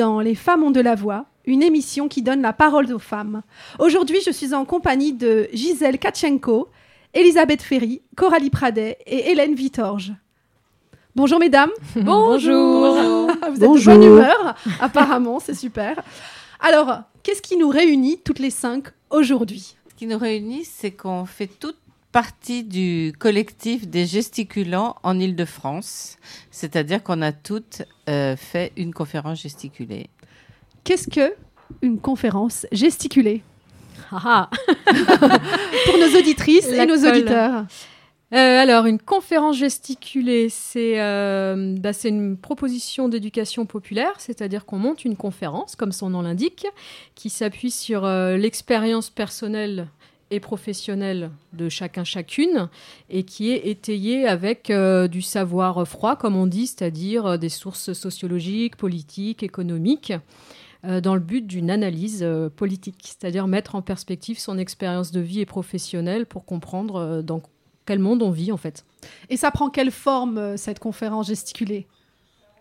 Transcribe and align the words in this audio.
dans 0.00 0.20
Les 0.20 0.34
femmes 0.34 0.62
ont 0.62 0.70
de 0.70 0.80
la 0.80 0.94
voix, 0.94 1.26
une 1.44 1.62
émission 1.62 2.08
qui 2.08 2.22
donne 2.22 2.40
la 2.40 2.54
parole 2.54 2.90
aux 2.90 2.98
femmes. 2.98 3.42
Aujourd'hui, 3.78 4.16
je 4.24 4.30
suis 4.30 4.54
en 4.54 4.64
compagnie 4.64 5.12
de 5.12 5.46
Gisèle 5.52 5.98
Katchenko, 5.98 6.70
Elisabeth 7.12 7.60
Ferry, 7.60 8.00
Coralie 8.16 8.48
Pradet 8.48 8.96
et 9.04 9.30
Hélène 9.30 9.54
Vitorge. 9.54 10.14
Bonjour 11.14 11.38
mesdames. 11.38 11.68
Bonjour. 11.96 12.96
Vous 13.50 13.62
êtes 13.62 13.70
de 13.70 13.84
bonne 13.84 14.02
humeur, 14.02 14.56
apparemment, 14.80 15.38
c'est 15.38 15.54
super. 15.54 16.02
Alors, 16.60 17.02
qu'est-ce 17.22 17.42
qui 17.42 17.58
nous 17.58 17.68
réunit 17.68 18.20
toutes 18.24 18.38
les 18.38 18.48
cinq 18.48 18.84
aujourd'hui? 19.10 19.76
Ce 19.90 19.94
qui 19.94 20.06
nous 20.06 20.18
réunit, 20.18 20.64
c'est 20.64 20.92
qu'on 20.92 21.26
fait 21.26 21.46
toute 21.46 21.76
partie 22.10 22.64
du 22.64 23.12
collectif 23.18 23.86
des 23.86 24.06
gesticulants 24.06 24.96
en 25.02 25.18
Ile-de-France. 25.20 26.16
C'est-à-dire 26.50 27.02
qu'on 27.02 27.20
a 27.20 27.32
toutes 27.32 27.82
euh, 28.10 28.36
fait 28.36 28.72
une 28.76 28.92
conférence 28.92 29.40
gesticulée. 29.40 30.08
Qu'est-ce 30.84 31.08
que 31.08 31.34
une 31.82 31.98
conférence 31.98 32.66
gesticulée? 32.72 33.42
Ah 34.10 34.20
ah. 34.24 34.50
Pour 35.86 35.98
nos 35.98 36.18
auditrices 36.18 36.70
La 36.70 36.82
et 36.82 36.86
nos 36.86 36.96
colle. 36.96 37.08
auditeurs. 37.08 37.64
Euh, 38.32 38.62
alors, 38.62 38.86
une 38.86 39.00
conférence 39.00 39.56
gesticulée, 39.56 40.48
c'est 40.50 41.00
euh, 41.00 41.74
bah, 41.78 41.92
c'est 41.92 42.10
une 42.10 42.36
proposition 42.36 43.08
d'éducation 43.08 43.66
populaire, 43.66 44.12
c'est-à-dire 44.18 44.66
qu'on 44.66 44.78
monte 44.78 45.04
une 45.04 45.16
conférence, 45.16 45.74
comme 45.74 45.90
son 45.90 46.10
nom 46.10 46.22
l'indique, 46.22 46.66
qui 47.16 47.28
s'appuie 47.28 47.72
sur 47.72 48.04
euh, 48.04 48.36
l'expérience 48.36 49.10
personnelle 49.10 49.88
et 50.30 50.40
professionnelle 50.40 51.30
de 51.52 51.68
chacun 51.68 52.04
chacune 52.04 52.68
et 53.08 53.24
qui 53.24 53.50
est 53.50 53.68
étayée 53.68 54.26
avec 54.26 54.70
euh, 54.70 55.08
du 55.08 55.22
savoir 55.22 55.86
froid, 55.86 56.16
comme 56.16 56.36
on 56.36 56.46
dit, 56.46 56.66
c'est-à-dire 56.66 57.26
euh, 57.26 57.36
des 57.36 57.48
sources 57.48 57.92
sociologiques, 57.92 58.76
politiques, 58.76 59.42
économiques, 59.42 60.12
euh, 60.84 61.00
dans 61.00 61.14
le 61.14 61.20
but 61.20 61.46
d'une 61.46 61.70
analyse 61.70 62.20
euh, 62.22 62.48
politique, 62.48 62.96
c'est-à-dire 63.02 63.46
mettre 63.46 63.74
en 63.74 63.82
perspective 63.82 64.38
son 64.38 64.56
expérience 64.58 65.10
de 65.12 65.20
vie 65.20 65.40
et 65.40 65.46
professionnelle 65.46 66.26
pour 66.26 66.44
comprendre 66.44 66.96
euh, 66.96 67.22
dans 67.22 67.42
quel 67.86 67.98
monde 67.98 68.22
on 68.22 68.30
vit 68.30 68.52
en 68.52 68.56
fait. 68.56 68.84
Et 69.28 69.36
ça 69.36 69.50
prend 69.50 69.68
quelle 69.68 69.90
forme, 69.90 70.56
cette 70.56 70.78
conférence 70.78 71.26
gesticulée? 71.26 71.86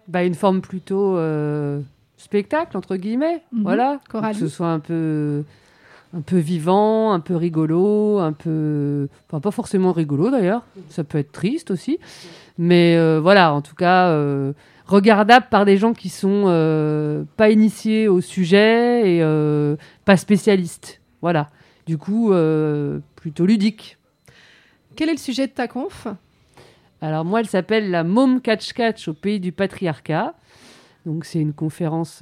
Bah, 0.07 0.23
une 0.23 0.33
forme 0.33 0.61
plutôt 0.61 1.17
euh, 1.17 1.81
spectacle, 2.17 2.75
entre 2.75 2.95
guillemets. 2.95 3.43
Mhm. 3.53 3.61
Voilà. 3.61 3.99
Que 4.09 4.33
ce 4.33 4.47
soit 4.47 4.71
un 4.71 4.79
peu, 4.79 5.43
un 6.13 6.21
peu 6.21 6.37
vivant, 6.37 7.11
un 7.11 7.19
peu 7.19 7.35
rigolo, 7.35 8.19
un 8.19 8.33
peu. 8.33 9.07
Enfin, 9.27 9.39
pas 9.39 9.51
forcément 9.51 9.91
rigolo 9.91 10.31
d'ailleurs. 10.31 10.63
Ça 10.89 11.03
peut 11.03 11.17
être 11.17 11.31
triste 11.31 11.71
aussi. 11.71 11.99
Mais 12.57 12.97
euh, 12.97 13.19
voilà, 13.21 13.53
en 13.53 13.61
tout 13.61 13.75
cas, 13.75 14.09
euh, 14.09 14.53
regardable 14.85 15.47
par 15.49 15.65
des 15.65 15.77
gens 15.77 15.93
qui 15.93 16.09
sont 16.09 16.45
euh, 16.47 17.23
pas 17.37 17.49
initiés 17.51 18.07
au 18.07 18.21
sujet 18.21 19.17
et 19.17 19.75
pas 20.05 20.17
spécialistes. 20.17 21.01
Voilà. 21.21 21.49
Du 21.85 21.97
coup, 21.97 22.33
plutôt 23.15 23.45
ludique. 23.45 23.97
Quel 24.95 25.09
est 25.09 25.13
le 25.13 25.17
sujet 25.17 25.47
de 25.47 25.53
ta 25.53 25.67
conf? 25.67 26.07
Alors 27.01 27.23
moi, 27.23 27.39
elle 27.39 27.47
s'appelle 27.47 27.89
la 27.89 28.03
Mom 28.03 28.41
Catch 28.41 28.73
Catch 28.73 29.07
au 29.07 29.13
pays 29.13 29.39
du 29.39 29.51
patriarcat. 29.51 30.33
Donc 31.05 31.23
c'est 31.23 31.39
une 31.39 31.53
conférence 31.53 32.21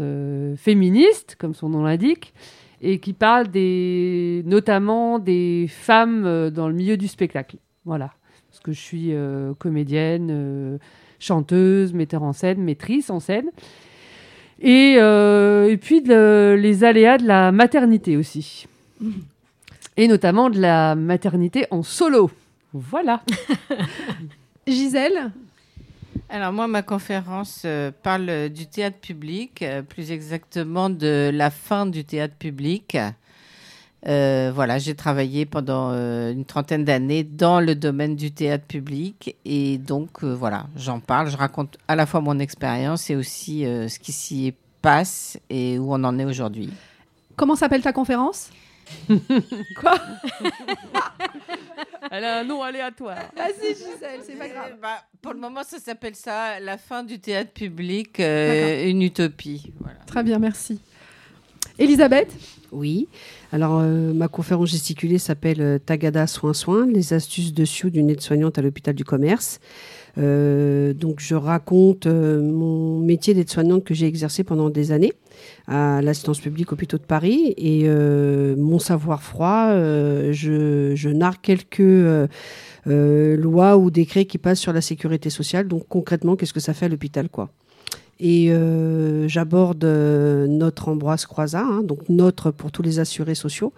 féministe, 0.56 1.36
comme 1.40 1.56
son 1.56 1.69
nom 1.69 1.84
l'indique, 1.84 2.34
et 2.82 3.00
qui 3.00 3.14
parle 3.14 3.48
des, 3.48 4.44
notamment 4.46 5.20
des 5.20 5.68
femmes 5.70 6.26
euh, 6.26 6.50
dans 6.50 6.68
le 6.68 6.74
milieu 6.74 6.98
du 6.98 7.08
spectacle. 7.08 7.58
Voilà, 7.86 8.12
parce 8.50 8.60
que 8.60 8.72
je 8.72 8.80
suis 8.80 9.14
euh, 9.14 9.54
comédienne, 9.56 10.30
euh, 10.32 10.78
chanteuse, 11.20 11.94
metteur 11.94 12.24
en 12.24 12.34
scène, 12.34 12.62
maîtrise 12.62 13.10
en 13.10 13.20
scène. 13.20 13.50
Et, 14.60 14.98
puis 15.82 16.02
les 16.02 16.84
aléas 16.84 17.20
de 17.20 17.28
la 17.28 17.52
maternité 17.52 18.18
aussi. 18.18 18.66
Et 19.98 20.08
notamment 20.08 20.50
de 20.50 20.60
la 20.60 20.96
maternité 20.96 21.68
en 21.70 21.84
solo. 21.84 22.32
Voilà. 22.74 23.22
Gisèle? 24.68 25.32
Alors 26.30 26.52
moi, 26.52 26.68
ma 26.68 26.82
conférence 26.82 27.62
euh, 27.64 27.90
parle 28.04 28.50
du 28.50 28.68
théâtre 28.68 29.00
public, 29.00 29.62
euh, 29.62 29.82
plus 29.82 30.12
exactement 30.12 30.90
de 30.90 31.32
la 31.34 31.50
fin 31.50 31.86
du 31.86 32.04
théâtre 32.04 32.36
public. 32.36 32.98
Euh, 34.06 34.52
voilà, 34.54 34.78
j'ai 34.78 34.94
travaillé 34.94 35.46
pendant 35.46 35.92
une 35.92 36.44
trentaine 36.44 36.84
d'années 36.84 37.24
dans 37.24 37.62
le 37.62 37.76
domaine 37.76 38.16
du 38.16 38.32
théâtre 38.32 38.66
public 38.66 39.36
et 39.44 39.78
donc 39.78 40.24
voilà, 40.24 40.68
j'en 40.76 41.00
parle, 41.00 41.30
je 41.30 41.38
raconte 41.38 41.78
à 41.88 41.96
la 41.96 42.06
fois 42.06 42.22
mon 42.22 42.40
expérience 42.40 43.10
et 43.10 43.16
aussi 43.16 43.64
ce 43.64 44.00
qui 44.00 44.12
s'y 44.12 44.54
passe 44.82 45.40
et 45.50 45.80
où 45.80 45.92
on 45.92 46.04
en 46.04 46.20
est 46.20 46.26
aujourd'hui. 46.26 46.70
Comment 47.36 47.56
s'appelle 47.56 47.82
ta 47.82 47.92
conférence? 47.92 48.52
Quoi 49.80 49.98
Elle 52.12 52.24
a 52.24 52.40
un 52.40 52.44
nom 52.44 52.62
aléatoire. 52.62 53.31
Vas-y 53.36 53.75
Gisèle, 53.75 54.22
c'est 54.25 54.38
pas 54.38 54.48
grave. 54.48 54.78
Bah, 54.81 55.03
pour 55.22 55.34
le 55.34 55.40
moment, 55.40 55.64
ça 55.64 55.80
s'appelle 55.80 56.16
ça 56.16 56.59
la 56.59 56.78
fin 56.78 57.03
du 57.03 57.20
théâtre 57.20 57.52
public, 57.52 58.20
euh, 58.20 58.88
une 58.88 59.02
utopie. 59.02 59.74
Voilà. 59.80 60.00
Très 60.06 60.24
bien, 60.24 60.40
merci. 60.40 60.80
Elisabeth 61.80 62.34
Oui. 62.72 63.08
Alors, 63.52 63.80
euh, 63.80 64.14
ma 64.14 64.28
conférence 64.28 64.70
gesticulée 64.72 65.19
s'appelle 65.19 65.62
euh, 65.62 65.78
Tagada 65.78 66.28
Soins 66.28 66.54
Soins, 66.54 66.88
les 66.88 67.14
astuces 67.14 67.54
de 67.54 67.66
Sioux 67.66 67.90
d'une 67.90 68.09
aide-soignante 68.09 68.58
à 68.58 68.62
l'hôpital 68.62 68.96
du 68.96 69.04
commerce. 69.04 69.59
Euh, 70.18 70.94
donc, 70.94 71.20
je 71.20 71.36
raconte 71.36 72.08
euh, 72.08 72.42
mon 72.42 73.00
métier 73.00 73.34
d'aide-soignante 73.34 73.84
que 73.84 73.94
j'ai 73.94 74.08
exercé 74.08 74.44
pendant 74.44 74.70
des 74.70 74.92
années 74.92 75.14
à 75.68 76.02
l'assistance 76.02 76.40
publique 76.40 76.72
hôpitaux 76.72 76.98
de 76.98 77.04
Paris 77.04 77.54
et 77.58 77.84
euh, 77.86 78.56
mon 78.58 78.80
savoir 78.80 79.22
froid, 79.22 79.70
je, 79.70 81.10
narre 81.10 81.42
quelques 81.42 82.30
lois 82.86 83.78
ou 83.78 83.92
décrets 83.92 84.26
qui 84.26 84.38
passent 84.38 84.60
sur 84.60 84.74
la 84.74 84.82
sécurité 84.82 85.30
sociale. 85.30 85.68
Donc, 85.68 85.86
concrètement, 85.88 86.36
qu'est-ce 86.36 86.54
que 86.54 86.60
ça 86.60 86.74
fait 86.74 86.86
à 86.86 86.90
l'hôpital, 86.90 87.30
quoi? 87.30 87.50
Et 88.20 88.52
j'aborde 89.28 89.84
notre 89.86 90.90
Ambroise 90.90 91.28
Croizat, 91.28 91.62
hein, 91.62 91.84
donc 91.84 92.10
notre 92.10 92.50
pour 92.50 92.72
tous 92.72 92.82
les 92.82 92.98
assurés 93.00 93.36
sociaux, 93.36 93.74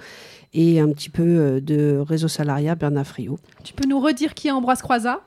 et 0.54 0.80
un 0.80 0.90
petit 0.94 1.10
peu 1.10 1.60
de 1.60 1.98
réseau 1.98 2.30
salariat 2.30 2.76
Bernard 2.76 3.06
Friot. 3.08 3.38
Tu 3.66 3.74
peux 3.74 3.88
nous 3.88 4.00
redire 4.00 4.34
qui 4.34 4.48
est 4.48 4.52
Ambroise 4.52 4.82
Croizat? 4.82 5.20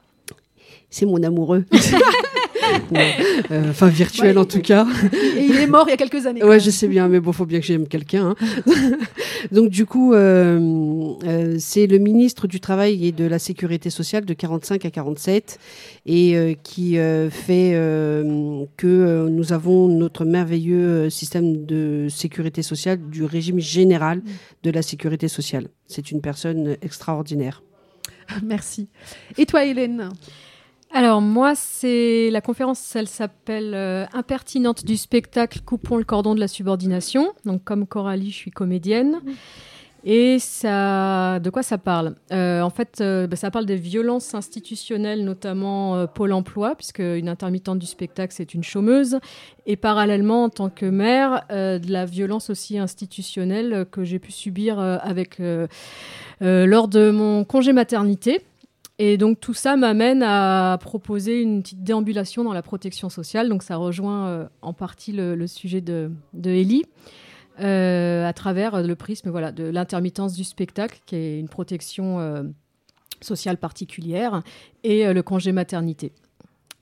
C'est 0.92 1.06
mon 1.06 1.20
amoureux. 1.24 1.64
Euh, 3.50 3.70
Enfin, 3.70 3.88
virtuel 3.88 4.36
Ouais. 4.36 4.42
en 4.42 4.44
tout 4.44 4.60
cas. 4.60 4.86
Et 5.36 5.44
il 5.44 5.56
est 5.56 5.66
mort 5.66 5.84
il 5.88 5.90
y 5.90 5.94
a 5.94 5.96
quelques 5.96 6.26
années. 6.26 6.42
Ouais, 6.44 6.60
je 6.60 6.70
sais 6.70 6.88
bien, 6.88 7.08
mais 7.08 7.20
bon, 7.20 7.32
faut 7.32 7.44
bien 7.44 7.60
que 7.60 7.66
j'aime 7.66 7.86
quelqu'un. 7.88 8.34
hein. 8.38 8.62
Donc, 9.52 9.68
du 9.68 9.84
coup, 9.84 10.14
euh, 10.14 10.58
euh, 11.24 11.56
c'est 11.58 11.86
le 11.86 11.98
ministre 11.98 12.46
du 12.46 12.60
Travail 12.60 13.06
et 13.06 13.12
de 13.12 13.24
la 13.24 13.38
Sécurité 13.38 13.90
sociale 13.90 14.24
de 14.24 14.32
45 14.32 14.84
à 14.86 14.90
47 14.90 15.58
et 16.06 16.56
qui 16.62 16.94
fait 17.30 17.72
que 18.76 19.28
nous 19.28 19.52
avons 19.52 19.88
notre 19.88 20.24
merveilleux 20.24 21.10
système 21.10 21.66
de 21.66 22.06
sécurité 22.10 22.62
sociale 22.62 23.00
du 23.10 23.24
régime 23.24 23.58
général 23.58 24.22
de 24.62 24.70
la 24.70 24.82
sécurité 24.82 25.28
sociale. 25.28 25.68
C'est 25.88 26.10
une 26.10 26.20
personne 26.20 26.76
extraordinaire. 26.80 27.62
Merci. 28.42 28.88
Et 29.36 29.46
toi 29.46 29.64
Hélène? 29.64 30.10
Alors 30.94 31.22
moi, 31.22 31.54
c'est 31.54 32.28
la 32.30 32.42
conférence, 32.42 32.94
elle 32.94 33.08
s'appelle 33.08 33.72
euh, 33.74 34.04
Impertinente 34.12 34.84
du 34.84 34.98
spectacle, 34.98 35.60
coupons 35.64 35.96
le 35.96 36.04
cordon 36.04 36.34
de 36.34 36.40
la 36.40 36.48
subordination. 36.48 37.32
Donc 37.46 37.64
comme 37.64 37.86
Coralie, 37.86 38.30
je 38.30 38.36
suis 38.36 38.50
comédienne. 38.50 39.20
Et 40.04 40.38
ça, 40.40 41.38
de 41.38 41.48
quoi 41.48 41.62
ça 41.62 41.78
parle? 41.78 42.16
Euh, 42.32 42.60
En 42.60 42.70
fait, 42.70 42.98
euh, 43.00 43.26
bah, 43.26 43.36
ça 43.36 43.50
parle 43.50 43.66
des 43.66 43.76
violences 43.76 44.34
institutionnelles, 44.34 45.24
notamment 45.24 45.96
euh, 45.96 46.06
Pôle 46.06 46.32
Emploi, 46.32 46.74
puisque 46.74 46.98
une 46.98 47.28
intermittente 47.28 47.78
du 47.78 47.86
spectacle 47.86 48.34
c'est 48.36 48.52
une 48.52 48.64
chômeuse, 48.64 49.18
et 49.64 49.76
parallèlement 49.76 50.44
en 50.44 50.48
tant 50.48 50.70
que 50.70 50.86
mère, 50.86 51.46
de 51.50 51.92
la 51.92 52.04
violence 52.04 52.50
aussi 52.50 52.78
institutionnelle 52.78 53.86
que 53.90 54.02
j'ai 54.02 54.18
pu 54.18 54.32
subir 54.32 54.78
avec 54.80 55.40
lors 56.40 56.88
de 56.88 57.10
mon 57.10 57.44
congé 57.44 57.72
maternité. 57.72 58.42
Et 59.04 59.16
donc 59.16 59.40
tout 59.40 59.52
ça 59.52 59.76
m'amène 59.76 60.22
à 60.22 60.78
proposer 60.80 61.42
une 61.42 61.64
petite 61.64 61.82
déambulation 61.82 62.44
dans 62.44 62.52
la 62.52 62.62
protection 62.62 63.10
sociale. 63.10 63.48
Donc 63.48 63.64
ça 63.64 63.74
rejoint 63.74 64.28
euh, 64.28 64.48
en 64.62 64.72
partie 64.72 65.10
le, 65.10 65.44
sujet 65.48 65.80
de, 65.80 66.12
de 66.34 66.50
Ellie. 66.50 66.84
euh, 67.58 68.24
à 68.24 68.32
travers 68.32 68.80
le 68.80 68.94
prisme 68.94 69.28
voilà, 69.28 69.50
de 69.50 69.64
l'intermittence 69.64 70.34
du 70.34 70.44
spectacle, 70.44 71.00
qui 71.04 71.16
est 71.16 71.40
une 71.40 71.48
protection 71.48 72.20
euh, 72.20 72.44
sociale 73.20 73.56
particulière, 73.56 74.44
et 74.84 75.12
le 75.12 75.22
congé 75.24 75.50
maternité. 75.50 76.12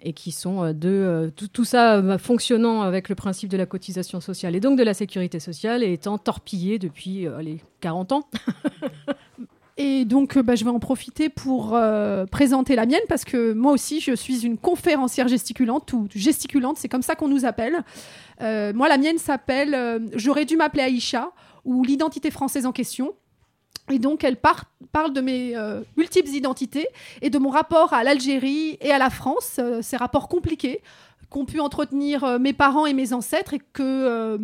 et 0.02 0.12
qui 0.12 0.30
sont 0.30 0.74
de 0.74 0.90
euh, 0.90 1.30
tout, 1.30 1.64
ça 1.64 2.18
fonctionnant 2.18 2.82
avec 2.82 3.08
le 3.08 3.14
principe 3.14 3.48
de 3.48 3.56
la 3.56 3.64
cotisation 3.64 4.20
sociale 4.20 4.54
et 4.54 4.60
donc 4.60 4.78
de 4.78 4.84
la 4.84 4.92
sécurité 4.92 5.40
sociale 5.40 5.82
et 5.82 5.94
étant 5.94 6.18
torpillé 6.18 6.78
depuis 6.78 7.26
les 7.40 7.60
40 7.80 8.12
ans. 8.12 8.28
Et 9.82 10.04
donc, 10.04 10.36
euh, 10.36 10.42
bah, 10.42 10.56
je 10.56 10.64
vais 10.64 10.70
en 10.70 10.78
profiter 10.78 11.30
pour 11.30 11.74
euh, 11.74 12.26
présenter 12.26 12.76
la 12.76 12.84
mienne 12.84 13.00
parce 13.08 13.24
que 13.24 13.54
moi 13.54 13.72
aussi, 13.72 13.98
je 14.02 14.12
suis 14.14 14.44
une 14.44 14.58
conférencière 14.58 15.26
gesticulante 15.26 15.90
ou 15.94 16.06
gesticulante, 16.14 16.76
c'est 16.76 16.90
comme 16.90 17.00
ça 17.00 17.14
qu'on 17.14 17.28
nous 17.28 17.46
appelle. 17.46 17.82
Euh, 18.42 18.74
moi, 18.74 18.90
la 18.90 18.98
mienne 18.98 19.16
s'appelle 19.16 20.06
J'aurais 20.14 20.44
dû 20.44 20.58
m'appeler 20.58 20.82
Aïcha 20.82 21.32
ou 21.64 21.82
l'identité 21.82 22.30
française 22.30 22.66
en 22.66 22.72
question. 22.72 23.14
Et 23.90 23.98
donc, 23.98 24.22
elle 24.22 24.36
par- 24.36 24.66
parle 24.92 25.14
de 25.14 25.22
mes 25.22 25.54
multiples 25.96 26.28
identités 26.28 26.86
et 27.22 27.30
de 27.30 27.38
mon 27.38 27.48
rapport 27.48 27.94
à 27.94 28.04
l'Algérie 28.04 28.76
et 28.82 28.90
à 28.92 28.98
la 28.98 29.08
France, 29.08 29.58
ces 29.80 29.96
rapports 29.96 30.28
compliqués 30.28 30.82
qu'ont 31.30 31.46
pu 31.46 31.58
entretenir 31.58 32.38
mes 32.38 32.52
parents 32.52 32.84
et 32.84 32.92
mes 32.92 33.14
ancêtres 33.14 33.54
et 33.54 33.60
que 33.72 34.38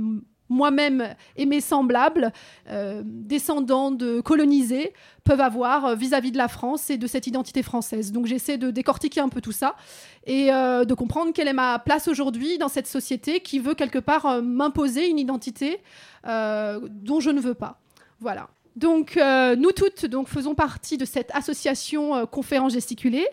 moi-même 0.49 1.15
et 1.37 1.47
mes 1.47 1.61
semblables, 1.61 2.33
euh, 2.69 3.03
descendants 3.05 3.91
de 3.91 4.21
colonisés, 4.21 4.93
peuvent 5.25 5.41
avoir 5.41 5.87
euh, 5.87 5.95
vis-à-vis 5.95 6.33
de 6.33 6.39
la 6.39 6.49
France 6.49 6.91
et 6.91 6.97
de 6.97 7.07
cette 7.07 7.27
identité 7.27 7.63
française. 7.63 8.13
Donc 8.13 8.27
j'essaie 8.27 8.59
de 8.59 8.71
décortiquer 8.71 9.21
un 9.21 9.29
peu 9.29 9.41
tout 9.41 9.53
ça 9.53 9.77
et 10.25 10.53
euh, 10.53 10.85
de 10.85 10.95
comprendre 10.95 11.33
quelle 11.33 11.49
est 11.49 11.53
ma 11.53 11.79
place 11.79 12.09
aujourd'hui 12.09 12.59
dans 12.59 12.69
cette 12.69 12.87
société 12.87 13.41
qui 13.41 13.59
veut 13.59 13.75
quelque 13.75 13.99
part 13.99 14.43
m'imposer 14.43 15.09
une 15.09 15.19
identité 15.19 15.81
dont 16.25 17.21
je 17.21 17.31
ne 17.31 17.41
veux 17.41 17.55
pas. 17.55 17.79
Voilà. 18.19 18.49
Donc 18.75 19.17
nous 19.17 19.73
toutes 19.73 20.07
donc 20.07 20.29
faisons 20.29 20.55
partie 20.55 20.97
de 20.97 21.05
cette 21.05 21.31
association 21.35 22.27
Conférence 22.27 22.73
gesticulée. 22.73 23.27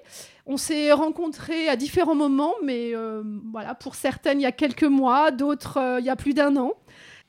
On 0.46 0.58
s'est 0.58 0.92
rencontrés 0.92 1.70
à 1.70 1.76
différents 1.76 2.16
moments, 2.16 2.54
mais 2.64 2.94
voilà, 3.52 3.74
pour 3.74 3.96
certaines 3.96 4.40
il 4.40 4.44
y 4.44 4.48
a 4.48 4.52
quelques 4.52 4.84
mois, 4.84 5.32
d'autres 5.32 5.98
il 6.00 6.06
y 6.06 6.10
a 6.10 6.16
plus 6.16 6.36
d'un 6.36 6.56
an. 6.58 6.74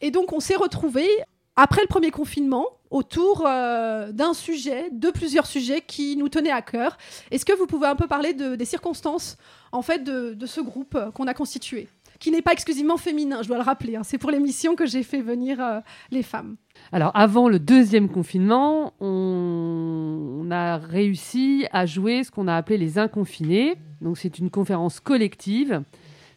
Et 0.05 0.11
donc 0.11 0.33
on 0.33 0.41
s'est 0.41 0.57
retrouvés 0.67 1.09
après 1.57 1.81
le 1.81 1.87
premier 1.89 2.11
confinement 2.11 2.67
autour 2.91 3.45
euh, 3.47 4.13
d'un 4.13 4.35
sujet, 4.35 4.89
de 4.93 5.11
plusieurs 5.11 5.47
sujets 5.47 5.81
qui 5.81 6.17
nous 6.17 6.29
tenaient 6.29 6.51
à 6.51 6.63
cœur. 6.63 6.99
Est-ce 7.31 7.45
que 7.49 7.57
vous 7.57 7.67
pouvez 7.67 7.87
un 7.87 7.97
peu 7.97 8.07
parler 8.07 8.35
de- 8.35 8.55
des 8.55 8.65
circonstances 8.67 9.37
en 9.73 9.83
fait 9.83 10.01
de, 10.05 10.47
ce 10.47 10.61
groupe 10.61 10.97
qu'on 11.15 11.27
a 11.27 11.35
constitué, 11.35 11.89
qui 12.21 12.31
n'est 12.31 12.43
pas 12.43 12.53
exclusivement 12.53 12.99
féminin, 12.99 13.39
je 13.43 13.49
dois 13.49 13.57
le 13.57 13.63
rappeler. 13.73 13.97
hein. 13.97 14.03
C'est 14.05 14.19
pour 14.19 14.31
l'émission 14.31 14.77
que 14.77 14.87
j'ai 14.87 15.03
fait 15.03 15.23
venir 15.23 15.55
euh, 15.61 15.81
les 16.11 16.23
femmes. 16.23 16.57
Alors, 16.93 17.13
avant 17.15 17.49
le 17.49 17.59
deuxième 17.59 18.09
confinement, 18.11 18.93
on, 19.01 20.41
on 20.45 20.51
a 20.51 20.77
réussi 20.77 21.67
à 21.73 21.87
jouer 21.87 22.25
ce 22.25 22.31
qu'on 22.31 22.47
a 22.49 22.55
appelé 22.57 22.79
les 22.79 22.99
inconfinés. 22.99 23.77
Donc, 24.01 24.19
c'est 24.19 24.39
une 24.39 24.51
conférence 24.51 25.01
collective, 25.01 25.83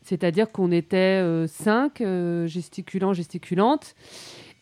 c'est-à-dire 0.07 0.51
qu'on 0.51 0.71
était 0.71 1.21
euh, 1.21 1.47
cinq 1.47 2.01
euh, 2.01 2.47
gesticulants, 2.47 3.13
gesticulantes. 3.13 3.95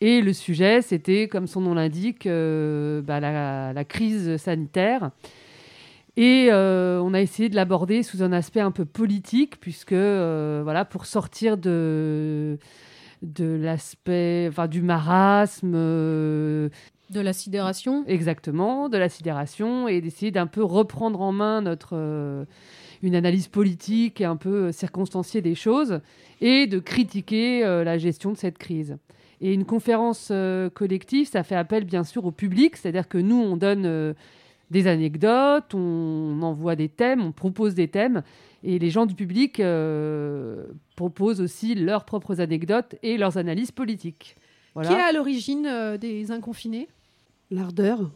Et 0.02 0.22
le 0.22 0.34
sujet, 0.34 0.82
c'était, 0.82 1.28
comme 1.28 1.48
son 1.48 1.62
nom 1.62 1.74
l'indique, 1.74 2.26
euh, 2.26 3.02
bah, 3.02 3.20
la, 3.20 3.72
la 3.74 3.86
crise 3.86 4.38
sanitaire. 4.38 5.12
Et 6.18 6.48
euh, 6.52 7.00
on 7.02 7.14
a 7.14 7.22
essayé 7.22 7.50
de 7.50 7.56
l'aborder 7.56 8.02
sous 8.04 8.24
un 8.24 8.32
aspect 8.32 8.62
un 8.62 8.72
peu 8.72 8.86
politique, 8.86 9.60
puisque, 9.60 9.92
euh, 9.94 10.62
voilà, 10.64 10.84
pour 10.86 11.06
sortir 11.06 11.58
de 11.58 12.58
de 13.22 13.46
l'aspect, 13.46 14.46
enfin 14.50 14.68
du 14.68 14.82
marasme, 14.82 15.74
euh, 15.76 16.70
De 17.10 17.22
la 17.22 17.34
sidération. 17.34 18.04
exactement, 18.08 18.88
de 18.90 18.98
la 18.98 19.10
sidération, 19.10 19.88
et 19.88 20.02
d'essayer 20.02 20.32
d'un 20.32 20.48
peu 20.48 20.64
reprendre 20.64 21.22
en 21.22 21.32
main 21.32 21.62
notre 21.62 22.46
une 23.06 23.16
analyse 23.16 23.48
politique 23.48 24.22
et 24.22 24.26
un 24.26 24.36
peu 24.36 24.72
circonstanciée 24.72 25.42
des 25.42 25.56
choses, 25.56 26.02
et 26.42 26.68
de 26.68 26.80
critiquer 26.80 27.64
euh, 27.64 27.84
la 27.84 27.98
gestion 27.98 28.32
de 28.32 28.38
cette 28.38 28.58
crise. 28.58 28.98
Et 29.42 29.54
une 29.54 29.66
conférence 29.66 30.30
euh, 30.32 30.70
collective, 30.70 31.28
ça 31.28 31.44
fait 31.44 31.56
appel 31.56 31.86
bien 31.86 32.04
sûr 32.04 32.26
au 32.26 32.32
public, 32.32 32.78
c'est-à-dire 32.78 33.08
que 33.08 33.18
nous, 33.18 33.36
on 33.36 33.58
donne 33.58 33.86
euh, 33.86 34.14
des 34.72 34.88
anecdotes, 34.88 35.74
on 35.74 36.42
envoie 36.42 36.76
des 36.76 36.90
thèmes, 36.90 37.22
on 37.22 37.32
propose 37.32 37.76
des 37.76 37.88
thèmes, 37.88 38.24
et 38.64 38.80
les 38.80 38.90
gens 38.90 39.06
du 39.06 39.14
public 39.14 39.60
euh, 39.60 40.66
proposent 40.96 41.42
aussi 41.42 41.76
leurs 41.76 42.06
propres 42.06 42.42
anecdotes 42.42 42.96
et 43.04 43.18
leurs 43.18 43.38
analyses 43.38 43.72
politiques. 43.72 44.36
Voilà. 44.74 44.90
Qui 44.90 44.96
est 44.96 45.02
à 45.02 45.12
l'origine 45.12 45.68
euh, 45.68 45.98
des 45.98 46.32
inconfinés? 46.32 46.88
L'ardeur. 47.52 48.10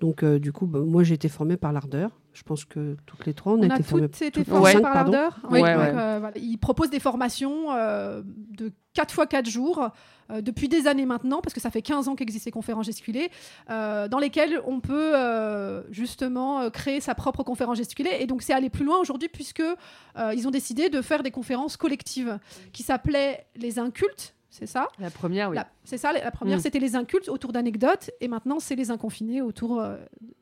Donc, 0.00 0.22
euh, 0.22 0.38
du 0.38 0.52
coup, 0.52 0.66
bah, 0.66 0.80
moi, 0.80 1.02
j'ai 1.02 1.14
été 1.14 1.28
formée 1.28 1.56
par 1.56 1.72
l'ardeur. 1.72 2.10
Je 2.32 2.42
pense 2.44 2.64
que 2.64 2.96
toutes 3.06 3.26
les 3.26 3.34
trois, 3.34 3.52
on, 3.54 3.58
On 3.58 3.68
a 3.68 3.72
a 3.72 3.76
été 3.76 3.82
formées. 3.82 4.08
toutes 4.08 4.22
été 4.22 4.30
toutes- 4.30 4.48
formées 4.48 4.74
Ouais, 4.76 4.80
par 4.80 4.94
l'ardeur. 4.94 5.38
Oui, 5.50 5.60
ouais. 5.60 5.74
euh, 5.76 6.18
voilà. 6.20 6.38
Ils 6.38 6.58
proposent 6.58 6.90
des 6.90 7.00
formations 7.00 7.72
euh, 7.72 8.22
de 8.24 8.72
4 8.94 9.12
fois 9.12 9.26
4 9.26 9.48
jours 9.48 9.88
euh, 10.30 10.40
depuis 10.40 10.68
des 10.68 10.86
années 10.86 11.06
maintenant, 11.06 11.40
parce 11.40 11.54
que 11.54 11.60
ça 11.60 11.70
fait 11.70 11.82
15 11.82 12.06
ans 12.08 12.14
qu'existent 12.14 12.44
ces 12.44 12.50
conférences 12.52 12.86
gesticulées, 12.86 13.30
euh, 13.68 14.06
dans 14.08 14.18
lesquelles 14.18 14.60
on 14.64 14.80
peut 14.80 15.12
euh, 15.16 15.82
justement 15.90 16.70
créer 16.70 17.00
sa 17.00 17.14
propre 17.16 17.42
conférence 17.42 17.78
gesticulée. 17.78 18.16
Et 18.20 18.26
donc 18.26 18.42
c'est 18.42 18.52
aller 18.52 18.70
plus 18.70 18.84
loin 18.84 18.98
aujourd'hui, 18.98 19.28
puisque 19.28 19.60
euh, 19.60 20.32
ils 20.34 20.46
ont 20.46 20.52
décidé 20.52 20.88
de 20.88 21.02
faire 21.02 21.22
des 21.24 21.30
conférences 21.32 21.76
collectives 21.76 22.38
qui 22.72 22.82
s'appelaient 22.84 23.44
les 23.56 23.78
incultes, 23.80 24.34
c'est 24.50 24.66
ça? 24.66 24.88
La 24.98 25.10
première, 25.10 25.48
oui. 25.50 25.56
C'est 25.84 25.96
ça, 25.98 26.12
la 26.12 26.22
la 26.24 26.30
première 26.30 26.60
c'était 26.60 26.80
les 26.80 26.96
incultes 26.96 27.28
autour 27.28 27.52
d'anecdotes 27.52 28.10
et 28.20 28.28
maintenant 28.28 28.58
c'est 28.58 28.74
les 28.74 28.90
inconfinés 28.90 29.40
autour 29.42 29.80
euh, 29.80 29.96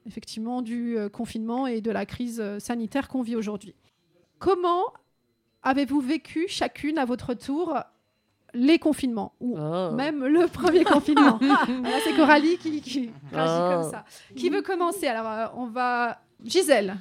effectivement 0.07 0.63
du 0.63 0.97
euh, 0.99 1.09
confinement 1.09 1.67
et 1.67 1.81
de 1.81 1.91
la 1.91 2.07
crise 2.07 2.41
euh, 2.41 2.59
sanitaire 2.59 3.09
qu'on 3.09 3.23
vit 3.23 3.37
aujourd'hui. 3.37 3.75
Comment 4.39 4.83
avez-vous 5.63 6.01
vécu 6.01 6.47
chacune 6.49 6.99
à 6.99 7.05
votre 7.05 7.35
tour 7.35 7.77
les 8.55 8.79
confinements? 8.79 9.35
Ou 9.41 9.57
Oh. 9.59 9.91
même 9.93 10.25
le 10.25 10.47
premier 10.49 10.85
confinement? 10.85 11.39
Là, 11.43 11.67
C'est 12.05 12.15
Coralie 12.17 12.57
qui, 12.57 12.81
qui 12.81 13.11
réagit 13.31 13.53
Oh. 13.77 13.83
comme 13.83 13.91
ça. 13.91 14.05
Qui 14.35 14.49
veut 14.49 14.63
commencer? 14.63 15.07
Alors 15.07 15.53
on 15.57 15.67
va 15.67 16.21
Gisèle. 16.45 16.97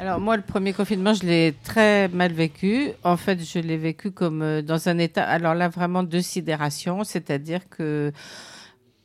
Alors 0.00 0.20
moi, 0.20 0.36
le 0.36 0.42
premier 0.42 0.72
confinement, 0.72 1.12
je 1.12 1.24
l'ai 1.24 1.54
très 1.64 2.06
mal 2.08 2.32
vécu. 2.32 2.90
En 3.02 3.16
fait, 3.16 3.42
je 3.42 3.58
l'ai 3.58 3.76
vécu 3.76 4.12
comme 4.12 4.42
euh, 4.42 4.62
dans 4.62 4.88
un 4.88 4.96
état, 4.98 5.24
alors 5.24 5.54
là, 5.54 5.68
vraiment 5.68 6.04
de 6.04 6.20
sidération, 6.20 7.02
c'est-à-dire 7.02 7.68
que 7.68 8.12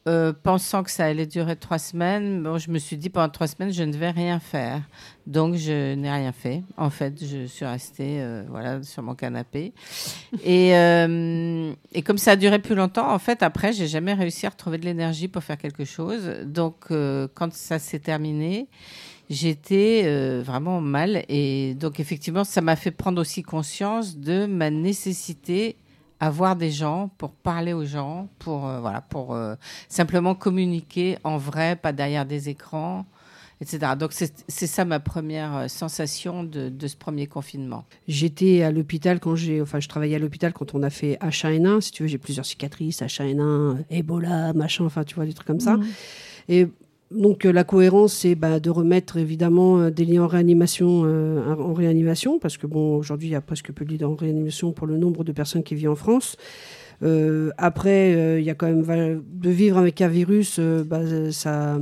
euh, 0.08 0.34
pensant 0.44 0.84
que 0.84 0.92
ça 0.92 1.06
allait 1.06 1.25
durer 1.25 1.56
trois 1.56 1.80
semaines, 1.80 2.46
je 2.60 2.70
me 2.70 2.77
suis 2.77 2.96
dit 2.98 3.10
pendant 3.10 3.30
trois 3.30 3.48
semaines, 3.48 3.74
je 3.74 3.82
ne 3.82 3.94
vais 3.98 4.12
rien 4.12 4.39
faire. 4.39 4.82
Donc, 5.25 5.56
je 5.56 5.96
n'ai 5.96 6.12
rien 6.12 6.32
fait. 6.32 6.62
En 6.77 6.92
fait, 6.92 7.25
je 7.25 7.48
suis 7.48 7.65
restée 7.65 8.22
euh, 8.22 8.44
voilà, 8.48 8.84
sur 8.84 9.01
mon 9.01 9.15
canapé. 9.15 9.74
Et, 10.44 10.74
et 10.74 12.01
comme 12.03 12.20
ça 12.20 12.32
a 12.32 12.36
duré 12.36 12.60
plus 12.60 12.75
longtemps, 12.75 13.12
en 13.12 13.20
fait, 13.20 13.42
après, 13.42 13.74
j'ai 13.74 13.88
jamais 13.88 14.13
réussi 14.13 14.46
à 14.46 14.50
retrouver 14.50 14.77
de 14.77 14.86
l'énergie 14.86 15.27
pour 15.27 15.42
faire 15.42 15.58
quelque 15.58 15.86
chose. 15.86 16.30
Donc, 16.46 16.89
quand 16.89 17.51
ça 17.53 17.80
s'est 17.80 18.00
terminé, 18.00 18.68
j'étais 19.30 20.03
euh, 20.06 20.42
vraiment 20.46 20.82
mal. 20.82 21.24
Et 21.30 21.75
donc, 21.75 22.00
effectivement, 22.00 22.44
ça 22.44 22.62
m'a 22.62 22.75
fait 22.75 22.92
prendre 22.92 23.20
aussi 23.20 23.44
conscience 23.44 24.18
de 24.18 24.46
ma 24.46 24.70
nécessité 24.70 25.75
à 26.20 26.30
voir 26.30 26.56
des 26.56 26.72
gens 26.72 27.10
pour 27.18 27.32
parler 27.32 27.74
aux 27.74 27.86
gens, 27.86 28.30
pour, 28.39 28.68
euh, 28.68 28.80
voilà, 28.80 29.01
pour 29.01 29.34
euh, 29.34 29.56
simplement 29.89 30.36
communiquer 30.36 31.18
en 31.24 31.38
vrai, 31.38 31.75
pas 31.75 31.92
derrière 31.92 32.25
des 32.25 32.48
écrans, 32.48 33.06
etc. 33.60 33.94
Donc, 34.00 34.13
c'est 34.13 34.68
ça 34.68 34.86
ma 34.86 35.00
première 35.00 35.70
sensation 35.70 36.44
de, 36.44 36.70
de 36.70 36.88
ce 36.88 36.96
premier 36.96 37.27
confinement. 37.27 37.86
J'étais 38.08 38.63
à 38.63 38.72
l'hôpital 38.72 39.20
quand 39.20 39.36
j'ai, 39.36 39.62
enfin, 39.62 39.80
je 39.80 39.89
travaillais 39.89 40.15
à 40.15 40.20
l'hôpital 40.20 40.53
quand 40.53 40.74
on 40.75 40.84
a 40.84 40.89
fait 40.89 41.18
H1N1. 41.22 41.82
Si 41.82 41.92
tu 41.92 42.03
veux, 42.03 42.10
j'ai 42.10 42.18
plusieurs 42.18 42.46
cicatrices, 42.46 43.01
H1N1, 43.01 43.84
Ebola, 43.89 44.53
machin, 44.53 44.86
enfin, 44.86 45.03
tu 45.03 45.15
vois, 45.15 45.25
des 45.25 45.34
trucs 45.34 45.48
comme 45.48 45.60
ça. 45.60 45.77
Et 46.50 46.68
donc, 47.15 47.46
euh, 47.46 47.51
la 47.51 47.63
cohérence, 47.63 48.13
c'est 48.13 48.36
bah, 48.36 48.60
de 48.60 48.70
remettre 48.70 49.17
évidemment 49.17 49.79
euh, 49.79 49.89
des 49.91 50.05
lits 50.05 50.20
en 50.20 50.27
réanimation 50.27 51.03
euh, 51.05 51.53
en 51.55 51.74
réanimation, 51.74 52.39
parce 52.39 52.58
que 52.58 52.67
bon, 52.67 52.96
aujourd'hui, 52.98 53.29
il 53.29 53.32
y 53.32 53.36
a 53.36 53.41
presque 53.41 53.72
peu 53.72 53.86
de 53.86 53.91
lits 53.91 54.03
en 54.03 54.15
réanimation 54.15 54.72
pour 54.72 54.88
le 54.88 54.98
nombre 54.98 55.24
de 55.24 55.32
personnes 55.32 55.63
qui 55.63 55.75
vivent 55.75 55.91
en 55.91 55.96
France. 55.96 56.36
Après, 57.58 58.39
il 58.39 58.46
y 58.46 58.50
a 58.50 58.55
quand 58.55 58.67
même 58.67 59.22
de 59.25 59.50
vivre 59.50 59.77
avec 59.77 60.00
un 60.00 60.08
virus, 60.08 60.58
bah, 60.60 61.01
ça, 61.32 61.77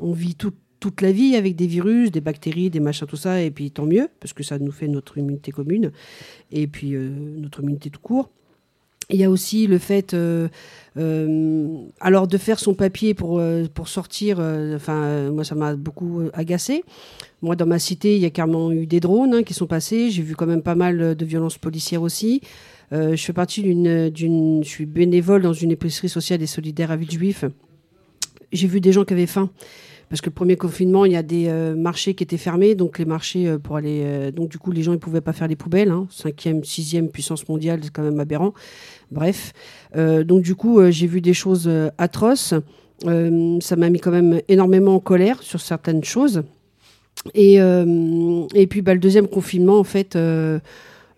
on 0.00 0.12
vit 0.12 0.36
tout- 0.36 0.54
toute 0.80 1.02
la 1.02 1.12
vie 1.12 1.36
avec 1.36 1.54
des 1.54 1.66
virus, 1.66 2.10
des 2.10 2.22
bactéries, 2.22 2.70
des 2.70 2.80
machins, 2.80 3.06
tout 3.06 3.16
ça, 3.16 3.42
et 3.42 3.50
puis 3.50 3.70
tant 3.70 3.84
mieux, 3.84 4.08
parce 4.20 4.32
que 4.32 4.42
ça 4.42 4.58
nous 4.58 4.72
fait 4.72 4.88
notre 4.88 5.18
immunité 5.18 5.50
commune, 5.52 5.92
et 6.50 6.66
puis 6.66 6.92
notre 6.92 7.62
immunité 7.62 7.90
tout 7.90 8.00
court. 8.00 8.30
Il 9.10 9.16
y 9.16 9.24
a 9.24 9.30
aussi 9.30 9.66
le 9.66 9.78
fait, 9.78 10.14
euh, 10.14 10.48
euh, 10.96 11.76
alors 12.00 12.26
de 12.26 12.38
faire 12.38 12.58
son 12.58 12.74
papier 12.74 13.12
pour, 13.14 13.38
euh, 13.38 13.66
pour 13.72 13.88
sortir, 13.88 14.38
enfin, 14.74 15.30
moi 15.30 15.44
ça 15.44 15.54
m'a 15.54 15.74
beaucoup 15.74 16.22
agacé. 16.32 16.84
Moi, 17.42 17.56
dans 17.56 17.66
ma 17.66 17.78
cité, 17.78 18.16
il 18.16 18.22
y 18.22 18.24
a 18.24 18.30
carrément 18.30 18.72
eu 18.72 18.86
des 18.86 19.00
drones 19.00 19.34
hein, 19.34 19.42
qui 19.42 19.52
sont 19.52 19.66
passés. 19.66 20.10
J'ai 20.10 20.22
vu 20.22 20.34
quand 20.34 20.46
même 20.46 20.62
pas 20.62 20.74
mal 20.74 21.14
de 21.14 21.24
violences 21.26 21.58
policières 21.58 22.00
aussi. 22.00 22.40
Je 22.90 23.16
fais 23.16 23.32
partie 23.34 23.60
d'une, 23.60 24.08
d'une, 24.08 24.64
je 24.64 24.68
suis 24.68 24.86
bénévole 24.86 25.42
dans 25.42 25.52
une 25.52 25.72
épicerie 25.72 26.08
sociale 26.08 26.40
et 26.42 26.46
solidaire 26.46 26.90
à 26.90 26.96
Villejuif. 26.96 27.44
J'ai 28.52 28.66
vu 28.66 28.80
des 28.80 28.92
gens 28.92 29.04
qui 29.04 29.12
avaient 29.12 29.26
faim 29.26 29.50
parce 30.14 30.20
que 30.20 30.30
le 30.30 30.34
premier 30.34 30.54
confinement, 30.54 31.04
il 31.04 31.10
y 31.10 31.16
a 31.16 31.24
des 31.24 31.48
euh, 31.48 31.74
marchés 31.74 32.14
qui 32.14 32.22
étaient 32.22 32.36
fermés, 32.36 32.76
donc 32.76 33.00
les 33.00 33.04
marchés 33.04 33.48
euh, 33.48 33.58
pour 33.58 33.74
aller, 33.74 34.02
euh, 34.04 34.30
donc 34.30 34.48
du 34.48 34.58
coup, 34.58 34.70
les 34.70 34.84
gens 34.84 34.92
ils 34.92 35.00
pouvaient 35.00 35.20
pas 35.20 35.32
faire 35.32 35.48
les 35.48 35.56
poubelles. 35.56 35.90
Hein, 35.90 36.06
cinquième, 36.08 36.62
sixième 36.62 37.08
puissance 37.08 37.48
mondiale, 37.48 37.80
c'est 37.82 37.90
quand 37.90 38.04
même 38.04 38.20
aberrant. 38.20 38.54
Bref, 39.10 39.52
donc 39.96 40.42
du 40.42 40.54
coup, 40.54 40.80
j'ai 40.88 41.08
vu 41.08 41.20
des 41.20 41.34
choses 41.34 41.68
atroces. 41.98 42.54
Ça 43.02 43.76
m'a 43.76 43.90
mis 43.90 43.98
quand 43.98 44.12
même 44.12 44.40
énormément 44.46 44.94
en 44.94 45.00
colère 45.00 45.42
sur 45.42 45.60
certaines 45.60 46.04
choses. 46.04 46.44
Et, 47.34 47.58
puis 48.70 48.82
bah, 48.82 48.94
le 48.94 49.00
deuxième 49.00 49.26
confinement, 49.26 49.80
en 49.80 49.84
fait, 49.84 50.16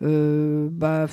bah, 0.00 1.06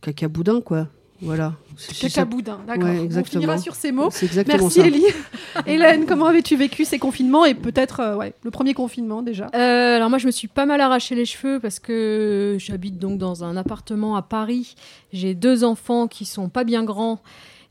caca 0.00 0.28
boudin, 0.28 0.60
quoi. 0.60 0.86
Voilà. 1.22 1.54
C'est- 1.76 1.94
Caca 2.00 2.08
c'est- 2.08 2.24
boudin, 2.24 2.60
d'accord. 2.66 2.84
Ouais, 2.84 3.08
On 3.16 3.24
finira 3.24 3.56
sur 3.58 3.74
ces 3.74 3.92
mots. 3.92 4.08
C'est 4.10 4.26
exactement 4.26 4.58
Merci 4.64 4.80
ça. 4.80 4.86
Elie. 4.86 5.04
Hélène, 5.66 6.06
comment 6.06 6.26
avais-tu 6.26 6.56
vécu 6.56 6.84
ces 6.84 6.98
confinements 6.98 7.44
et 7.44 7.54
peut-être 7.54 8.00
euh, 8.00 8.16
ouais, 8.16 8.34
le 8.42 8.50
premier 8.50 8.74
confinement 8.74 9.22
déjà? 9.22 9.46
Euh, 9.54 9.96
alors 9.96 10.10
moi, 10.10 10.18
je 10.18 10.26
me 10.26 10.30
suis 10.32 10.48
pas 10.48 10.66
mal 10.66 10.80
arraché 10.80 11.14
les 11.14 11.24
cheveux 11.24 11.60
parce 11.60 11.78
que 11.78 12.56
j'habite 12.58 12.98
donc 12.98 13.18
dans 13.18 13.42
un 13.44 13.56
appartement 13.56 14.16
à 14.16 14.22
Paris. 14.22 14.74
J'ai 15.12 15.34
deux 15.34 15.64
enfants 15.64 16.08
qui 16.08 16.24
sont 16.24 16.48
pas 16.48 16.64
bien 16.64 16.84
grands 16.84 17.20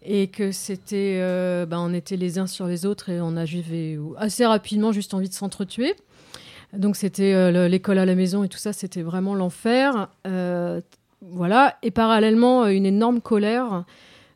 et 0.05 0.27
que 0.27 0.51
c'était, 0.51 1.19
euh, 1.21 1.65
ben, 1.65 1.79
on 1.79 1.93
était 1.93 2.17
les 2.17 2.39
uns 2.39 2.47
sur 2.47 2.65
les 2.67 2.85
autres 2.85 3.09
et 3.09 3.21
on 3.21 3.35
avait 3.38 4.00
assez 4.17 4.45
rapidement 4.45 4.91
juste 4.91 5.13
envie 5.13 5.29
de 5.29 5.33
s'entretuer. 5.33 5.93
Donc 6.73 6.95
c'était 6.95 7.33
euh, 7.33 7.51
le- 7.51 7.67
l'école 7.67 8.00
à 8.00 8.05
la 8.05 8.15
maison 8.15 8.43
et 8.43 8.50
tout 8.50 8.57
ça, 8.57 8.73
c'était 8.73 9.03
vraiment 9.03 9.35
l'enfer. 9.35 10.09
Voilà. 11.31 11.77
Et 11.83 11.91
parallèlement, 11.91 12.63
euh, 12.63 12.69
une 12.69 12.85
énorme 12.85 13.21
colère. 13.21 13.85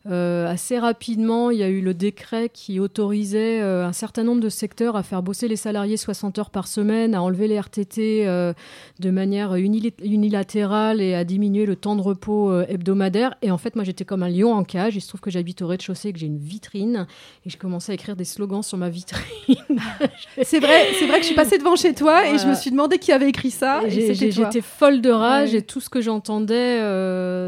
Euh, 0.10 0.48
assez 0.48 0.80
rapidement, 0.80 1.52
il 1.52 1.58
y 1.58 1.64
a 1.64 1.70
eu 1.70 1.82
le 1.82 1.94
décret 1.94 2.50
qui 2.50 2.80
autorisait 2.80 3.62
euh, 3.62 3.86
un 3.86 3.94
certain 3.94 4.24
nombre 4.24 4.42
de 4.42 4.50
secteurs 4.50 4.96
à 4.96 5.04
faire 5.04 5.22
bosser 5.22 5.48
les 5.48 5.56
salariés 5.56 5.98
60 5.98 6.40
heures 6.40 6.50
par 6.50 6.68
semaine, 6.68 7.14
à 7.14 7.22
enlever 7.22 7.48
les 7.48 7.60
RTT 7.60 8.28
euh, 8.28 8.54
de 9.00 9.10
manière 9.12 9.56
unilatérale 9.56 11.02
et 11.02 11.14
à 11.14 11.24
diminuer 11.24 11.66
le 11.66 11.76
temps 11.76 11.96
de 11.96 12.02
repos 12.02 12.52
euh, 12.52 12.66
hebdomadaire. 12.70 13.36
Et 13.42 13.52
en 13.52 13.58
fait, 13.58 13.76
moi, 13.76 13.84
j'étais 13.84 14.06
comme 14.06 14.24
un 14.24 14.30
lion 14.30 14.54
en 14.54 14.64
cage. 14.64 14.96
Il 14.96 15.02
se 15.02 15.08
trouve 15.10 15.22
que 15.22 15.32
j'habite 15.32 15.62
au 15.62 15.68
rez-de-chaussée, 15.68 16.14
que 16.14 16.20
j'ai 16.20 16.28
une 16.28 16.38
vitrine 16.40 17.08
et 17.46 17.50
je 17.50 17.58
commençais 17.58 17.92
à 17.92 17.96
écrire 17.96 18.16
des 18.16 18.26
slogans 18.26 18.64
sur 18.64 18.78
ma 18.78 18.90
vitrine. 18.90 19.24
C'est 20.44 20.60
vrai, 20.60 20.88
c'est 20.98 21.08
vrai 21.08 21.18
que 21.18 21.24
je 21.24 21.28
suis 21.28 21.36
passée 21.36 21.58
devant 21.58 21.76
chez 21.76 21.94
toi 21.94 22.28
et 22.28 22.38
je 22.38 22.48
me 22.48 22.54
suis 22.54 22.72
demandé 22.72 22.98
qui 23.00 23.12
avait 23.12 23.30
écrit 23.30 23.52
ça. 23.52 23.82
J'étais 23.88 24.62
folle 24.62 25.02
de 25.02 25.10
rage 25.10 25.52
Ouais. 25.52 25.58
et 25.58 25.62
tout 25.62 25.80
ce 25.80 25.90
que 25.90 26.02
j'entendais 26.02 26.82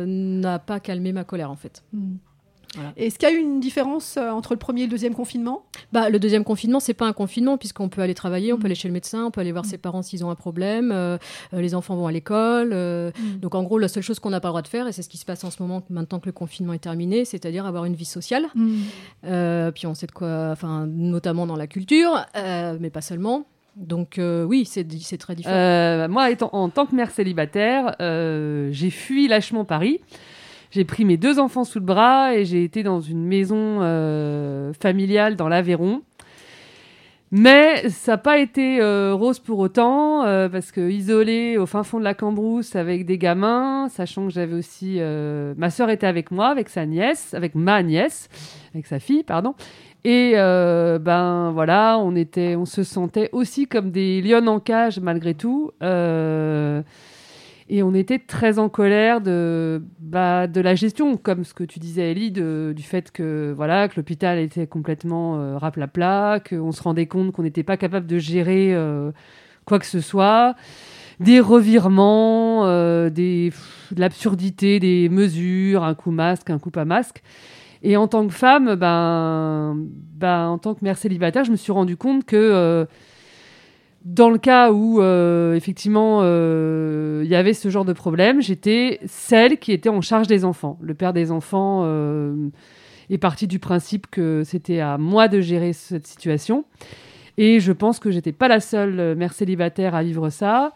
n'a 0.06 0.60
pas 0.60 0.80
calmé 0.80 1.13
ma 1.13 1.24
colère 1.24 1.51
en 1.51 1.56
fait. 1.56 1.84
Hmm. 1.94 2.16
Voilà. 2.76 2.94
Est-ce 2.98 3.18
qu'il 3.18 3.28
y 3.28 3.32
a 3.32 3.36
eu 3.36 3.40
une 3.40 3.60
différence 3.60 4.16
euh, 4.18 4.30
entre 4.30 4.54
le 4.54 4.60
premier 4.60 4.82
et 4.82 4.86
le 4.86 4.92
deuxième 4.92 5.16
confinement? 5.16 5.64
Bah, 5.92 6.10
le 6.10 6.20
deuxième 6.20 6.44
confinement, 6.44 6.80
c'est 6.80 6.94
pas 6.94 7.08
un 7.08 7.14
confinement 7.14 7.58
puisqu'on 7.58 7.90
peut 7.90 8.02
aller 8.02 8.14
travailler, 8.14 8.54
on 8.54 8.58
Mm. 8.58 8.60
peut 8.60 8.66
aller 8.68 8.76
chez 8.76 8.88
le 8.88 8.94
médecin, 8.94 9.26
on 9.26 9.32
peut 9.32 9.42
aller 9.42 9.52
voir 9.52 9.66
Mm. 9.66 9.70
ses 9.70 9.78
parents 9.80 10.02
s'ils 10.04 10.24
ont 10.24 10.30
un 10.30 10.36
problème, 10.36 10.92
euh, 10.92 11.18
euh, 11.54 11.62
les 11.62 11.74
enfants 11.74 11.96
vont 11.96 12.06
à 12.08 12.12
l'école. 12.12 12.72
euh, 12.74 13.12
donc 13.42 13.56
en 13.56 13.64
gros, 13.64 13.80
la 13.80 13.88
seule 13.88 14.04
chose 14.04 14.20
qu'on 14.20 14.30
n'a 14.30 14.40
pas 14.40 14.50
le 14.50 14.52
droit 14.52 14.62
de 14.62 14.68
faire, 14.68 14.88
et 14.88 14.92
c'est 14.92 15.02
ce 15.02 15.10
qui 15.10 15.18
se 15.18 15.26
passe 15.26 15.44
en 15.44 15.50
ce 15.52 15.62
moment 15.64 15.82
maintenant 15.90 16.20
que 16.20 16.28
le 16.28 16.32
confinement 16.32 16.74
est 16.74 16.80
terminé, 16.80 17.26
c'est-à-dire 17.26 17.66
avoir 17.66 17.86
une 17.86 17.96
vie 17.96 18.06
sociale. 18.06 18.46
Euh, 19.26 19.72
puis 19.72 19.88
on 19.88 19.96
sait 19.96 20.08
de 20.08 20.12
quoi, 20.12 20.50
enfin 20.52 20.86
notamment 20.88 21.46
dans 21.48 21.56
la 21.56 21.68
culture, 21.68 22.26
euh, 22.36 22.78
mais 22.80 22.90
pas 22.90 23.02
seulement. 23.02 23.46
Donc 23.76 24.18
euh, 24.20 24.44
oui, 24.44 24.66
c'est 24.66 24.86
c'est 25.02 25.18
très 25.18 25.36
différent. 25.36 25.56
Euh, 25.56 26.08
moi, 26.10 26.30
étant, 26.32 26.50
en 26.54 26.70
tant 26.70 26.86
que 26.86 26.96
mère 26.96 27.12
célibataire, 27.12 27.96
euh, 28.02 28.70
j'ai 28.72 28.90
fui 28.90 29.28
lâchement 29.28 29.64
Paris. 29.64 30.02
J'ai 30.72 30.86
pris 30.86 31.04
mes 31.04 31.18
deux 31.18 31.40
enfants 31.40 31.64
sous 31.64 31.80
le 31.80 31.86
bras 31.86 32.36
et 32.36 32.46
j'ai 32.46 32.64
été 32.64 32.84
dans 32.84 33.02
une 33.02 33.26
maison 33.26 33.80
euh, 33.82 34.72
familiale 34.74 35.36
dans 35.36 35.48
l'Aveyron. 35.50 36.04
Mais 37.32 37.90
ça 37.90 38.14
n'a 38.14 38.18
pas 38.18 38.40
été 38.40 38.80
euh, 38.82 39.14
rose 39.14 39.40
pour 39.40 39.60
autant, 39.60 40.26
euh, 40.26 40.50
parce 40.50 40.72
que 40.72 40.90
isolée 40.90 41.58
au 41.58 41.66
fin 41.66 41.84
fond 41.84 42.00
de 42.00 42.04
la 42.04 42.14
Cambrousse 42.14 42.76
avec 42.76 43.06
des 43.06 43.18
gamins, 43.18 43.88
sachant 43.90 44.28
que 44.28 44.34
j'avais 44.34 44.56
aussi... 44.56 45.00
ma 45.58 45.70
sœur 45.70 45.90
était 45.90 46.08
avec 46.08 46.32
moi, 46.32 46.50
avec 46.50 46.70
sa 46.70 46.86
nièce, 46.86 47.34
avec 47.34 47.56
ma 47.56 47.82
nièce, 47.82 48.30
avec 48.74 48.86
sa 48.86 49.00
fille, 49.00 49.24
pardon. 49.24 49.56
Et 50.04 50.34
ben 50.36 51.52
voilà, 51.52 51.98
on 52.00 52.16
était, 52.16 52.56
on 52.56 52.66
se 52.66 52.84
sentait 52.84 53.30
aussi 53.32 53.68
comme 53.68 53.92
des 53.92 54.22
lions 54.22 54.48
en 54.48 54.60
cage 54.60 55.00
malgré 55.00 55.34
tout. 55.34 55.72
Et 57.72 57.84
on 57.84 57.94
était 57.94 58.18
très 58.18 58.58
en 58.58 58.68
colère 58.68 59.22
de, 59.22 59.84
bah, 60.00 60.48
de 60.48 60.60
la 60.60 60.74
gestion, 60.74 61.18
comme 61.18 61.44
ce 61.44 61.54
que 61.54 61.64
tu 61.64 61.78
disais, 61.78 62.12
Ellie, 62.12 62.32
du 62.32 62.84
fait 62.84 63.12
que 63.12 63.54
voilà 63.56 63.88
que 63.88 63.94
l'hôpital 63.98 64.40
était 64.40 64.66
complètement 64.66 65.40
euh, 65.40 65.58
raplapla, 65.58 66.40
qu'on 66.40 66.72
se 66.72 66.82
rendait 66.82 67.06
compte 67.06 67.32
qu'on 67.32 67.44
n'était 67.44 67.62
pas 67.64 67.78
capable 67.78 68.08
de 68.08 68.18
gérer 68.18 68.74
euh, 68.74 69.12
quoi 69.66 69.78
que 69.78 69.86
ce 69.86 70.02
soit, 70.02 70.56
des 71.20 71.40
revirements, 71.40 72.66
euh, 72.66 73.12
des, 73.12 73.52
de 73.92 74.00
l'absurdité 74.00 74.80
des 74.80 75.08
mesures, 75.08 75.84
un 75.84 75.94
coup 75.94 76.12
masque, 76.12 76.50
un 76.50 76.58
coup 76.58 76.72
pas 76.72 76.86
masque. 76.86 77.22
Et 77.84 77.98
en 77.98 78.08
tant 78.08 78.28
que 78.28 78.34
femme, 78.34 78.76
ben, 78.76 79.78
ben, 80.16 80.48
en 80.48 80.58
tant 80.58 80.74
que 80.74 80.84
mère 80.84 80.98
célibataire, 80.98 81.46
je 81.46 81.52
me 81.52 81.56
suis 81.56 81.72
rendu 81.72 81.98
compte 81.98 82.26
que 82.26 82.36
euh, 82.36 82.86
dans 84.10 84.32
le 84.32 84.39
cas 84.39 84.72
où 84.72 85.01
euh, 85.01 85.54
effectivement 85.54 86.22
euh, 86.24 87.22
il 87.24 87.30
y 87.30 87.36
avait 87.36 87.54
ce 87.54 87.70
genre 87.70 87.86
de 87.86 87.94
problème, 87.94 88.42
j'étais 88.42 89.00
celle 89.06 89.60
qui 89.60 89.72
était 89.72 89.89
en 89.89 90.01
charge 90.01 90.25
des 90.25 90.46
enfants. 90.46 90.80
Le 90.82 90.96
père 90.96 91.13
des 91.13 91.32
enfants 91.32 91.82
euh, 91.84 92.50
est 93.12 93.20
parti 93.20 93.46
du 93.46 93.60
principe 93.60 94.08
que 94.10 94.42
c'était 94.44 94.80
à 94.80 94.98
moi 94.98 95.28
de 95.28 95.42
gérer 95.42 95.74
cette 95.74 96.08
situation. 96.08 96.66
Et 97.38 97.60
je 97.60 97.72
pense 97.72 98.00
que 98.00 98.10
j'étais 98.10 98.32
pas 98.32 98.48
la 98.48 98.60
seule 98.60 99.16
mère 99.16 99.34
célibataire 99.34 99.94
à 99.94 100.01
vivre 100.04 100.30
ça. 100.30 100.74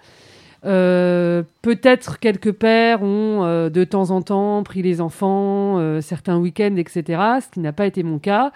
Peut-être 0.62 2.20
quelques 2.20 2.54
pères 2.54 3.04
ont 3.04 3.70
de 3.70 3.84
temps 3.84 4.12
en 4.12 4.22
temps 4.22 4.64
pris 4.64 4.82
les 4.82 5.02
enfants, 5.02 6.00
certains 6.00 6.38
week-ends, 6.38 6.78
etc., 6.78 7.22
ce 7.42 7.50
qui 7.52 7.60
n'a 7.60 7.74
pas 7.74 7.86
été 7.86 8.02
mon 8.02 8.18
cas. 8.18 8.54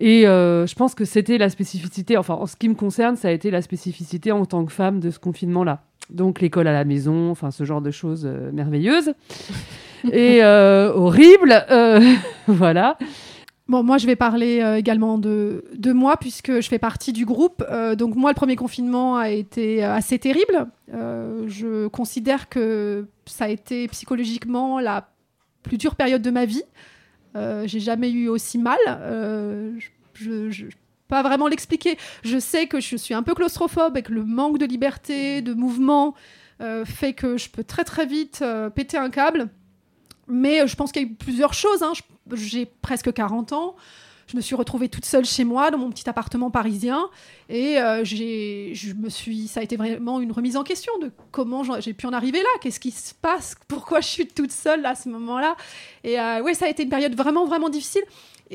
Et 0.00 0.26
euh, 0.26 0.66
je 0.66 0.74
pense 0.74 0.94
que 0.94 1.04
c'était 1.04 1.38
la 1.38 1.48
spécificité, 1.48 2.16
enfin 2.16 2.34
en 2.34 2.46
ce 2.46 2.56
qui 2.56 2.68
me 2.68 2.74
concerne, 2.74 3.16
ça 3.16 3.28
a 3.28 3.30
été 3.30 3.50
la 3.50 3.62
spécificité 3.62 4.32
en 4.32 4.44
tant 4.44 4.64
que 4.64 4.72
femme 4.72 5.00
de 5.00 5.10
ce 5.10 5.18
confinement-là. 5.18 5.84
Donc 6.10 6.40
l'école 6.40 6.66
à 6.66 6.72
la 6.72 6.84
maison, 6.84 7.30
enfin 7.30 7.50
ce 7.50 7.64
genre 7.64 7.80
de 7.80 7.90
choses 7.90 8.26
euh, 8.26 8.50
merveilleuses 8.52 9.14
et 10.12 10.42
euh, 10.42 10.92
horribles. 10.92 11.64
voilà. 12.46 12.98
Bon, 13.66 13.82
moi, 13.82 13.96
je 13.96 14.06
vais 14.06 14.16
parler 14.16 14.60
euh, 14.60 14.76
également 14.76 15.16
de, 15.16 15.64
de 15.74 15.92
moi, 15.92 16.18
puisque 16.18 16.60
je 16.60 16.68
fais 16.68 16.78
partie 16.78 17.14
du 17.14 17.24
groupe. 17.24 17.64
Euh, 17.70 17.94
donc, 17.94 18.14
moi, 18.14 18.30
le 18.30 18.34
premier 18.34 18.56
confinement 18.56 19.16
a 19.16 19.30
été 19.30 19.82
assez 19.82 20.18
terrible. 20.18 20.66
Euh, 20.92 21.44
je 21.48 21.86
considère 21.88 22.50
que 22.50 23.06
ça 23.24 23.46
a 23.46 23.48
été 23.48 23.88
psychologiquement 23.88 24.80
la 24.80 25.08
plus 25.62 25.78
dure 25.78 25.94
période 25.94 26.20
de 26.20 26.30
ma 26.30 26.44
vie. 26.44 26.62
Euh, 27.36 27.64
J'ai 27.66 27.80
jamais 27.80 28.10
eu 28.10 28.28
aussi 28.28 28.58
mal. 28.58 28.78
Euh, 28.88 29.72
je, 30.14 30.50
je- 30.50 30.66
pas 31.08 31.22
vraiment 31.22 31.48
l'expliquer. 31.48 31.98
Je 32.24 32.38
sais 32.38 32.66
que 32.66 32.80
je 32.80 32.96
suis 32.96 33.14
un 33.14 33.22
peu 33.22 33.34
claustrophobe 33.34 33.96
et 33.96 34.02
que 34.02 34.12
le 34.12 34.24
manque 34.24 34.58
de 34.58 34.64
liberté, 34.66 35.42
de 35.42 35.52
mouvement, 35.52 36.14
euh, 36.60 36.84
fait 36.84 37.12
que 37.12 37.36
je 37.36 37.50
peux 37.50 37.62
très 37.64 37.84
très 37.84 38.06
vite 38.06 38.42
péter 38.74 38.96
un 38.96 39.10
câble. 39.10 39.48
Mais 40.28 40.66
je 40.66 40.74
pense 40.76 40.92
qu'il 40.92 41.02
y 41.02 41.04
a 41.04 41.08
eu 41.08 41.14
plusieurs 41.14 41.52
choses. 41.52 41.82
hein. 41.82 41.92
J'ai 42.32 42.64
presque 42.66 43.12
40 43.12 43.52
ans. 43.52 43.76
Je 44.26 44.36
me 44.36 44.42
suis 44.42 44.54
retrouvée 44.54 44.88
toute 44.88 45.04
seule 45.04 45.24
chez 45.24 45.44
moi, 45.44 45.70
dans 45.70 45.78
mon 45.78 45.90
petit 45.90 46.08
appartement 46.08 46.50
parisien. 46.50 47.08
Et 47.48 47.78
euh, 47.78 48.04
je 48.04 48.94
me 48.94 49.08
suis, 49.08 49.48
ça 49.48 49.60
a 49.60 49.62
été 49.62 49.76
vraiment 49.76 50.20
une 50.20 50.32
remise 50.32 50.56
en 50.56 50.64
question 50.64 50.92
de 51.00 51.10
comment 51.30 51.62
j'ai 51.80 51.92
pu 51.92 52.06
en 52.06 52.12
arriver 52.12 52.38
là. 52.38 52.48
Qu'est-ce 52.60 52.80
qui 52.80 52.90
se 52.90 53.14
passe? 53.14 53.54
Pourquoi 53.68 54.00
je 54.00 54.08
suis 54.08 54.26
toute 54.26 54.52
seule 54.52 54.84
à 54.86 54.94
ce 54.94 55.08
moment-là? 55.08 55.56
Et 56.02 56.18
euh, 56.18 56.42
ouais, 56.42 56.54
ça 56.54 56.66
a 56.66 56.68
été 56.68 56.82
une 56.82 56.88
période 56.88 57.14
vraiment, 57.14 57.44
vraiment 57.44 57.68
difficile. 57.68 58.02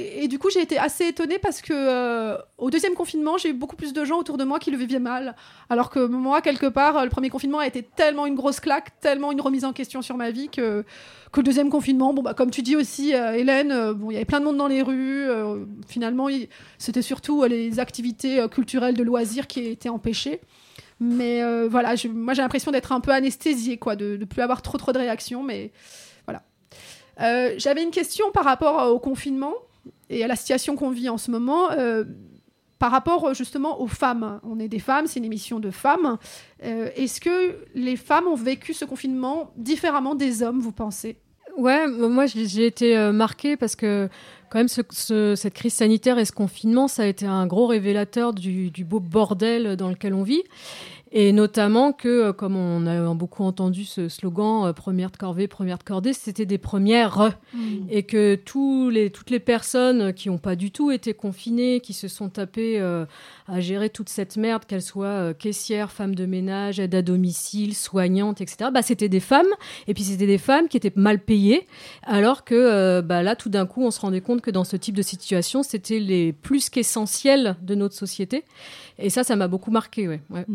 Et, 0.01 0.29
du 0.29 0.39
coup, 0.39 0.49
j'ai 0.49 0.61
été 0.61 0.77
assez 0.77 1.07
étonnée 1.07 1.39
parce 1.39 1.61
que 1.61 1.73
euh, 1.73 2.37
au 2.57 2.69
deuxième 2.69 2.93
confinement, 2.93 3.37
j'ai 3.37 3.49
eu 3.49 3.53
beaucoup 3.53 3.75
plus 3.75 3.91
de 3.91 4.05
gens 4.05 4.17
autour 4.17 4.37
de 4.37 4.45
moi 4.45 4.57
qui 4.57 4.71
le 4.71 4.77
vivaient 4.77 4.97
mal. 4.97 5.35
Alors 5.69 5.89
que 5.89 5.99
moi, 5.99 6.41
quelque 6.41 6.67
part, 6.67 6.97
euh, 6.97 7.03
le 7.03 7.09
premier 7.09 7.29
confinement 7.29 7.59
a 7.59 7.67
été 7.67 7.83
tellement 7.83 8.25
une 8.25 8.35
grosse 8.35 8.61
claque, 8.61 8.97
tellement 9.01 9.33
une 9.33 9.41
remise 9.41 9.65
en 9.65 9.73
question 9.73 10.01
sur 10.01 10.15
ma 10.15 10.31
vie 10.31 10.47
que, 10.47 10.85
que 11.33 11.39
le 11.41 11.43
deuxième 11.43 11.69
confinement, 11.69 12.13
bon, 12.13 12.21
bah, 12.21 12.33
comme 12.33 12.49
tu 12.49 12.61
dis 12.61 12.77
aussi, 12.77 13.13
euh, 13.13 13.33
Hélène, 13.33 13.91
bon, 13.91 14.09
il 14.09 14.13
y 14.13 14.15
avait 14.15 14.25
plein 14.25 14.39
de 14.39 14.45
monde 14.45 14.55
dans 14.55 14.67
les 14.67 14.81
rues. 14.81 15.27
finalement, 15.85 16.27
c'était 16.77 17.01
surtout 17.01 17.43
les 17.43 17.79
activités 17.79 18.45
culturelles 18.49 18.95
de 18.95 19.03
loisirs 19.03 19.47
qui 19.47 19.67
étaient 19.67 19.89
empêchées. 19.89 20.39
Mais 21.01 21.41
voilà, 21.67 21.95
moi 22.13 22.33
j'ai 22.33 22.41
l'impression 22.41 22.71
d'être 22.71 22.91
un 22.93 23.01
peu 23.01 23.11
anesthésiée, 23.11 23.77
quoi, 23.77 23.95
de 23.95 24.17
ne 24.17 24.25
plus 24.25 24.41
avoir 24.41 24.61
trop 24.61 24.77
trop 24.77 24.93
de 24.93 24.97
réactions. 24.97 25.43
Mais 25.43 25.71
voilà. 26.25 26.43
J'avais 27.57 27.83
une 27.83 27.91
question 27.91 28.31
par 28.31 28.45
rapport 28.45 28.91
au 28.93 28.99
confinement 28.99 29.53
et 30.09 30.23
à 30.23 30.27
la 30.27 30.35
situation 30.35 30.75
qu'on 30.75 30.89
vit 30.91 31.09
en 31.09 31.17
ce 31.17 31.31
moment. 31.31 31.71
euh, 31.71 32.03
par 32.79 32.91
rapport 32.91 33.25
euh, 33.27 33.33
justement 33.33 33.81
aux 33.81 33.87
femmes, 33.87 34.39
on 34.43 34.57
est 34.57 34.69
des 34.69 34.79
femmes, 34.79 35.05
c'est 35.05 35.19
une 35.19 35.25
émission 35.25 35.59
de 35.59 35.69
femmes. 35.69 36.17
Euh, 36.63 36.89
Est-ce 36.95 37.19
que 37.19 37.57
les 37.75 37.97
femmes 37.97 38.25
ont 38.27 38.35
vécu 38.37 38.73
ce 38.73 38.85
confinement 38.85 39.51
différemment 39.57 40.15
des 40.15 40.43
hommes, 40.43 40.61
vous 40.61 40.71
pensez? 40.71 41.17
Ouais, 41.57 41.87
moi 41.87 42.25
j'ai 42.25 42.65
été 42.65 42.95
marquée 43.11 43.57
parce 43.57 43.75
que 43.75 44.07
quand 44.49 44.59
même 44.59 44.69
ce- 44.69 44.79
ce- 44.91 45.35
cette 45.35 45.53
crise 45.55 45.73
sanitaire 45.73 46.17
et 46.19 46.23
ce 46.23 46.31
confinement, 46.31 46.87
ça 46.87 47.03
a 47.03 47.05
été 47.07 47.25
un 47.25 47.45
gros 47.47 47.67
révélateur 47.67 48.33
du 48.33 48.71
beau 48.85 49.01
bordel 49.01 49.75
dans 49.75 49.89
lequel 49.89 50.13
on 50.13 50.23
vit. 50.23 50.43
Et 51.11 51.31
notamment 51.31 51.91
que, 51.91 52.07
euh, 52.07 52.33
comme 52.33 52.55
on 52.55 52.85
a 52.85 53.13
beaucoup 53.13 53.43
entendu 53.43 53.85
ce 53.85 54.09
slogan, 54.09 54.67
euh, 54.67 54.73
première 54.73 55.11
de 55.11 55.17
corvée, 55.17 55.47
première 55.47 55.77
de 55.77 55.83
cordée, 55.83 56.13
c'était 56.13 56.45
des 56.45 56.57
premières. 56.57 57.37
Et 57.89 58.03
que 58.03 58.35
tous 58.35 58.89
les, 58.89 59.09
toutes 59.09 59.29
les 59.29 59.39
personnes 59.39 60.13
qui 60.13 60.29
n'ont 60.29 60.37
pas 60.37 60.55
du 60.55 60.71
tout 60.71 60.91
été 60.91 61.13
confinées, 61.13 61.79
qui 61.79 61.93
se 61.93 62.07
sont 62.07 62.29
tapées 62.29 62.79
euh, 62.79 63.05
à 63.47 63.59
gérer 63.59 63.89
toute 63.89 64.09
cette 64.09 64.37
merde, 64.37 64.65
qu'elles 64.65 64.81
soient 64.81 65.07
euh, 65.07 65.33
caissières, 65.33 65.91
femmes 65.91 66.15
de 66.15 66.25
ménage, 66.25 66.79
aides 66.79 66.95
à 66.95 67.01
domicile, 67.01 67.75
soignantes, 67.75 68.41
etc., 68.41 68.69
bah, 68.71 68.81
c'était 68.81 69.09
des 69.09 69.19
femmes. 69.19 69.47
Et 69.87 69.93
puis 69.93 70.03
c'était 70.03 70.27
des 70.27 70.37
femmes 70.37 70.67
qui 70.67 70.77
étaient 70.77 70.93
mal 70.95 71.19
payées, 71.19 71.67
alors 72.03 72.43
que 72.43 72.55
euh, 72.55 73.01
bah, 73.01 73.23
là, 73.23 73.35
tout 73.35 73.49
d'un 73.49 73.65
coup, 73.65 73.83
on 73.83 73.91
se 73.91 73.99
rendait 73.99 74.21
compte 74.21 74.41
que 74.41 74.51
dans 74.51 74.63
ce 74.63 74.75
type 74.75 74.95
de 74.95 75.01
situation, 75.01 75.63
c'était 75.63 75.99
les 75.99 76.33
plus 76.33 76.69
qu'essentiels 76.69 77.55
de 77.61 77.75
notre 77.75 77.95
société. 77.95 78.43
Et 78.97 79.09
ça, 79.09 79.23
ça 79.23 79.35
m'a 79.35 79.47
beaucoup 79.47 79.71
marqué. 79.71 80.07
Ouais. 80.07 80.21
Ouais. 80.29 80.45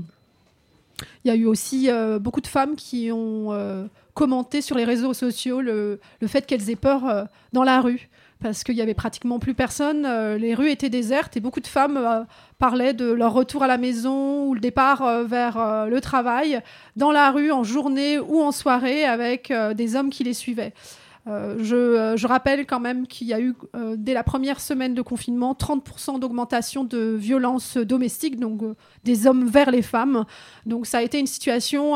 Il 1.25 1.29
y 1.29 1.31
a 1.31 1.37
eu 1.37 1.47
aussi 1.47 1.91
euh, 1.91 2.19
beaucoup 2.19 2.41
de 2.41 2.47
femmes 2.47 2.77
qui 2.77 3.11
ont 3.13 3.53
euh, 3.53 3.87
commenté 4.15 4.61
sur 4.61 4.77
les 4.77 4.85
réseaux 4.85 5.15
sociaux 5.15 5.61
le, 5.61 6.01
le 6.21 6.27
fait 6.27 6.47
qu'elles 6.47 6.71
aient 6.71 6.77
peur 6.77 7.09
euh, 7.09 7.25
dans 7.53 7.63
la 7.65 7.81
rue. 7.81 8.09
Parce 8.43 8.63
qu'il 8.63 8.75
y 8.75 8.83
avait 8.83 8.95
pratiquement 8.95 9.39
plus 9.39 9.55
personne, 9.55 10.07
les 10.37 10.55
rues 10.55 10.71
étaient 10.71 10.91
désertes 10.91 11.35
et 11.35 11.41
beaucoup 11.41 11.61
de 11.61 11.67
femmes 11.67 12.27
parlaient 12.59 12.93
de 12.93 13.11
leur 13.11 13.33
retour 13.33 13.63
à 13.63 13.67
la 13.67 13.79
maison 13.79 14.45
ou 14.45 14.55
le 14.55 14.61
départ 14.61 15.25
vers 15.25 15.87
le 15.89 15.99
travail 16.03 16.61
dans 16.95 17.11
la 17.11 17.31
rue 17.31 17.53
en 17.53 17.65
journée 17.65 18.19
ou 18.19 18.43
en 18.43 18.53
soirée 18.53 19.07
avec 19.07 19.51
des 19.75 19.97
hommes 19.97 20.11
qui 20.11 20.25
les 20.25 20.35
suivaient. 20.35 20.75
Euh, 21.27 21.57
je, 21.59 21.75
euh, 21.77 22.17
je 22.17 22.27
rappelle 22.27 22.67
quand 22.67 22.81
même 22.81 23.07
qu'il 23.07 23.27
y 23.27 23.33
a 23.33 23.41
eu, 23.41 23.55
euh, 23.75 23.97
dès 23.99 24.13
la 24.13 24.23
première 24.23 24.61
semaine 24.61 24.95
de 24.95 25.03
confinement, 25.03 25.55
30% 25.55 26.19
d'augmentation 26.19 26.85
de 26.85 27.15
violences 27.19 27.79
domestiques, 27.79 28.39
donc 28.39 28.63
euh, 28.63 28.75
des 29.05 29.27
hommes 29.27 29.47
vers 29.47 29.71
les 29.71 29.83
femmes. 29.83 30.25
Donc 30.67 30.87
ça 30.87 30.99
a 30.99 31.03
été 31.03 31.19
une 31.19 31.27
situation 31.27 31.95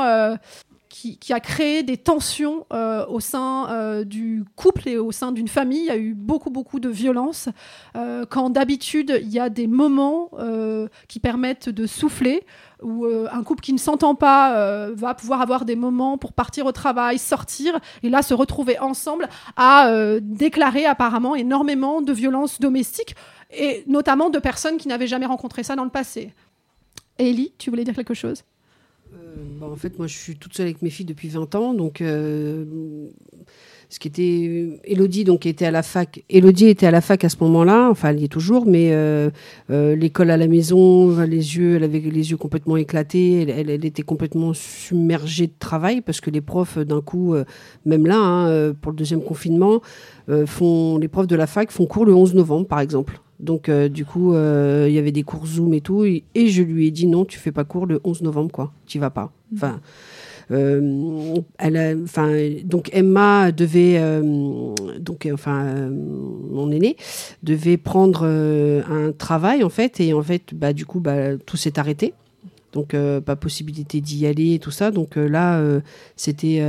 qui, 1.21 1.33
a 1.33 1.41
créé 1.41 1.83
des 1.83 1.97
tensions 1.97 2.67
euh, 2.73 3.07
au 3.07 3.21
sein 3.21 3.69
euh, 3.71 4.05
du 4.05 4.45
couple 4.57 4.89
et 4.89 4.97
au 4.97 5.13
sein 5.13 5.33
d'une 5.33 5.49
famille. 5.49 5.81
Il 5.81 5.87
y 5.87 5.91
a 5.91 5.97
eu 5.97 6.15
beaucoup, 6.15 6.51
beaucoup 6.51 6.81
de 6.81 6.89
violences. 6.89 7.49
Euh, 7.97 8.25
quand 8.29 8.51
d'habitude, 8.51 9.21
il 9.23 9.29
y 9.29 9.39
a 9.39 9.49
des 9.49 9.67
moments 9.67 10.31
qui 11.09 11.21
permettent 11.21 11.69
de 11.69 11.87
souffler, 11.87 12.45
où 12.83 13.07
un 13.07 13.43
couple 13.43 13.63
qui 13.63 13.73
ne 13.73 13.79
s'entend 13.79 14.15
pas 14.15 14.91
va 14.93 15.15
pouvoir 15.15 15.41
avoir 15.41 15.65
des 15.65 15.77
moments 15.77 16.19
pour 16.19 16.33
partir 16.33 16.67
au 16.67 16.73
travail, 16.73 17.19
sortir, 17.19 17.79
et 18.03 18.09
là 18.09 18.23
se 18.23 18.35
retrouver 18.35 18.79
ensemble, 18.79 19.29
euh, 19.59 20.21
déclaré 20.23 20.87
apparemment 20.87 21.35
énormément 21.35 22.03
de 22.03 22.13
violences 22.13 22.61
domestiques, 22.61 23.17
et 23.51 23.85
notamment 23.87 24.31
de 24.31 24.39
personnes 24.39 24.77
qui 24.77 24.89
n'avaient 24.89 25.07
jamais 25.07 25.27
rencontré 25.27 25.63
ça 25.63 25.77
dans 25.77 25.85
le 25.85 25.91
passé. 25.91 26.33
Ellie, 27.19 27.53
tu 27.59 27.71
voulais 27.71 27.85
dire 27.85 27.95
quelque 27.95 28.15
chose? 28.15 28.45
Bah, 29.61 29.67
en 29.71 29.77
fait, 29.77 29.99
moi, 29.99 30.07
je 30.07 30.17
suis 30.17 30.37
toute 30.37 30.55
seule 30.55 30.67
avec 30.67 30.83
mes 30.83 30.91
filles 30.91 31.07
depuis 31.07 31.29
20 31.29 31.55
ans. 31.55 31.75
Donc, 31.75 32.01
euh, 32.01 32.65
ce 33.89 33.99
qui 33.99 34.09
était. 34.09 34.81
Elodie, 34.85 35.25
donc, 35.25 35.47
était 35.47 35.67
à 35.67 35.71
la 35.71 35.83
fac. 35.83 36.23
Elodie 36.31 36.69
était 36.69 36.87
à 36.87 36.91
la 36.91 37.01
fac 37.01 37.25
à 37.25 37.29
ce 37.29 37.37
moment-là. 37.41 37.89
Enfin, 37.91 38.11
elle 38.11 38.21
y 38.21 38.25
est 38.25 38.29
toujours. 38.29 38.67
Mais 38.67 38.93
euh, 38.93 39.31
euh, 39.71 39.97
l'école 39.97 40.31
à 40.31 40.37
la 40.37 40.47
maison, 40.47 41.19
les 41.21 41.57
yeux, 41.57 41.77
elle 41.77 41.85
avait 41.85 41.99
les 41.99 42.31
yeux 42.31 42.37
complètement 42.37 42.77
éclatés. 42.77 43.49
Elle, 43.49 43.85
était 43.85 44.03
complètement 44.03 44.53
submergée 44.55 45.49
de 45.49 45.53
travail 45.59 46.01
parce 46.01 46.21
que 46.21 46.31
les 46.31 46.41
profs, 46.41 46.79
d'un 46.79 47.01
coup, 47.01 47.35
même 47.85 48.07
là, 48.07 48.19
hein, 48.19 48.73
pour 48.81 48.93
le 48.93 48.97
deuxième 48.97 49.23
confinement, 49.23 49.81
font, 50.47 50.99
les 50.99 51.09
profs 51.09 51.27
de 51.27 51.37
la 51.37 51.47
fac 51.47 51.71
font 51.71 51.87
cours 51.87 52.05
le 52.05 52.15
11 52.15 52.35
novembre, 52.35 52.67
par 52.67 52.81
exemple. 52.81 53.21
Donc, 53.41 53.69
euh, 53.69 53.89
du 53.89 54.05
coup, 54.05 54.35
euh, 54.35 54.87
il 54.89 54.95
y 54.95 54.99
avait 54.99 55.13
des 55.13 55.23
cours 55.23 55.47
Zoom 55.47 55.73
et 55.75 55.81
tout. 55.81 56.05
Et, 56.05 56.25
et 56.35 56.49
je 56.49 56.63
lui 56.63 56.87
ai 56.89 56.91
dit 56.91 57.07
non, 57.07 57.25
tu 57.25 57.39
fais 57.39 57.53
pas 57.53 57.65
cours 57.65 57.87
le 57.87 58.01
11 58.05 58.23
novembre, 58.23 58.51
quoi. 58.53 58.73
Tu 58.87 58.99
vas 58.99 59.11
pas. 59.11 59.33
Enfin. 59.55 59.81
euh, 60.51 61.35
elle 61.59 61.77
a- 61.77 61.95
enfin, 62.03 62.31
donc 62.65 62.91
Emma 62.95 63.53
devait, 63.53 63.97
euh, 63.99 64.75
donc 64.99 65.29
enfin, 65.33 65.65
euh, 65.67 65.91
mon 65.91 66.71
aîné 66.71 66.97
devait 67.43 67.77
prendre 67.77 68.25
un 68.25 69.13
travail 69.13 69.63
en 69.63 69.69
fait, 69.69 70.01
et 70.01 70.13
en 70.15 70.23
fait, 70.23 70.55
bah 70.55 70.73
du 70.73 70.87
coup, 70.87 71.01
bah 71.01 71.37
tout 71.37 71.57
s'est 71.57 71.79
arrêté. 71.79 72.15
Donc 72.73 72.95
pas 73.25 73.37
possibilité 73.37 74.01
d'y 74.01 74.27
aller 74.27 74.55
et 74.55 74.59
tout 74.59 74.71
ça. 74.71 74.91
Donc 74.91 75.17
là, 75.17 75.63
c'était 76.17 76.61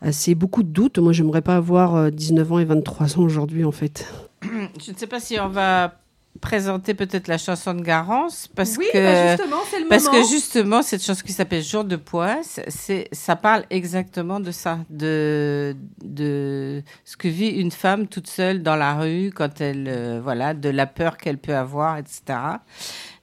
assez 0.00 0.34
beaucoup 0.34 0.62
de 0.62 0.68
doutes. 0.68 0.98
Moi, 0.98 1.12
j'aimerais 1.12 1.42
pas 1.42 1.56
avoir 1.56 1.94
euh, 1.96 2.10
19 2.10 2.52
ans 2.52 2.58
et 2.58 2.64
23 2.64 3.18
ans 3.18 3.22
aujourd'hui 3.22 3.64
en 3.64 3.72
fait. 3.72 4.06
Je 4.42 4.92
ne 4.92 4.96
sais 4.96 5.06
pas 5.06 5.20
si 5.20 5.38
on 5.40 5.48
va 5.48 5.94
présenter 6.40 6.92
peut-être 6.92 7.28
la 7.28 7.38
chanson 7.38 7.72
de 7.72 7.80
Garance 7.80 8.46
parce 8.54 8.76
oui, 8.76 8.84
que 8.92 8.98
bah 8.98 9.36
justement, 9.36 9.56
c'est 9.70 9.80
le 9.80 9.88
parce 9.88 10.04
moment. 10.04 10.22
que 10.22 10.28
justement 10.28 10.82
cette 10.82 11.02
chanson 11.02 11.22
qui 11.24 11.32
s'appelle 11.32 11.62
Jour 11.62 11.84
de 11.84 11.96
poisse, 11.96 12.60
c'est 12.68 13.08
ça 13.12 13.36
parle 13.36 13.64
exactement 13.70 14.38
de 14.38 14.50
ça, 14.50 14.80
de 14.90 15.74
de 16.04 16.82
ce 17.06 17.16
que 17.16 17.28
vit 17.28 17.48
une 17.48 17.70
femme 17.70 18.06
toute 18.06 18.26
seule 18.26 18.62
dans 18.62 18.76
la 18.76 18.94
rue 18.96 19.30
quand 19.34 19.62
elle 19.62 19.86
euh, 19.88 20.20
voilà 20.22 20.52
de 20.52 20.68
la 20.68 20.86
peur 20.86 21.16
qu'elle 21.16 21.38
peut 21.38 21.56
avoir, 21.56 21.96
etc. 21.96 22.20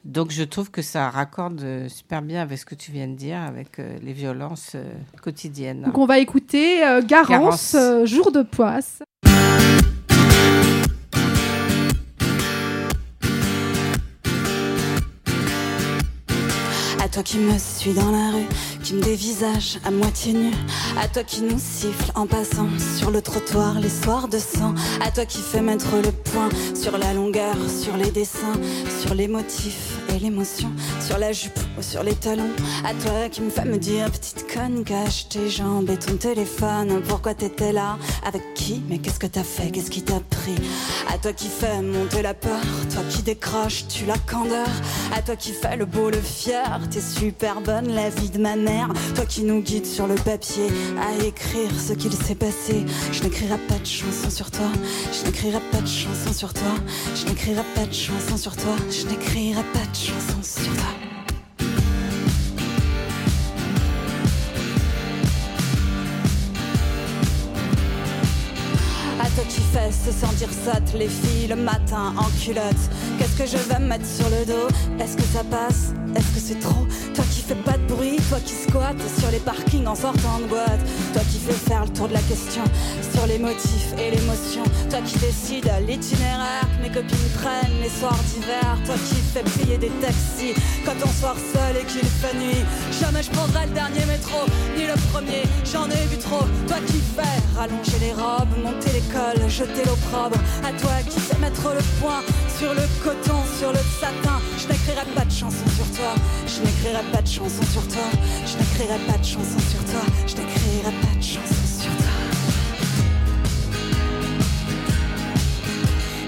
Donc 0.06 0.32
je 0.32 0.44
trouve 0.44 0.70
que 0.70 0.82
ça 0.82 1.10
raccorde 1.10 1.62
euh, 1.62 1.88
super 1.88 2.22
bien 2.22 2.42
avec 2.42 2.58
ce 2.58 2.66
que 2.66 2.76
tu 2.76 2.92
viens 2.92 3.08
de 3.08 3.16
dire, 3.16 3.40
avec 3.40 3.80
euh, 3.80 3.98
les 4.04 4.12
violences 4.12 4.72
euh, 4.76 4.92
quotidiennes. 5.22 5.84
Donc 5.84 5.98
on 5.98 6.06
va 6.06 6.20
écouter 6.20 6.80
Garance, 7.06 7.74
Garance. 7.74 7.76
Jour 8.06 8.32
de 8.32 8.42
poisse. 8.42 9.02
Toi 17.14 17.22
qui 17.22 17.38
me 17.38 17.60
suis 17.60 17.94
dans 17.94 18.10
la 18.10 18.32
rue, 18.32 18.48
qui 18.84 18.96
me 18.96 19.02
dévisage 19.02 19.78
à 19.86 19.92
moitié 19.92 20.34
nu. 20.34 20.52
À 21.00 21.08
toi 21.08 21.24
qui 21.24 21.42
nous 21.42 21.60
siffle 21.60 22.12
en 22.16 22.26
passant 22.26 22.68
sur 22.98 23.12
le 23.12 23.22
trottoir 23.22 23.80
les 23.80 23.90
soirs 23.90 24.28
de 24.28 24.40
sang. 24.40 24.74
À 25.00 25.12
toi 25.12 25.24
qui 25.26 25.38
fais 25.38 25.62
mettre 25.62 25.96
le 26.04 26.12
point 26.12 26.50
sur 26.74 26.98
la 26.98 27.14
longueur, 27.14 27.56
sur 27.70 27.98
les 27.98 28.10
dessins, 28.10 28.60
sur 29.00 29.14
les 29.14 29.28
motifs 29.28 30.00
et 30.10 30.18
l'émotion, 30.18 30.72
sur 31.06 31.20
la 31.20 31.32
jupe 31.34 31.60
ou 31.78 31.84
sur 31.84 32.02
les 32.02 32.16
talons. 32.16 32.50
À 32.84 32.96
toi 32.96 33.30
qui 33.30 33.42
me 33.42 33.52
fait 33.52 33.66
me 33.66 33.78
dire 33.78 34.10
petite 34.10 34.52
conne, 34.52 34.84
cache 34.84 35.30
tes 35.30 35.52
jambes 35.52 35.92
et 35.92 35.98
ton 35.98 36.16
téléphone. 36.18 37.00
Pourquoi 37.08 37.36
t'étais 37.36 37.74
là? 37.74 38.00
Avec 38.26 38.42
qui? 38.56 38.82
Mais 38.90 38.98
qu'est-ce 38.98 39.20
que 39.20 39.28
t'as 39.28 39.44
fait? 39.44 39.70
Qu'est-ce 39.70 39.92
qui 39.92 40.02
t'a 40.02 40.20
pris? 40.20 40.56
À 41.14 41.20
toi 41.20 41.32
qui 41.32 41.48
fais 41.48 41.80
monter 41.84 42.24
la 42.24 42.34
peur, 42.34 42.60
toi 42.94 43.04
qui 43.10 43.24
décroches, 43.24 43.86
tu 43.88 44.06
la 44.06 44.18
candeur. 44.18 44.68
À 45.16 45.22
toi 45.22 45.36
qui 45.36 45.52
fais 45.52 45.76
le 45.76 45.86
beau, 45.86 46.10
le 46.10 46.22
fier, 46.22 46.80
t'es 46.92 47.02
super 47.02 47.62
bonne, 47.62 47.94
la 47.94 48.10
vie 48.10 48.30
de 48.30 48.38
ma 48.38 48.56
mère. 48.56 48.90
Toi 49.16 49.26
qui 49.26 49.44
nous 49.44 49.62
guide 49.62 49.86
sur 49.86 50.08
le 50.08 50.16
papier 50.16 50.68
à 51.00 51.26
écrire 51.26 51.72
ce 51.80 51.94
qu'il 51.94 52.14
s'est 52.14 52.36
passé. 52.36 52.86
Je 53.12 53.24
n'écrirai 53.24 53.58
pas 53.58 53.80
de 53.80 53.86
chanson 53.86 54.30
sur 54.30 54.52
toi, 54.52 54.68
je 55.12 55.26
n'écrirai 55.26 55.60
pas 55.72 55.82
de 55.82 55.88
chanson 55.88 56.34
sur 56.34 56.54
toi, 56.54 56.74
je 57.16 57.26
n'écrirai 57.26 57.64
pas 57.76 57.86
de 57.86 57.94
chanson 57.94 58.38
sur 58.38 58.56
toi, 58.56 58.76
je 58.90 59.08
n'écrirai 59.08 59.64
pas 59.74 59.86
de 59.86 59.96
chanson 59.96 60.42
sur 60.44 60.74
toi. 60.76 61.13
À 69.34 69.36
toi 69.36 69.46
qui 69.46 69.62
fais 69.62 69.92
se 69.92 70.12
sentir 70.12 70.48
sotte 70.52 70.94
les 70.94 71.08
filles 71.08 71.48
le 71.48 71.56
matin 71.56 72.14
en 72.18 72.30
culotte. 72.40 72.84
Qu'est-ce 73.18 73.36
que 73.36 73.48
je 73.48 73.58
vais 73.58 73.80
me 73.80 73.88
mettre 73.88 74.06
sur 74.06 74.30
le 74.30 74.46
dos? 74.46 74.68
Est-ce 75.00 75.18
que 75.18 75.24
ça 75.24 75.44
passe? 75.44 75.94
Est-ce 76.16 76.34
que 76.36 76.40
c'est 76.40 76.60
trop 76.60 76.86
pas 77.56 77.78
de 77.78 77.86
bruit, 77.94 78.18
toi 78.30 78.40
qui 78.44 78.54
squattes 78.54 79.02
sur 79.20 79.30
les 79.32 79.40
parkings 79.40 79.86
en 79.88 79.96
sortant 79.96 80.40
de 80.40 80.46
boîte. 80.46 80.80
Toi 81.14 81.22
qui 81.32 81.40
fais 81.40 81.54
faire 81.54 81.86
le 81.86 81.90
tour 81.90 82.08
de 82.08 82.14
la 82.14 82.22
question 82.22 82.64
sur 83.14 83.28
les 83.28 83.38
motifs 83.38 83.94
et 83.98 84.12
l'émotion. 84.12 84.64
Toi 84.90 85.00
qui 85.06 85.18
décides 85.20 85.72
l'itinéraire 85.88 86.68
que 86.78 86.84
mes 86.84 86.92
copines 86.94 87.30
prennent 87.42 87.80
les 87.82 87.90
soirs 87.90 88.20
d'hiver. 88.34 88.78
Toi 88.86 88.96
qui 89.08 89.16
fais 89.16 89.44
plier 89.44 89.78
des 89.78 89.92
taxis 90.02 90.54
quand 90.86 90.96
on 91.04 91.22
sort 91.22 91.38
seul 91.54 91.78
et 91.78 91.86
qu'il 91.86 92.06
fait 92.06 92.36
nuit. 92.36 92.64
Jamais 93.00 93.24
je 93.24 93.32
prendrai 93.32 93.66
le 93.68 93.74
dernier 93.74 94.06
métro, 94.06 94.40
ni 94.78 94.86
le 94.86 94.96
premier, 95.12 95.44
j'en 95.72 95.86
ai 95.90 96.06
vu 96.10 96.18
trop. 96.18 96.46
Toi 96.68 96.78
qui 96.88 97.02
fais 97.16 97.58
rallonger 97.58 98.00
les 98.00 98.14
robes, 98.14 98.54
monter 98.64 98.92
l'école, 98.94 99.50
jeter 99.50 99.86
l'opprobre. 99.86 100.38
À 100.64 100.72
toi 100.80 100.96
qui 101.10 101.20
sais 101.20 101.38
mettre 101.40 101.70
le 101.74 101.84
point 102.00 102.22
sur 102.58 102.74
le 102.74 102.84
coton, 103.04 103.40
sur 103.60 103.72
le 103.72 103.84
satin. 104.00 104.40
Je 104.58 104.68
n'écrirai 104.68 105.06
pas 105.16 105.26
de 105.26 105.32
chanson 105.32 105.66
sur 105.76 105.90
toi, 105.98 106.14
je 106.48 106.62
n'écrirai 106.62 107.04
pas 107.12 107.22
de 107.22 107.28
je 107.50 108.58
n'écrirai 108.58 109.00
pas 109.06 109.18
de 109.18 109.24
chanson 109.26 109.60
sur 109.60 109.84
toi, 109.86 110.02
je 110.26 110.36
n'écrirai 110.36 110.92
pas 111.02 111.16
de 111.18 111.24
chanson 111.24 111.53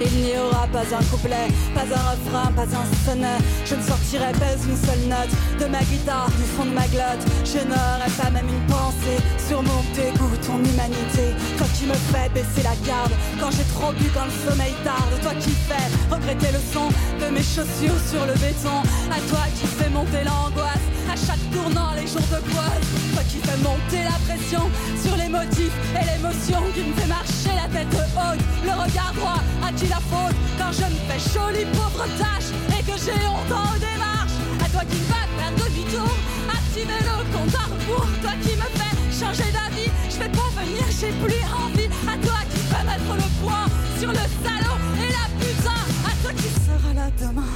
Il 0.02 0.12
n'y 0.24 0.38
aura 0.38 0.68
pas 0.68 0.84
un 0.84 1.04
couplet, 1.06 1.48
pas 1.74 1.88
un 1.88 2.12
refrain, 2.12 2.52
pas 2.52 2.64
un 2.68 2.86
sonnet. 3.06 3.40
Je 3.66 3.76
ne 3.76 3.82
sortirai 3.82 4.32
pas 4.34 4.54
une 4.68 4.76
seule 4.76 5.08
note 5.08 5.32
de 5.60 5.66
ma 5.66 5.80
guitare, 5.84 6.30
du 6.36 6.44
fond 6.44 6.66
de 6.66 6.76
ma 6.76 6.88
glotte. 6.88 7.24
Je 7.46 7.60
n'aurai 7.64 8.12
pas 8.18 8.30
même 8.30 8.48
une 8.48 8.66
pensée 8.68 9.20
sur 9.48 9.64
mon 9.64 9.82
dégoût, 9.96 10.36
ton 10.46 10.60
humanité. 10.60 11.32
Toi 11.58 11.68
qui 11.76 11.86
me 11.86 11.94
fais 11.94 12.30
baisser 12.34 12.64
la 12.64 12.76
garde 12.86 13.14
quand 13.40 13.52
j'ai 13.52 13.64
trop 13.74 13.94
bu, 13.94 14.06
quand 14.14 14.26
le 14.26 14.36
sommeil 14.44 14.74
tarde. 14.84 15.14
Toi 15.22 15.34
qui 15.40 15.52
fais 15.52 15.88
regretter 16.12 16.52
le 16.52 16.60
son 16.74 16.90
de 17.22 17.32
mes 17.32 17.44
chaussures 17.44 18.02
sur 18.12 18.26
le 18.26 18.34
béton. 18.34 18.84
À 19.10 19.20
toi 19.30 19.48
qui 19.56 19.66
fais 19.66 19.90
monter 19.90 20.24
l'angoisse 20.26 20.86
à 21.08 21.16
chaque 21.16 21.46
tournant 21.54 21.94
les 21.96 22.08
jours 22.08 22.28
de 22.36 22.42
poisse. 22.52 22.88
Toi 23.14 23.24
qui 23.30 23.40
fais 23.40 23.58
monter 23.64 24.04
la 24.04 24.18
pression 24.28 24.64
sur 25.00 25.16
les 25.16 25.30
motifs 25.30 25.76
et 25.96 26.04
l'émotion 26.04 26.60
qui 26.74 26.84
me 26.84 26.94
fait 26.94 27.08
marcher 27.08 27.56
la 27.56 27.68
tête 27.72 27.96
haute, 27.96 28.44
le 28.66 28.72
regard 28.72 29.14
droit. 29.16 29.40
À 29.66 29.72
la 29.90 30.00
faute 30.12 30.36
quand 30.58 30.72
je 30.72 30.84
me 30.84 31.00
fais 31.08 31.22
jolie 31.34 31.66
pauvre 31.74 32.06
tâche 32.18 32.50
et 32.78 32.84
que 32.84 32.98
j'ai 33.04 33.20
honte 33.28 33.52
en 33.52 33.74
démarche 33.80 34.36
À 34.64 34.70
toi 34.70 34.82
qui 34.90 35.00
va 35.12 35.22
faire 35.38 35.52
demi-tour, 35.52 36.14
activer 36.50 37.00
le 37.10 37.16
compte 37.34 37.56
à 37.56 37.66
rebours. 37.66 38.08
Toi 38.22 38.32
qui 38.42 38.56
me 38.56 38.68
fais 38.78 38.96
changer 39.12 39.52
d'avis, 39.52 39.92
je 40.10 40.18
vais 40.20 40.30
pas 40.30 40.50
venir, 40.62 40.84
j'ai 41.00 41.12
plus 41.24 41.44
envie. 41.66 41.90
À 42.08 42.18
toi 42.26 42.40
qui 42.52 42.62
vas 42.72 42.84
mettre 42.84 43.14
le 43.14 43.44
poing 43.44 43.66
sur 44.00 44.10
le 44.10 44.26
salaud 44.44 44.80
et 45.04 45.12
la 45.18 45.26
putain. 45.40 45.82
À 46.10 46.14
toi 46.22 46.32
qui 46.34 46.50
sera 46.66 46.94
là 46.94 47.10
demain 47.20 47.54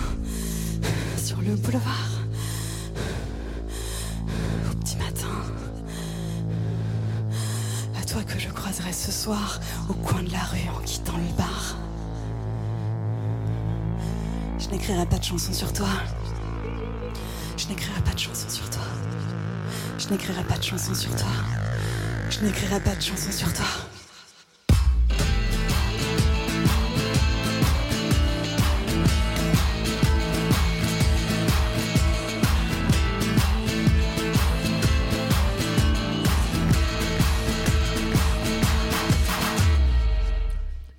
sur 1.17 1.37
le 1.41 1.55
boulevard 1.55 2.11
au 4.71 4.75
petit 4.75 4.97
matin. 4.97 5.27
Toi 8.11 8.23
que 8.23 8.39
je 8.39 8.49
croiserai 8.49 8.91
ce 8.91 9.11
soir 9.11 9.59
au 9.87 9.93
coin 9.93 10.23
de 10.23 10.31
la 10.31 10.39
rue 10.39 10.67
en 10.75 10.81
quittant 10.83 11.15
le 11.15 11.31
bar. 11.37 11.58
Je 14.69 14.75
n'écrirai 14.75 15.05
pas 15.07 15.17
de 15.17 15.23
chanson 15.23 15.51
sur 15.51 15.73
toi. 15.73 15.87
Je 17.57 17.67
n'écrirai 17.69 18.01
pas 18.01 18.13
de 18.13 18.19
chanson 18.19 18.47
sur 18.47 18.69
toi. 18.69 18.83
Je 19.97 20.09
n'écrirai 20.09 20.43
pas 20.43 20.57
de 20.59 20.63
chanson 20.63 20.93
sur 20.93 21.15
toi. 21.15 21.27
Je 22.29 22.41
n'écrirai 22.41 22.79
pas 22.79 22.95
de 22.95 23.01
chanson 23.01 23.31
sur 23.31 23.51
toi. 23.51 23.65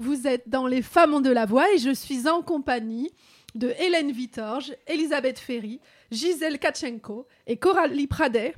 Vous 0.00 0.26
êtes 0.26 0.48
dans 0.48 0.66
Les 0.66 0.82
Femmes 0.82 1.14
ont 1.14 1.20
de 1.20 1.30
la 1.30 1.46
voix 1.46 1.72
et 1.72 1.78
je 1.78 1.94
suis 1.94 2.28
en 2.28 2.42
compagnie 2.42 3.12
de 3.54 3.74
Hélène 3.78 4.12
Vitorge, 4.12 4.74
Elisabeth 4.86 5.38
Ferry, 5.38 5.80
Gisèle 6.10 6.58
Kachenko 6.58 7.26
et 7.46 7.56
Coralie 7.56 8.06
Pradet. 8.06 8.54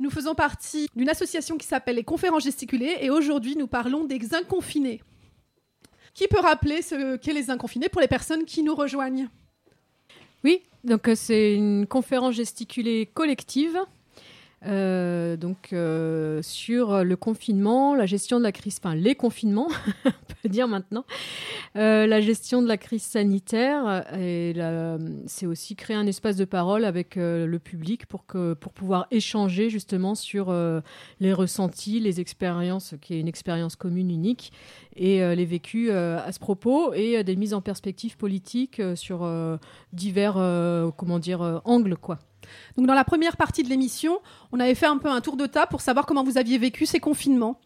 Nous 0.00 0.10
faisons 0.10 0.34
partie 0.34 0.88
d'une 0.94 1.08
association 1.08 1.56
qui 1.58 1.66
s'appelle 1.66 1.96
les 1.96 2.04
Conférences 2.04 2.44
Gesticulées 2.44 2.96
et 3.00 3.10
aujourd'hui 3.10 3.56
nous 3.56 3.66
parlons 3.66 4.04
des 4.04 4.34
inconfinés. 4.34 5.02
Qui 6.14 6.26
peut 6.28 6.40
rappeler 6.40 6.82
ce 6.82 7.16
qu'est 7.16 7.32
les 7.32 7.50
inconfinés 7.50 7.88
pour 7.88 8.00
les 8.00 8.08
personnes 8.08 8.44
qui 8.44 8.62
nous 8.62 8.74
rejoignent? 8.74 9.28
Oui, 10.44 10.62
donc 10.84 11.08
euh, 11.08 11.14
c'est 11.14 11.54
une 11.54 11.86
conférence 11.86 12.34
gesticulée 12.34 13.06
collective. 13.12 13.78
Euh, 14.66 15.36
donc 15.36 15.72
euh, 15.72 16.42
sur 16.42 17.04
le 17.04 17.16
confinement, 17.16 17.94
la 17.94 18.06
gestion 18.06 18.38
de 18.38 18.44
la 18.44 18.52
crise, 18.52 18.80
enfin 18.82 18.94
les 18.94 19.14
confinements, 19.14 19.68
on 20.04 20.34
peut 20.42 20.48
dire 20.48 20.66
maintenant, 20.66 21.04
euh, 21.76 22.06
la 22.06 22.20
gestion 22.20 22.60
de 22.62 22.68
la 22.68 22.76
crise 22.76 23.02
sanitaire 23.02 24.04
et 24.18 24.54
c'est 25.26 25.46
aussi 25.46 25.76
créer 25.76 25.96
un 25.96 26.06
espace 26.06 26.36
de 26.36 26.44
parole 26.44 26.84
avec 26.84 27.16
le 27.16 27.58
public 27.58 28.06
pour 28.06 28.26
que 28.26 28.54
pour 28.54 28.72
pouvoir 28.72 29.06
échanger 29.10 29.70
justement 29.70 30.14
sur 30.14 30.54
les 31.20 31.32
ressentis, 31.32 32.00
les 32.00 32.20
expériences, 32.20 32.94
qui 33.00 33.14
est 33.14 33.20
une 33.20 33.28
expérience 33.28 33.76
commune 33.76 34.10
unique 34.10 34.52
et 34.96 35.18
les 35.34 35.44
vécus 35.44 35.90
à 35.90 36.30
ce 36.32 36.38
propos 36.38 36.92
et 36.94 37.22
des 37.22 37.36
mises 37.36 37.54
en 37.54 37.60
perspective 37.60 38.16
politiques 38.16 38.80
euh, 38.80 38.96
sur 38.96 39.28
divers 39.92 40.34
comment 40.96 41.18
dire 41.18 41.60
angles 41.64 41.96
quoi. 41.96 42.18
Donc 42.76 42.86
dans 42.86 42.94
la 42.94 43.04
première 43.04 43.36
partie 43.36 43.62
de 43.62 43.68
l'émission, 43.68 44.20
on 44.52 44.60
avait 44.60 44.74
fait 44.74 44.86
un 44.86 44.98
peu 44.98 45.08
un 45.08 45.20
tour 45.20 45.36
de 45.36 45.46
table 45.46 45.68
pour 45.70 45.80
savoir 45.80 46.06
comment 46.06 46.24
vous 46.24 46.38
aviez 46.38 46.58
vécu 46.58 46.86
ces 46.86 47.00
confinements. 47.00 47.58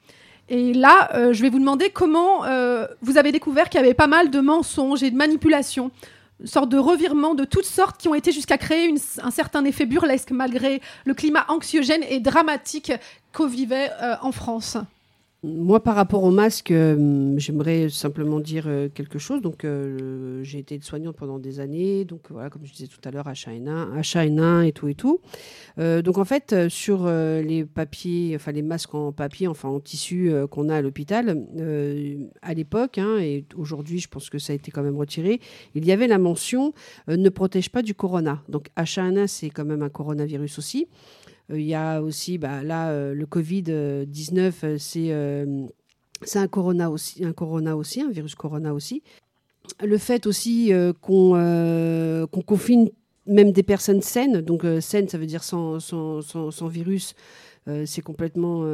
Et 0.49 0.75
là, 0.75 1.11
euh, 1.15 1.33
je 1.33 1.43
vais 1.43 1.51
vous 1.51 1.59
demander 1.59 1.91
comment 1.91 2.45
euh, 2.45 2.87
vous 3.01 3.17
avez 3.17 3.33
découvert 3.33 3.69
qu'il 3.69 3.81
y 3.81 3.85
avait 3.85 3.95
pas 3.95 4.07
mal 4.07 4.31
de 4.31 4.41
mensonges 4.41 5.03
et 5.03 5.11
de 5.11 5.17
manipulations, 5.17 5.91
une 6.41 6.47
sorte 6.47 6.69
de 6.69 6.79
revirements 6.79 7.35
de 7.35 7.45
toutes 7.45 7.65
sortes 7.65 8.01
qui 8.01 8.09
ont 8.09 8.15
été 8.15 8.33
jusqu'à 8.33 8.59
créer 8.59 8.93
un 9.23 9.31
certain 9.31 9.65
effet 9.65 9.87
burlesque 9.87 10.33
malgré 10.33 10.83
le 11.05 11.15
climat 11.15 11.45
anxiogène 11.49 12.03
et 12.09 12.21
dramatique 12.21 12.93
qu'on 13.33 13.47
vivait 13.47 13.91
euh, 14.03 14.17
en 14.23 14.33
France. 14.33 14.77
Moi, 15.45 15.83
par 15.83 15.97
rapport 15.97 16.23
au 16.23 16.31
masque, 16.31 16.71
euh, 16.71 17.35
j'aimerais 17.37 17.89
simplement 17.89 18.39
dire 18.39 18.67
euh, 18.69 18.89
quelque 18.89 19.19
chose. 19.19 19.43
Donc, 19.43 19.65
euh, 19.65 20.41
j'ai 20.45 20.61
été 20.61 20.79
soignante 20.81 21.17
pendant 21.17 21.41
des 21.41 21.59
années. 21.59 22.05
Donc, 22.05 22.21
voilà, 22.31 22.49
comme 22.49 22.65
je 22.65 22.73
disais 22.73 22.87
tout 22.87 23.01
à 23.03 23.11
l'heure, 23.11 23.27
H1N1, 23.27 24.01
H1N1 24.01 24.69
et 24.69 24.71
tout 24.71 24.87
et 24.87 24.95
tout. 24.95 25.21
Euh, 25.81 26.01
donc, 26.01 26.19
en 26.19 26.25
fait, 26.25 26.69
sur 26.69 27.09
les 27.09 27.65
papiers, 27.65 28.37
enfin 28.37 28.53
les 28.53 28.63
masques 28.63 28.95
en 28.95 29.11
papier, 29.11 29.49
enfin 29.49 29.69
en 29.69 29.81
tissu 29.81 30.31
qu'on 30.53 30.69
a 30.69 30.77
à 30.77 30.81
l'hôpital, 30.81 31.45
à 32.41 32.55
l'époque, 32.55 32.99
hein, 32.99 33.19
et 33.19 33.45
aujourd'hui, 33.57 33.99
je 33.99 34.09
pense 34.09 34.31
que 34.31 34.39
ça 34.39 34.53
a 34.53 34.57
été 34.57 34.71
quand 34.71 34.83
même 34.85 34.97
retiré, 34.97 35.41
il 35.75 35.85
y 35.85 35.91
avait 35.91 36.07
la 36.07 36.19
mention 36.19 36.73
ne 37.09 37.29
protège 37.29 37.71
pas 37.71 37.83
du 37.83 37.95
corona. 37.95 38.43
Donc, 38.49 38.69
H1N1, 38.77 39.27
c'est 39.27 39.51
quand 39.51 39.65
même 39.65 39.83
un 39.83 39.89
coronavirus 39.89 40.59
aussi. 40.59 40.87
Euh, 41.53 41.61
Il 41.61 41.67
y 41.67 41.75
a 41.75 42.01
aussi, 42.01 42.39
bah, 42.39 42.63
là, 42.63 42.91
euh, 42.91 43.15
le 43.15 43.27
Covid-19, 43.27 44.53
euh, 44.65 44.77
c'est 44.79 45.13
c'est 46.25 46.39
un 46.39 46.47
corona 46.47 46.89
aussi, 46.89 47.25
un 47.25 47.33
corona 47.33 47.77
aussi, 47.77 48.01
un 48.01 48.11
virus 48.11 48.37
corona 48.37 48.73
aussi. 48.75 49.03
Le 49.85 49.99
fait 49.99 50.27
aussi 50.27 50.73
euh, 50.73 50.93
qu'on 51.01 52.43
confine 52.43 52.91
même 53.27 53.51
des 53.51 53.65
personnes 53.65 54.03
saines, 54.03 54.41
donc 54.41 54.65
saines, 54.81 55.09
ça 55.09 55.19
veut 55.19 55.27
dire 55.27 55.43
sans, 55.43 55.81
sans, 55.81 56.21
sans, 56.23 56.67
virus, 56.69 57.15
c'est 57.67 58.03
complètement 58.03 58.65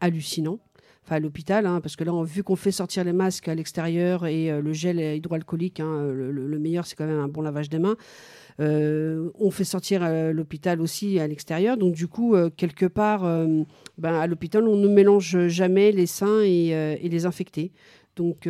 hallucinant. 0.00 0.58
Enfin, 1.04 1.16
à 1.16 1.20
l'hôpital, 1.20 1.66
hein, 1.66 1.80
parce 1.82 1.96
que 1.96 2.04
là, 2.04 2.12
vu 2.24 2.42
qu'on 2.42 2.56
fait 2.56 2.72
sortir 2.72 3.04
les 3.04 3.12
masques 3.12 3.48
à 3.48 3.54
l'extérieur 3.54 4.26
et 4.26 4.50
le 4.60 4.72
gel 4.72 4.98
hydroalcoolique, 4.98 5.80
hein, 5.80 6.10
le 6.10 6.58
meilleur, 6.58 6.86
c'est 6.86 6.96
quand 6.96 7.06
même 7.06 7.20
un 7.20 7.28
bon 7.28 7.42
lavage 7.42 7.68
des 7.68 7.78
mains. 7.78 7.96
Euh, 8.60 9.30
on 9.38 9.50
fait 9.50 9.64
sortir 9.64 10.02
euh, 10.04 10.32
l'hôpital 10.32 10.80
aussi 10.80 11.18
à 11.18 11.26
l'extérieur. 11.26 11.76
Donc, 11.76 11.94
du 11.94 12.06
coup, 12.06 12.34
euh, 12.34 12.50
quelque 12.50 12.86
part, 12.86 13.22
ben, 13.98 14.14
à 14.14 14.26
l'hôpital, 14.26 14.66
on 14.68 14.76
ne 14.76 14.88
mélange 14.88 15.48
jamais 15.48 15.92
les 15.92 16.06
sains 16.06 16.42
et, 16.42 16.98
les 17.02 17.26
infectés. 17.26 17.72
Donc, 18.16 18.48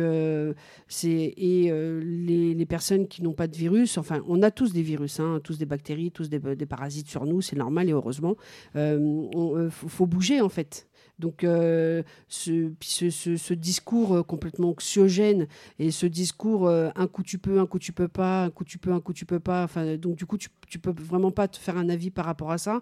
c'est 0.87 1.33
et 1.37 1.71
les, 1.71 2.65
personnes 2.65 3.07
qui 3.07 3.23
n'ont 3.23 3.33
pas 3.33 3.47
de 3.47 3.55
virus, 3.55 3.97
enfin, 3.97 4.21
on 4.27 4.41
a 4.43 4.51
tous 4.51 4.73
des 4.73 4.81
virus, 4.81 5.19
hein, 5.19 5.39
tous 5.43 5.57
des 5.57 5.65
bactéries, 5.65 6.11
tous 6.11 6.29
des, 6.29 6.65
parasites 6.65 7.07
sur 7.07 7.25
nous, 7.25 7.41
c'est 7.41 7.55
normal 7.55 7.89
et 7.89 7.93
heureusement. 7.93 8.35
Il 8.75 9.69
faut 9.71 10.05
bouger 10.05 10.41
en 10.41 10.49
fait. 10.49 10.87
Donc, 11.19 11.43
euh, 11.43 12.03
ce, 12.27 12.71
ce, 12.81 13.09
ce- 13.09 13.37
ce 13.37 13.53
discours 13.53 14.15
euh, 14.15 14.23
complètement 14.23 14.69
anxiogène 14.71 15.47
et 15.79 15.91
ce 15.91 16.05
discours 16.05 16.67
euh, 16.67 16.89
un 16.95 17.07
coup 17.07 17.23
tu 17.23 17.37
peux, 17.37 17.59
un 17.59 17.65
coup 17.65 17.79
tu 17.79 17.93
peux 17.93 18.07
pas, 18.07 18.43
un 18.45 18.49
coup 18.49 18.65
tu 18.65 18.77
peux, 18.77 18.91
un 18.91 18.99
coup 18.99 19.13
tu 19.13 19.25
peux 19.25 19.39
pas. 19.39 19.63
Enfin, 19.63 19.95
donc 19.97 20.15
du 20.17 20.25
coup, 20.25 20.37
tu, 20.37 20.49
tu 20.67 20.79
peux 20.79 20.93
vraiment 20.97 21.31
pas 21.31 21.47
te 21.47 21.57
faire 21.57 21.77
un 21.77 21.89
avis 21.89 22.11
par 22.11 22.25
rapport 22.25 22.51
à 22.51 22.57
ça. 22.57 22.81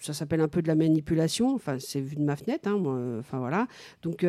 Ça 0.00 0.14
s'appelle 0.14 0.40
un 0.40 0.48
peu 0.48 0.62
de 0.62 0.68
la 0.68 0.76
manipulation. 0.76 1.54
Enfin, 1.54 1.78
c'est 1.80 2.00
vu 2.00 2.16
de 2.16 2.22
ma 2.22 2.36
fenêtre. 2.36 2.68
hein. 2.68 3.18
Enfin 3.20 3.38
voilà. 3.38 3.66
Donc 4.02 4.24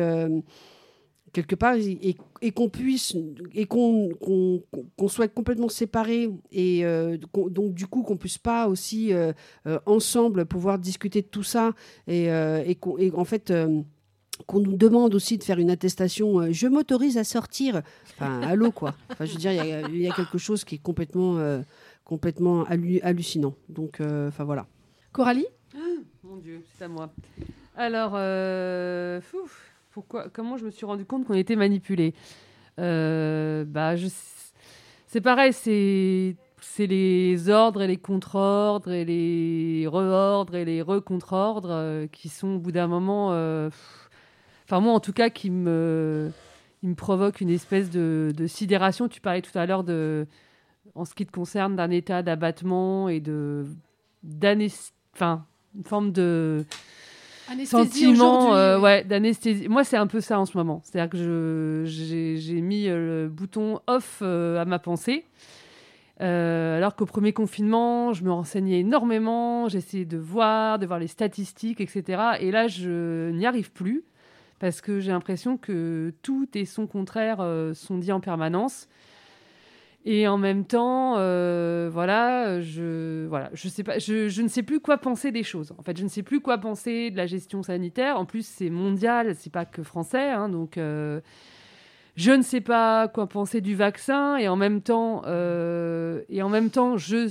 quelque 1.32 1.54
part 1.54 1.74
et, 1.74 2.16
et 2.42 2.50
qu'on 2.52 2.68
puisse 2.68 3.16
et 3.54 3.66
qu'on 3.66 4.08
qu'on 4.20 4.62
qu'on 4.96 5.08
soit 5.08 5.28
complètement 5.28 5.68
séparés 5.68 6.28
et 6.50 6.84
euh, 6.84 7.16
donc 7.50 7.74
du 7.74 7.86
coup 7.86 8.02
qu'on 8.02 8.16
puisse 8.16 8.38
pas 8.38 8.68
aussi 8.68 9.12
euh, 9.12 9.32
euh, 9.66 9.78
ensemble 9.86 10.44
pouvoir 10.46 10.78
discuter 10.78 11.22
de 11.22 11.26
tout 11.28 11.42
ça 11.44 11.72
et, 12.06 12.30
euh, 12.32 12.62
et, 12.66 12.74
qu'on- 12.74 12.98
et 12.98 13.12
en 13.12 13.24
fait 13.24 13.50
euh, 13.50 13.80
qu'on 14.46 14.60
nous 14.60 14.76
demande 14.76 15.14
aussi 15.14 15.36
de 15.36 15.44
faire 15.44 15.58
une 15.58 15.68
attestation, 15.70 16.40
euh, 16.40 16.48
je 16.50 16.66
m'autorise 16.66 17.18
à 17.18 17.24
sortir. 17.24 17.82
Enfin, 18.16 18.40
allô 18.42 18.72
quoi. 18.72 18.94
Enfin, 19.10 19.26
je 19.26 19.32
veux 19.32 19.38
dire, 19.38 19.52
il 19.52 19.56
y 19.56 19.72
a- 19.72 19.82
il 19.82 19.98
y, 20.00 20.06
a 20.06 20.12
quelque 20.12 20.38
chose 20.38 20.64
qui 20.64 20.76
est 20.76 20.82
complètement, 20.82 21.36
euh, 21.36 21.60
complètement 22.04 22.64
hallu- 22.64 23.00
hallucinant. 23.02 23.54
Donc, 23.68 24.00
euh, 24.00 24.28
enfin 24.28 24.44
voilà. 24.44 24.66
Coralie? 25.12 25.44
Mon 26.24 26.36
Dieu, 26.38 26.62
c'est 26.78 26.84
à 26.84 26.88
moi. 26.88 27.12
Alors, 27.76 28.12
euh, 28.14 29.20
fouf, 29.20 29.69
comment 30.32 30.56
je 30.56 30.64
me 30.64 30.70
suis 30.70 30.86
rendu 30.86 31.04
compte 31.04 31.26
qu'on 31.26 31.34
était 31.34 31.56
manipulé 31.56 32.14
Euh, 32.78 33.64
Bah, 33.64 33.94
c'est 35.06 35.20
pareil, 35.20 35.52
c'est 35.52 36.86
les 36.86 37.48
ordres 37.48 37.82
et 37.82 37.86
les 37.86 37.96
contre-ordres 37.96 38.92
et 38.92 39.04
les 39.04 39.86
re-ordres 39.86 40.54
et 40.54 40.64
les 40.64 40.82
re-contre-ordres 40.82 41.70
euh, 41.72 42.06
qui 42.06 42.28
sont 42.28 42.56
au 42.56 42.58
bout 42.58 42.72
d'un 42.72 42.86
moment, 42.86 43.32
euh, 43.32 43.70
enfin 44.64 44.80
moi 44.80 44.92
en 44.92 45.00
tout 45.00 45.12
cas, 45.12 45.30
qui 45.30 45.50
me 45.50 46.30
il 46.82 46.90
me 46.90 46.94
provoque 46.94 47.40
une 47.40 47.50
espèce 47.50 47.90
de, 47.90 48.32
sidération. 48.46 49.08
Tu 49.08 49.20
parlais 49.20 49.42
tout 49.42 49.56
à 49.58 49.66
l'heure 49.66 49.84
de, 49.84 50.26
en 50.94 51.04
ce 51.04 51.14
qui 51.14 51.26
te 51.26 51.32
concerne, 51.32 51.76
d'un 51.76 51.90
état 51.90 52.22
d'abattement 52.22 53.08
et 53.08 53.20
de 53.20 53.66
enfin, 55.14 55.44
une 55.74 55.84
forme 55.84 56.12
de 56.12 56.64
sentiment 57.64 58.54
euh, 58.54 58.78
ouais, 58.78 59.04
d'anesthésie. 59.04 59.68
Moi, 59.68 59.84
c'est 59.84 59.96
un 59.96 60.06
peu 60.06 60.20
ça 60.20 60.38
en 60.38 60.46
ce 60.46 60.56
moment. 60.56 60.80
C'est-à-dire 60.84 61.10
que 61.10 61.18
je, 61.18 62.36
j'ai, 62.36 62.60
mis 62.60 62.88
euh, 62.88 63.24
le 63.24 63.28
bouton 63.28 63.80
off 63.86 64.20
euh, 64.22 64.60
à 64.60 64.64
ma 64.64 64.78
pensée. 64.78 65.24
Euh, 66.20 66.76
alors 66.76 66.96
qu'au 66.96 67.06
premier 67.06 67.32
confinement, 67.32 68.12
je 68.12 68.24
me 68.24 68.30
renseignais 68.30 68.80
énormément, 68.80 69.68
j'essayais 69.68 70.04
de 70.04 70.18
voir, 70.18 70.78
de 70.78 70.86
voir 70.86 70.98
les 70.98 71.06
statistiques, 71.06 71.80
etc. 71.80 72.22
Et 72.40 72.50
là, 72.50 72.68
je 72.68 73.30
n'y 73.30 73.46
arrive 73.46 73.72
plus 73.72 74.04
parce 74.58 74.82
que 74.82 75.00
j'ai 75.00 75.10
l'impression 75.10 75.56
que 75.56 76.12
tout 76.22 76.46
et 76.54 76.66
son 76.66 76.86
contraire 76.86 77.38
euh, 77.40 77.72
sont 77.72 77.96
dits 77.96 78.12
en 78.12 78.20
permanence. 78.20 78.88
Et 80.06 80.26
en 80.26 80.38
même 80.38 80.64
temps, 80.64 81.16
euh, 81.18 81.90
voilà, 81.92 82.60
je, 82.62 83.26
voilà, 83.26 83.50
je 83.52 83.68
sais 83.68 83.84
pas, 83.84 83.98
je, 83.98 84.40
ne 84.40 84.48
sais 84.48 84.62
plus 84.62 84.80
quoi 84.80 84.96
penser 84.96 85.30
des 85.30 85.42
choses. 85.42 85.74
En 85.76 85.82
fait, 85.82 85.96
je 85.98 86.04
ne 86.04 86.08
sais 86.08 86.22
plus 86.22 86.40
quoi 86.40 86.56
penser 86.56 87.10
de 87.10 87.18
la 87.18 87.26
gestion 87.26 87.62
sanitaire. 87.62 88.18
En 88.18 88.24
plus, 88.24 88.46
c'est 88.46 88.70
mondial, 88.70 89.34
c'est 89.36 89.52
pas 89.52 89.66
que 89.66 89.82
français, 89.82 90.30
hein, 90.30 90.48
donc 90.48 90.78
euh, 90.78 91.20
je 92.16 92.32
ne 92.32 92.40
sais 92.40 92.62
pas 92.62 93.08
quoi 93.08 93.26
penser 93.26 93.60
du 93.60 93.74
vaccin. 93.74 94.38
Et 94.38 94.48
en 94.48 94.56
même 94.56 94.80
temps, 94.80 95.22
euh, 95.26 96.22
et 96.30 96.40
en 96.42 96.48
même 96.48 96.70
temps, 96.70 96.96
je, 96.96 97.30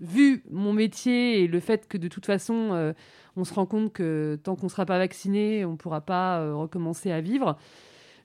vu 0.00 0.42
mon 0.50 0.72
métier 0.72 1.44
et 1.44 1.46
le 1.46 1.60
fait 1.60 1.86
que 1.86 1.98
de 1.98 2.08
toute 2.08 2.26
façon, 2.26 2.94
on 3.36 3.44
se 3.44 3.54
rend 3.54 3.66
compte 3.66 3.92
que 3.92 4.40
tant 4.42 4.56
qu'on 4.56 4.66
ne 4.66 4.70
sera 4.70 4.86
pas 4.86 4.98
vacciné, 4.98 5.64
on 5.64 5.72
ne 5.72 5.76
pourra 5.76 6.00
pas 6.00 6.52
recommencer 6.52 7.12
à 7.12 7.20
vivre. 7.20 7.56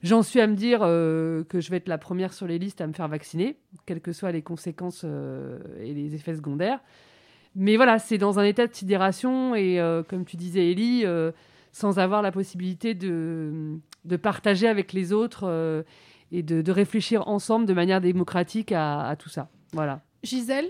J'en 0.02 0.22
suis 0.22 0.40
à 0.40 0.46
me 0.46 0.54
dire 0.54 0.80
euh, 0.82 1.44
que 1.44 1.60
je 1.60 1.70
vais 1.70 1.78
être 1.78 1.88
la 1.88 1.98
première 1.98 2.32
sur 2.32 2.46
les 2.46 2.58
listes 2.58 2.80
à 2.80 2.86
me 2.86 2.92
faire 2.92 3.08
vacciner, 3.08 3.56
quelles 3.84 4.00
que 4.00 4.12
soient 4.12 4.32
les 4.32 4.42
conséquences 4.42 5.02
euh, 5.04 5.58
et 5.80 5.92
les 5.92 6.14
effets 6.14 6.36
secondaires. 6.36 6.80
Mais 7.56 7.76
voilà, 7.76 7.98
c'est 7.98 8.18
dans 8.18 8.38
un 8.38 8.44
état 8.44 8.66
de 8.66 8.74
sidération 8.74 9.54
et, 9.54 9.80
euh, 9.80 10.02
comme 10.02 10.24
tu 10.24 10.36
disais, 10.36 10.70
Ellie, 10.70 11.04
sans 11.72 11.98
avoir 11.98 12.22
la 12.22 12.30
possibilité 12.30 12.94
de, 12.94 13.78
de 14.04 14.16
partager 14.16 14.68
avec 14.68 14.92
les 14.92 15.12
autres 15.12 15.84
et 16.30 16.42
de, 16.42 16.62
de 16.62 16.72
réfléchir 16.72 17.26
ensemble 17.26 17.66
de 17.66 17.74
manière 17.74 18.00
démocratique 18.00 18.72
à, 18.72 19.08
à 19.08 19.16
tout 19.16 19.28
ça. 19.28 19.48
Voilà. 19.72 20.00
Gisèle? 20.22 20.68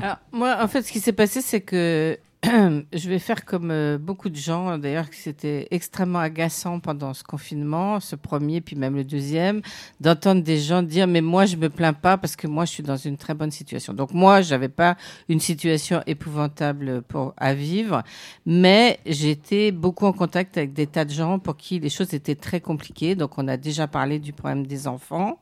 Alors, 0.00 0.16
moi, 0.32 0.56
en 0.60 0.68
fait, 0.68 0.82
ce 0.82 0.90
qui 0.90 1.00
s'est 1.00 1.12
passé, 1.12 1.40
c'est 1.40 1.60
que 1.60 2.16
je 2.92 3.08
vais 3.08 3.20
faire 3.20 3.44
comme 3.44 3.70
euh, 3.70 3.98
beaucoup 3.98 4.28
de 4.28 4.34
gens, 4.36 4.76
d'ailleurs, 4.76 5.06
c'était 5.12 5.68
extrêmement 5.70 6.18
agaçant 6.18 6.80
pendant 6.80 7.14
ce 7.14 7.22
confinement, 7.22 8.00
ce 8.00 8.16
premier, 8.16 8.60
puis 8.60 8.74
même 8.74 8.96
le 8.96 9.04
deuxième, 9.04 9.62
d'entendre 10.00 10.42
des 10.42 10.58
gens 10.58 10.82
dire, 10.82 11.06
mais 11.06 11.20
moi, 11.20 11.46
je 11.46 11.54
me 11.54 11.68
plains 11.68 11.92
pas 11.92 12.18
parce 12.18 12.34
que 12.34 12.48
moi, 12.48 12.64
je 12.64 12.72
suis 12.72 12.82
dans 12.82 12.96
une 12.96 13.16
très 13.16 13.34
bonne 13.34 13.52
situation. 13.52 13.92
Donc, 13.92 14.12
moi, 14.12 14.40
j'avais 14.40 14.68
pas 14.68 14.96
une 15.28 15.38
situation 15.38 16.02
épouvantable 16.08 17.02
pour, 17.02 17.32
à 17.36 17.54
vivre, 17.54 18.02
mais 18.44 18.98
j'étais 19.06 19.70
beaucoup 19.70 20.06
en 20.06 20.12
contact 20.12 20.58
avec 20.58 20.72
des 20.72 20.88
tas 20.88 21.04
de 21.04 21.12
gens 21.12 21.38
pour 21.38 21.56
qui 21.56 21.78
les 21.78 21.90
choses 21.90 22.12
étaient 22.12 22.34
très 22.34 22.60
compliquées. 22.60 23.14
Donc, 23.14 23.38
on 23.38 23.46
a 23.46 23.56
déjà 23.56 23.86
parlé 23.86 24.18
du 24.18 24.32
problème 24.32 24.66
des 24.66 24.88
enfants 24.88 25.38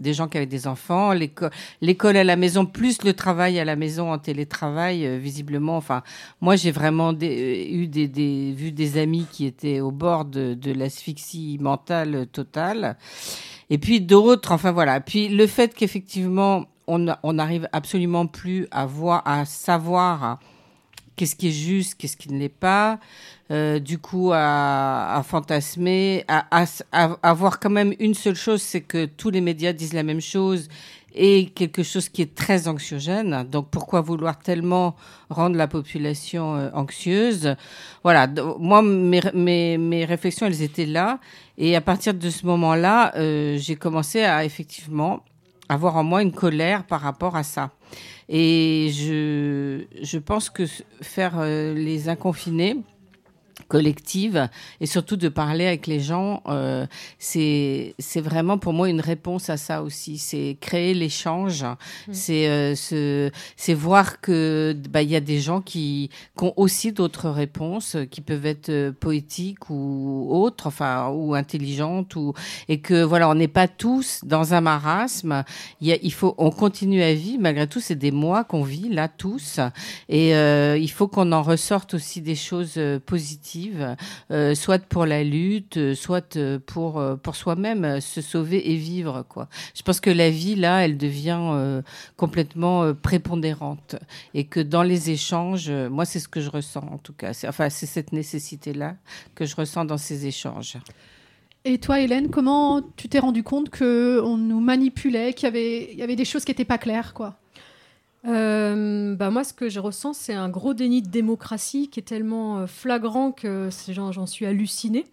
des 0.00 0.14
gens 0.14 0.28
qui 0.28 0.36
avaient 0.36 0.46
des 0.46 0.66
enfants, 0.66 1.12
l'éco- 1.12 1.48
l'école 1.80 2.16
à 2.16 2.24
la 2.24 2.36
maison, 2.36 2.66
plus 2.66 3.02
le 3.04 3.12
travail 3.14 3.58
à 3.58 3.64
la 3.64 3.76
maison 3.76 4.12
en 4.12 4.18
télétravail, 4.18 5.06
euh, 5.06 5.18
visiblement. 5.18 5.76
Enfin, 5.76 6.02
moi, 6.40 6.56
j'ai 6.56 6.70
vraiment 6.70 7.12
des- 7.12 7.68
euh, 7.70 7.82
eu 7.82 7.86
des, 7.86 8.08
des, 8.08 8.52
vu 8.52 8.72
des 8.72 8.98
amis 8.98 9.26
qui 9.30 9.46
étaient 9.46 9.80
au 9.80 9.90
bord 9.90 10.24
de, 10.24 10.54
de 10.54 10.72
l'asphyxie 10.72 11.58
mentale 11.60 12.26
totale. 12.32 12.96
Et 13.70 13.78
puis 13.78 14.00
d'autres, 14.00 14.52
enfin 14.52 14.72
voilà. 14.72 15.00
Puis 15.00 15.28
le 15.28 15.46
fait 15.46 15.74
qu'effectivement, 15.74 16.64
on 16.86 17.32
n'arrive 17.34 17.68
absolument 17.72 18.26
plus 18.26 18.66
à 18.70 18.86
voir, 18.86 19.22
à 19.26 19.44
savoir 19.44 20.38
qu'est-ce 21.18 21.36
qui 21.36 21.48
est 21.48 21.58
juste, 21.70 21.96
qu'est-ce 21.98 22.16
qui 22.16 22.32
ne 22.32 22.38
l'est 22.38 22.48
pas. 22.48 22.98
Euh, 23.50 23.78
du 23.78 23.98
coup, 23.98 24.30
à, 24.32 25.16
à 25.18 25.22
fantasmer, 25.22 26.24
à, 26.28 26.46
à, 26.50 26.64
à 26.92 27.18
avoir 27.22 27.58
quand 27.60 27.70
même 27.70 27.92
une 27.98 28.14
seule 28.14 28.36
chose, 28.36 28.62
c'est 28.62 28.82
que 28.82 29.06
tous 29.06 29.30
les 29.30 29.40
médias 29.40 29.72
disent 29.72 29.94
la 29.94 30.02
même 30.02 30.20
chose 30.20 30.68
et 31.14 31.46
quelque 31.46 31.82
chose 31.82 32.08
qui 32.08 32.22
est 32.22 32.34
très 32.34 32.68
anxiogène. 32.68 33.44
Donc, 33.50 33.68
pourquoi 33.70 34.02
vouloir 34.02 34.38
tellement 34.38 34.94
rendre 35.30 35.56
la 35.56 35.66
population 35.66 36.56
euh, 36.56 36.70
anxieuse? 36.74 37.56
Voilà. 38.04 38.28
Moi, 38.58 38.82
mes, 38.82 39.22
mes, 39.34 39.78
mes 39.78 40.04
réflexions, 40.04 40.46
elles 40.46 40.62
étaient 40.62 40.86
là. 40.86 41.18
Et 41.56 41.74
à 41.74 41.80
partir 41.80 42.14
de 42.14 42.30
ce 42.30 42.46
moment-là, 42.46 43.12
euh, 43.16 43.56
j'ai 43.58 43.76
commencé 43.76 44.22
à 44.22 44.44
effectivement 44.44 45.24
avoir 45.68 45.96
en 45.96 46.04
moi 46.04 46.22
une 46.22 46.32
colère 46.32 46.84
par 46.84 47.00
rapport 47.00 47.34
à 47.34 47.42
ça. 47.42 47.70
Et 48.28 48.90
je, 48.92 49.84
je 50.02 50.18
pense 50.18 50.50
que 50.50 50.64
faire 51.00 51.38
euh, 51.38 51.72
les 51.72 52.08
inconfinés 52.08 52.76
collectives 53.68 54.48
et 54.80 54.86
surtout 54.86 55.16
de 55.16 55.28
parler 55.28 55.66
avec 55.66 55.86
les 55.86 56.00
gens, 56.00 56.42
euh, 56.46 56.86
c'est 57.18 57.94
c'est 57.98 58.20
vraiment 58.20 58.58
pour 58.58 58.72
moi 58.72 58.88
une 58.88 59.00
réponse 59.00 59.50
à 59.50 59.56
ça 59.56 59.82
aussi. 59.82 60.18
C'est 60.18 60.56
créer 60.60 60.94
l'échange, 60.94 61.64
c'est 62.10 62.48
euh, 62.48 63.30
voir 63.76 64.20
que 64.20 64.74
bah 64.88 65.02
il 65.02 65.10
y 65.10 65.16
a 65.16 65.20
des 65.20 65.40
gens 65.40 65.60
qui, 65.60 66.10
qui 66.36 66.44
ont 66.44 66.54
aussi 66.56 66.92
d'autres 66.92 67.28
réponses, 67.28 67.96
qui 68.10 68.20
peuvent 68.20 68.46
être 68.46 68.70
euh, 68.70 68.92
poétiques 68.92 69.70
ou 69.70 70.28
autres, 70.30 70.66
enfin 70.66 71.10
ou 71.10 71.34
intelligentes 71.34 72.16
ou 72.16 72.32
et 72.68 72.80
que 72.80 73.02
voilà 73.02 73.28
on 73.28 73.34
n'est 73.34 73.48
pas 73.48 73.68
tous 73.68 74.20
dans 74.24 74.54
un 74.54 74.60
marasme. 74.60 75.44
Il, 75.80 75.88
y 75.88 75.92
a, 75.92 75.98
il 76.02 76.12
faut 76.12 76.34
on 76.38 76.50
continue 76.50 77.02
à 77.02 77.12
vivre 77.12 77.42
malgré 77.42 77.66
tout. 77.66 77.80
C'est 77.80 77.94
des 77.94 78.10
mois 78.10 78.44
qu'on 78.44 78.62
vit 78.62 78.88
là 78.88 79.08
tous 79.08 79.60
et 80.08 80.34
euh, 80.34 80.78
il 80.78 80.90
faut 80.90 81.08
qu'on 81.08 81.32
en 81.32 81.42
ressorte 81.42 81.94
aussi 81.94 82.20
des 82.20 82.34
choses 82.34 82.74
euh, 82.76 82.98
euh, 84.30 84.54
soit 84.54 84.82
pour 84.84 85.06
la 85.06 85.24
lutte, 85.24 85.76
euh, 85.76 85.94
soit 85.94 86.36
euh, 86.36 86.58
pour 86.64 87.02
pour 87.22 87.36
soi-même 87.36 88.00
se 88.00 88.20
sauver 88.20 88.70
et 88.72 88.76
vivre 88.76 89.24
quoi. 89.28 89.48
Je 89.74 89.82
pense 89.82 90.00
que 90.00 90.10
la 90.10 90.30
vie 90.30 90.54
là, 90.54 90.84
elle 90.84 90.96
devient 90.96 91.82
complètement 92.16 92.94
prépondérante 92.94 93.96
et 94.34 94.44
que 94.44 94.60
dans 94.60 94.82
les 94.82 95.10
échanges, 95.10 95.70
moi 95.70 96.04
c'est 96.04 96.20
ce 96.20 96.28
que 96.28 96.40
je 96.40 96.50
ressens 96.50 96.84
en 96.90 96.98
tout 96.98 97.12
cas. 97.12 97.32
C'est- 97.32 97.48
Enfin 97.48 97.68
c'est 97.70 97.86
cette 97.86 98.12
nécessité 98.12 98.72
là 98.72 98.96
que 99.34 99.44
je 99.46 99.54
ressens 99.56 99.84
dans 99.84 99.98
ces 99.98 100.26
échanges. 100.26 100.76
Et 101.64 101.78
toi, 101.78 102.00
Hélène, 102.00 102.30
comment 102.30 102.80
tu 102.96 103.08
t'es 103.08 103.18
rendu 103.18 103.42
compte 103.42 103.68
que 103.68 104.20
on 104.24 104.36
nous 104.36 104.60
manipulait, 104.60 105.32
qu'il 105.34 105.46
y 105.46 105.48
avait, 105.48 105.92
il 105.92 105.98
y 105.98 106.02
avait 106.02 106.16
des 106.16 106.24
choses 106.24 106.44
qui 106.44 106.50
n'étaient 106.52 106.64
pas 106.64 106.78
claires, 106.78 107.12
quoi? 107.14 107.34
Euh, 108.28 109.14
bah 109.14 109.30
moi, 109.30 109.42
ce 109.42 109.52
que 109.54 109.68
je 109.68 109.80
ressens, 109.80 110.12
c'est 110.12 110.34
un 110.34 110.48
gros 110.48 110.74
déni 110.74 111.02
de 111.02 111.08
démocratie 111.08 111.88
qui 111.88 112.00
est 112.00 112.04
tellement 112.04 112.58
euh, 112.58 112.66
flagrant 112.66 113.32
que 113.32 113.70
j'en 113.88 114.26
suis 114.26 114.44
hallucinée. 114.44 115.06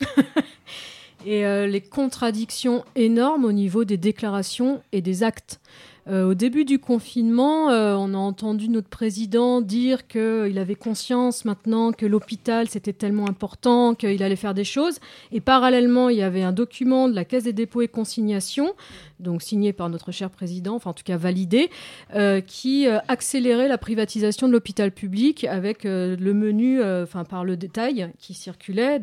et 1.26 1.46
euh, 1.46 1.66
les 1.66 1.82
contradictions 1.82 2.84
énormes 2.96 3.46
au 3.46 3.54
niveau 3.54 3.86
des 3.86 3.98
déclarations 3.98 4.82
et 4.92 5.02
des 5.02 5.24
actes. 5.24 5.60
Euh, 6.08 6.30
au 6.30 6.34
début 6.36 6.66
du 6.66 6.78
confinement, 6.78 7.72
euh, 7.72 7.96
on 7.98 8.14
a 8.14 8.18
entendu 8.18 8.70
notre 8.70 8.90
président 8.90 9.60
dire 9.60 10.08
qu'il 10.08 10.60
avait 10.60 10.76
conscience 10.76 11.46
maintenant 11.46 11.92
que 11.94 12.06
l'hôpital 12.06 12.70
c'était 12.70 12.94
tellement 12.94 13.28
important 13.28 13.96
qu'il 13.96 14.22
allait 14.22 14.36
faire 14.36 14.54
des 14.54 14.64
choses. 14.64 15.00
Et 15.32 15.42
parallèlement, 15.42 16.10
il 16.10 16.18
y 16.18 16.22
avait 16.22 16.44
un 16.44 16.52
document 16.52 17.10
de 17.10 17.16
la 17.16 17.26
Caisse 17.26 17.46
des 17.46 17.54
dépôts 17.54 17.82
et 17.82 17.88
consignations, 17.88 18.74
donc 19.20 19.42
signé 19.42 19.74
par 19.74 19.90
notre 19.90 20.12
cher 20.12 20.30
président, 20.30 20.76
enfin 20.76 20.92
en 20.92 20.94
tout 20.94 21.04
cas 21.04 21.18
validé, 21.18 21.72
euh, 22.14 22.40
qui 22.40 22.86
accélérait 23.08 23.68
la 23.68 23.80
privatisation 23.80 24.48
de 24.48 24.52
l'hôpital 24.52 24.92
public 24.92 25.44
avec 25.46 25.86
le 25.86 26.34
menu, 26.34 26.84
enfin 26.84 27.24
par 27.24 27.44
le 27.44 27.58
détail 27.58 28.12
qui 28.20 28.34
circulait, 28.34 29.02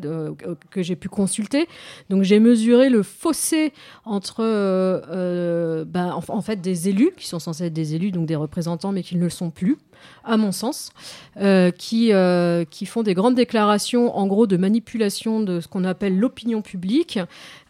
que 0.69 0.81
j'ai 0.81 0.95
pu 0.95 1.09
consulter. 1.09 1.67
Donc 2.09 2.23
j'ai 2.23 2.39
mesuré 2.39 2.89
le 2.89 3.03
fossé 3.03 3.73
entre, 4.05 4.43
ben, 5.83 6.11
en, 6.13 6.23
en 6.27 6.41
fait, 6.41 6.61
des 6.61 6.87
qui 7.17 7.27
sont 7.27 7.39
censés 7.39 7.65
être 7.65 7.73
des 7.73 7.95
élus, 7.95 8.11
donc 8.11 8.25
des 8.25 8.35
représentants, 8.35 8.91
mais 8.91 9.03
qui 9.03 9.15
ne 9.15 9.21
le 9.21 9.29
sont 9.29 9.49
plus, 9.49 9.77
à 10.23 10.37
mon 10.37 10.51
sens, 10.51 10.91
euh, 11.37 11.71
qui, 11.71 12.13
euh, 12.13 12.65
qui 12.65 12.85
font 12.85 13.03
des 13.03 13.13
grandes 13.13 13.35
déclarations, 13.35 14.15
en 14.17 14.27
gros, 14.27 14.47
de 14.47 14.57
manipulation 14.57 15.41
de 15.41 15.59
ce 15.59 15.67
qu'on 15.67 15.83
appelle 15.83 16.17
l'opinion 16.17 16.61
publique, 16.61 17.19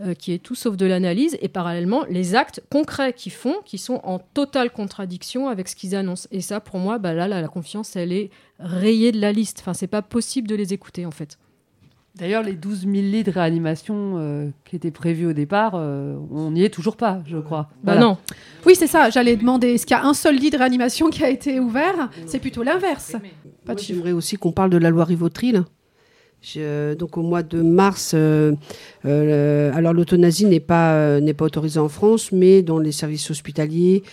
euh, 0.01 0.13
qui 0.13 0.33
est 0.33 0.39
tout 0.39 0.55
sauf 0.55 0.77
de 0.77 0.85
l'analyse, 0.85 1.37
et 1.41 1.47
parallèlement 1.47 2.03
les 2.09 2.35
actes 2.35 2.61
concrets 2.69 3.13
qu'ils 3.13 3.31
font, 3.31 3.55
qui 3.65 3.77
sont 3.77 4.01
en 4.03 4.19
totale 4.19 4.71
contradiction 4.71 5.47
avec 5.47 5.67
ce 5.67 5.75
qu'ils 5.75 5.95
annoncent. 5.95 6.27
Et 6.31 6.41
ça, 6.41 6.59
pour 6.59 6.79
moi, 6.79 6.97
bah 6.97 7.13
là, 7.13 7.27
là, 7.27 7.41
la 7.41 7.47
confiance, 7.47 7.95
elle 7.95 8.11
est 8.11 8.29
rayée 8.59 9.11
de 9.11 9.19
la 9.19 9.31
liste. 9.31 9.59
Enfin, 9.61 9.73
c'est 9.73 9.87
pas 9.87 10.01
possible 10.01 10.47
de 10.47 10.55
les 10.55 10.73
écouter, 10.73 11.05
en 11.05 11.11
fait. 11.11 11.37
D'ailleurs, 12.15 12.43
les 12.43 12.53
12 12.53 12.81
000 12.81 12.91
lits 12.93 13.23
de 13.23 13.31
réanimation 13.31 14.15
euh, 14.17 14.49
qui 14.65 14.75
étaient 14.75 14.91
prévus 14.91 15.25
au 15.25 15.33
départ, 15.33 15.73
euh, 15.75 16.15
on 16.31 16.51
n'y 16.51 16.63
est 16.63 16.69
toujours 16.69 16.95
pas, 16.95 17.21
je 17.25 17.37
crois. 17.37 17.69
Bah 17.83 17.93
Voilà. 17.93 18.01
non. 18.01 18.17
Oui, 18.67 18.75
c'est 18.75 18.85
ça. 18.87 19.09
J'allais 19.09 19.35
demander, 19.35 19.69
est-ce 19.69 19.87
qu'il 19.87 19.97
y 19.97 19.99
a 19.99 20.05
un 20.05 20.13
seul 20.13 20.35
lit 20.35 20.51
de 20.51 20.57
réanimation 20.57 21.09
qui 21.09 21.23
a 21.23 21.29
été 21.29 21.59
ouvert? 21.59 22.09
C'est 22.27 22.37
plutôt 22.39 22.61
l'inverse. 22.61 23.15
Pas 23.65 23.73
de 23.73 23.79
chiffre. 23.79 23.95
J'aimerais 23.97 24.11
aussi 24.11 24.35
qu'on 24.35 24.51
parle 24.51 24.69
de 24.69 24.77
la 24.77 24.91
loi 24.91 25.05
Rivotril 25.05 25.63
Donc 26.99 27.17
au 27.17 27.21
mois 27.21 27.41
de 27.41 27.61
mars, 27.61 28.11
euh, 28.13 28.51
euh, 29.05 29.71
alors 29.73 29.93
l'euthanasie 29.93 30.45
n'est 30.45 30.59
pas 30.59 30.93
euh, 30.93 31.21
n'est 31.21 31.33
pas 31.33 31.45
autorisée 31.45 31.79
en 31.79 31.87
France, 31.87 32.33
mais 32.33 32.61
dans 32.61 32.79
les 32.79 32.91
services 32.91 33.31
hospitaliers, 33.31 34.03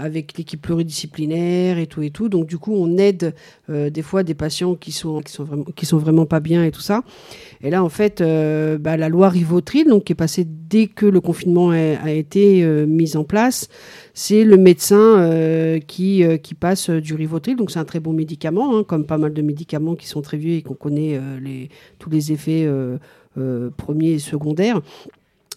avec 0.00 0.38
l'équipe 0.38 0.62
pluridisciplinaire 0.62 1.78
et 1.78 1.86
tout 1.86 2.02
et 2.02 2.10
tout. 2.10 2.28
Donc 2.28 2.46
du 2.46 2.56
coup, 2.56 2.72
on 2.72 2.96
aide 2.98 3.34
des 3.68 4.02
fois 4.02 4.22
des 4.22 4.34
patients 4.34 4.76
qui 4.76 4.92
sont 4.92 5.20
qui 5.20 5.32
sont 5.32 5.44
vraiment 5.44 5.64
qui 5.64 5.86
sont 5.86 5.98
vraiment 5.98 6.24
pas 6.24 6.40
bien 6.40 6.64
et 6.64 6.70
tout 6.70 6.80
ça. 6.80 7.02
Et 7.62 7.70
là, 7.70 7.82
en 7.82 7.88
fait, 7.88 8.22
bah, 8.80 8.96
la 8.96 9.08
loi 9.08 9.28
Rivotril, 9.28 9.88
donc 9.88 10.04
qui 10.04 10.12
est 10.12 10.16
passée 10.16 10.46
dès 10.46 10.86
que 10.86 11.06
le 11.06 11.20
confinement 11.20 11.70
a, 11.70 12.12
été 12.12 12.62
mis 12.86 13.16
en 13.16 13.24
place, 13.24 13.68
c'est 14.14 14.44
le 14.44 14.56
médecin 14.56 15.80
qui, 15.86 16.22
qui 16.42 16.54
passe 16.54 16.90
du 16.90 17.14
Rivotril. 17.14 17.56
Donc 17.56 17.72
c'est 17.72 17.80
un 17.80 17.84
très 17.84 18.00
bon 18.00 18.12
médicament, 18.12 18.76
hein, 18.76 18.84
comme 18.84 19.04
pas 19.04 19.18
mal 19.18 19.32
de 19.32 19.42
médicaments 19.42 19.96
qui 19.96 20.06
sont 20.06 20.22
très 20.22 20.36
vieux 20.36 20.54
et 20.54 20.62
qu'on 20.62 20.74
connaît 20.74 21.07
euh, 21.16 21.66
tous 21.98 22.10
les 22.10 22.32
effets 22.32 22.64
euh, 22.66 22.98
euh, 23.38 23.70
premiers 23.76 24.12
et 24.12 24.18
secondaires. 24.18 24.80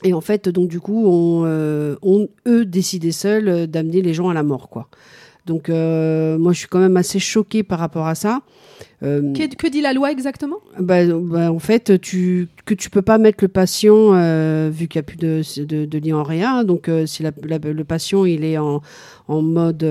Et 0.04 0.14
en 0.14 0.22
fait, 0.22 0.50
donc 0.50 0.68
du 0.68 0.80
coup, 0.80 1.06
on, 1.06 2.28
eux 2.48 2.66
décidaient 2.66 3.12
seuls 3.12 3.68
d'amener 3.68 4.02
les 4.02 4.14
gens 4.16 4.30
à 4.30 4.34
la 4.34 4.42
mort, 4.42 4.70
quoi. 4.70 4.88
Donc 5.52 5.68
euh, 5.70 6.38
moi, 6.38 6.54
je 6.54 6.60
suis 6.60 6.68
quand 6.70 6.80
même 6.80 6.96
assez 6.96 7.20
choquée 7.20 7.62
par 7.64 7.80
rapport 7.80 8.08
à 8.08 8.16
ça. 8.16 8.40
Euh, 9.04 9.34
Que, 9.34 9.54
que 9.56 9.68
dit 9.68 9.82
la 9.82 9.92
loi 9.94 10.10
exactement? 10.12 10.58
bah, 10.80 11.04
bah, 11.06 11.52
en 11.52 11.60
fait, 11.60 12.00
tu, 12.00 12.48
que 12.66 12.74
tu 12.74 12.90
peux 12.90 13.02
pas 13.02 13.18
mettre 13.18 13.40
le 13.44 13.48
patient, 13.50 14.14
euh, 14.14 14.70
vu 14.72 14.88
qu'il 14.88 15.00
n'y 15.00 15.06
a 15.06 15.08
plus 15.12 15.18
de, 15.18 15.42
de, 15.72 15.86
de 15.86 15.98
lit 15.98 16.14
en 16.14 16.24
rien. 16.24 16.64
Donc, 16.64 16.88
euh, 16.88 17.06
si 17.06 17.22
la- 17.22 17.32
la- 17.44 17.58
le 17.58 17.84
patient 17.84 18.24
il 18.26 18.44
est 18.46 18.58
en, 18.58 18.82
en 19.28 19.42
mode 19.42 19.84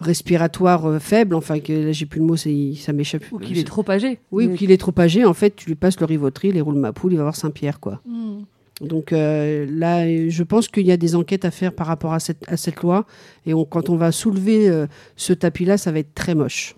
respiratoire 0.00 1.00
faible, 1.00 1.34
enfin, 1.34 1.58
que, 1.60 1.72
là, 1.72 1.92
j'ai 1.92 2.06
plus 2.06 2.20
le 2.20 2.26
mot, 2.26 2.36
ça 2.36 2.92
m'échappe. 2.92 3.24
Ou 3.32 3.38
qu'il 3.38 3.58
est 3.58 3.64
trop 3.66 3.84
âgé. 3.90 4.18
Oui, 4.32 4.46
ou 4.46 4.54
qu'il 4.54 4.70
est 4.70 4.78
trop 4.78 4.94
âgé. 4.98 5.24
En 5.24 5.34
fait, 5.34 5.54
tu 5.56 5.66
lui 5.68 5.74
passes 5.76 5.98
le 6.00 6.06
Rivotril, 6.06 6.54
les 6.54 6.60
roules 6.60 6.76
Mapoule, 6.76 7.12
il 7.12 7.16
va 7.16 7.22
avoir 7.22 7.36
Saint-Pierre, 7.36 7.80
quoi. 7.80 8.00
Hmm. 8.06 8.42
Donc 8.80 9.12
euh, 9.12 9.66
là, 9.68 10.06
je 10.28 10.42
pense 10.44 10.68
qu'il 10.68 10.86
y 10.86 10.92
a 10.92 10.96
des 10.96 11.16
enquêtes 11.16 11.44
à 11.44 11.50
faire 11.50 11.72
par 11.74 11.86
rapport 11.88 12.12
à 12.12 12.20
cette, 12.20 12.48
à 12.48 12.56
cette 12.56 12.80
loi. 12.82 13.06
Et 13.44 13.52
on- 13.54 13.64
quand 13.64 13.88
on 13.90 13.96
va 13.96 14.12
soulever 14.12 14.68
euh, 14.68 14.86
ce 15.16 15.32
tapis-là, 15.32 15.78
ça 15.78 15.90
va 15.90 15.98
être 15.98 16.14
très 16.14 16.34
moche. 16.34 16.76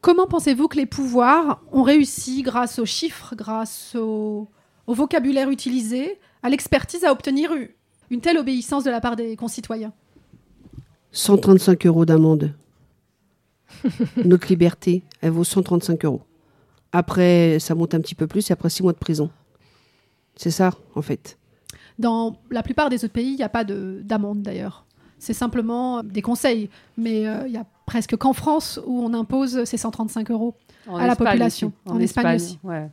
Comment 0.00 0.26
pensez-vous 0.26 0.68
que 0.68 0.76
les 0.76 0.86
pouvoirs 0.86 1.62
ont 1.72 1.82
réussi, 1.82 2.42
grâce 2.42 2.78
aux 2.78 2.86
chiffres, 2.86 3.34
grâce 3.36 3.94
au, 3.94 4.48
au 4.86 4.94
vocabulaire 4.94 5.50
utilisé, 5.50 6.18
à 6.42 6.48
l'expertise, 6.48 7.04
à 7.04 7.12
obtenir 7.12 7.50
une 8.10 8.20
telle 8.20 8.38
obéissance 8.38 8.84
de 8.84 8.90
la 8.90 9.00
part 9.00 9.16
des 9.16 9.36
concitoyens? 9.36 9.92
135 11.12 11.86
euros 11.86 12.04
d'amende. 12.06 12.54
Notre 14.24 14.48
liberté, 14.48 15.02
elle 15.20 15.30
vaut 15.30 15.44
135 15.44 16.04
euros. 16.04 16.22
Après, 16.92 17.58
ça 17.60 17.74
monte 17.74 17.94
un 17.94 18.00
petit 18.00 18.14
peu 18.14 18.26
plus 18.26 18.48
et 18.50 18.52
après 18.52 18.70
6 18.70 18.82
mois 18.82 18.92
de 18.92 18.98
prison. 18.98 19.30
C'est 20.40 20.50
ça, 20.50 20.70
en 20.94 21.02
fait. 21.02 21.36
Dans 21.98 22.36
la 22.50 22.62
plupart 22.62 22.88
des 22.88 23.04
autres 23.04 23.12
pays, 23.12 23.32
il 23.32 23.36
n'y 23.36 23.42
a 23.42 23.50
pas 23.50 23.62
de- 23.64 24.00
d'amende 24.02 24.40
d'ailleurs. 24.40 24.86
C'est 25.18 25.34
simplement 25.34 26.02
des 26.02 26.22
conseils. 26.22 26.70
Mais 26.96 27.26
euh, 27.28 27.46
il 27.46 27.52
y 27.52 27.58
a 27.58 27.66
presque 27.84 28.16
qu'en 28.16 28.32
France 28.32 28.80
où 28.86 29.02
on 29.02 29.12
impose 29.12 29.64
ces 29.64 29.76
135 29.76 30.30
euros. 30.30 30.54
En 30.88 30.96
À 30.96 31.06
la 31.06 31.14
population. 31.14 31.72
aussi. 31.86 31.94
En 31.94 32.00
Espagne 32.00 32.36
aussi. 32.36 32.58
ouais. 32.64 32.88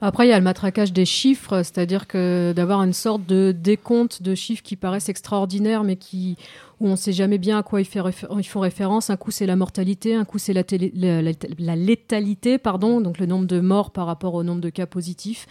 Après, 0.00 0.26
il 0.26 0.30
y 0.30 0.32
a 0.32 0.38
le 0.38 0.42
matraquage 0.42 0.92
des 0.92 1.04
chiffres, 1.04 1.58
c'est-à-dire 1.62 2.08
que 2.08 2.52
d'avoir 2.56 2.82
une 2.82 2.92
sorte 2.92 3.24
de 3.24 3.52
décompte 3.56 4.20
de 4.20 4.34
chiffres 4.34 4.64
qui 4.64 4.74
paraissent 4.74 5.08
extraordinaires, 5.08 5.84
mais 5.84 5.94
qui, 5.94 6.36
où 6.80 6.86
on 6.86 6.92
ne 6.92 6.96
sait 6.96 7.12
jamais 7.12 7.38
bien 7.38 7.58
à 7.58 7.62
quoi 7.62 7.80
ils, 7.80 7.84
font 7.84 8.60
référence. 8.60 9.10
Un 9.10 9.16
coup, 9.16 9.30
c'est 9.30 9.46
la 9.46 9.56
mortalité, 9.56 10.14
un 10.14 10.24
coup, 10.24 10.38
c'est 10.38 10.52
la, 10.52 10.62
la- 10.94 11.76
létalité, 11.76 12.58
pardon, 12.58 13.00
donc 13.00 13.18
le 13.18 13.26
nombre 13.26 13.46
de 13.46 13.60
morts 13.60 13.90
par 13.90 14.06
rapport 14.06 14.34
au 14.34 14.42
nombre 14.42 14.60
de 14.60 14.70
cas 14.70 14.86
positifs. 14.86 15.46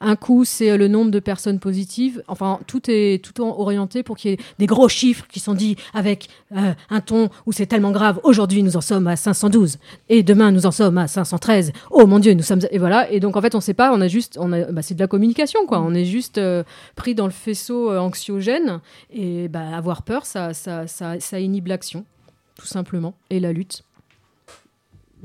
Un 0.00 0.16
coup, 0.16 0.46
c'est 0.46 0.78
le 0.78 0.88
nombre 0.88 1.10
de 1.10 1.20
personnes 1.20 1.58
positives. 1.58 2.22
Enfin, 2.26 2.60
tout 2.66 2.90
est 2.90 3.22
tout 3.22 3.42
orienté 3.42 4.02
pour 4.02 4.16
qu'il 4.16 4.30
y 4.30 4.34
ait 4.34 4.38
des 4.58 4.64
gros 4.64 4.88
chiffres 4.88 5.26
qui 5.28 5.40
sont 5.40 5.52
dits 5.52 5.76
avec 5.92 6.28
euh, 6.56 6.72
un 6.88 7.00
ton 7.00 7.28
où 7.44 7.52
c'est 7.52 7.66
tellement 7.66 7.90
grave. 7.90 8.18
Aujourd'hui, 8.24 8.62
nous 8.62 8.78
en 8.78 8.80
sommes 8.80 9.06
à 9.06 9.16
512 9.16 9.76
et 10.08 10.22
demain, 10.22 10.52
nous 10.52 10.64
en 10.64 10.70
sommes 10.70 10.96
à 10.96 11.06
513. 11.06 11.72
Oh 11.90 12.06
mon 12.06 12.18
Dieu, 12.18 12.32
nous 12.32 12.42
sommes 12.42 12.60
et 12.70 12.78
voilà. 12.78 13.10
Et 13.10 13.20
donc 13.20 13.36
en 13.36 13.42
fait, 13.42 13.54
on 13.54 13.60
sait 13.60 13.74
pas. 13.74 13.92
On 13.92 14.00
a 14.00 14.08
juste, 14.08 14.38
bah, 14.38 14.80
c'est 14.80 14.94
de 14.94 15.00
la 15.00 15.06
communication 15.06 15.66
quoi. 15.66 15.80
On 15.80 15.92
est 15.92 16.06
juste 16.06 16.38
euh, 16.38 16.64
pris 16.96 17.14
dans 17.14 17.26
le 17.26 17.32
faisceau 17.32 17.90
euh, 17.90 17.98
anxiogène 17.98 18.80
et 19.12 19.48
bah, 19.48 19.76
avoir 19.76 20.02
peur, 20.02 20.24
ça, 20.24 20.54
ça, 20.86 21.40
inhibe 21.40 21.68
l'action, 21.68 22.04
tout 22.56 22.66
simplement, 22.66 23.14
et 23.30 23.40
la 23.40 23.52
lutte. 23.52 23.84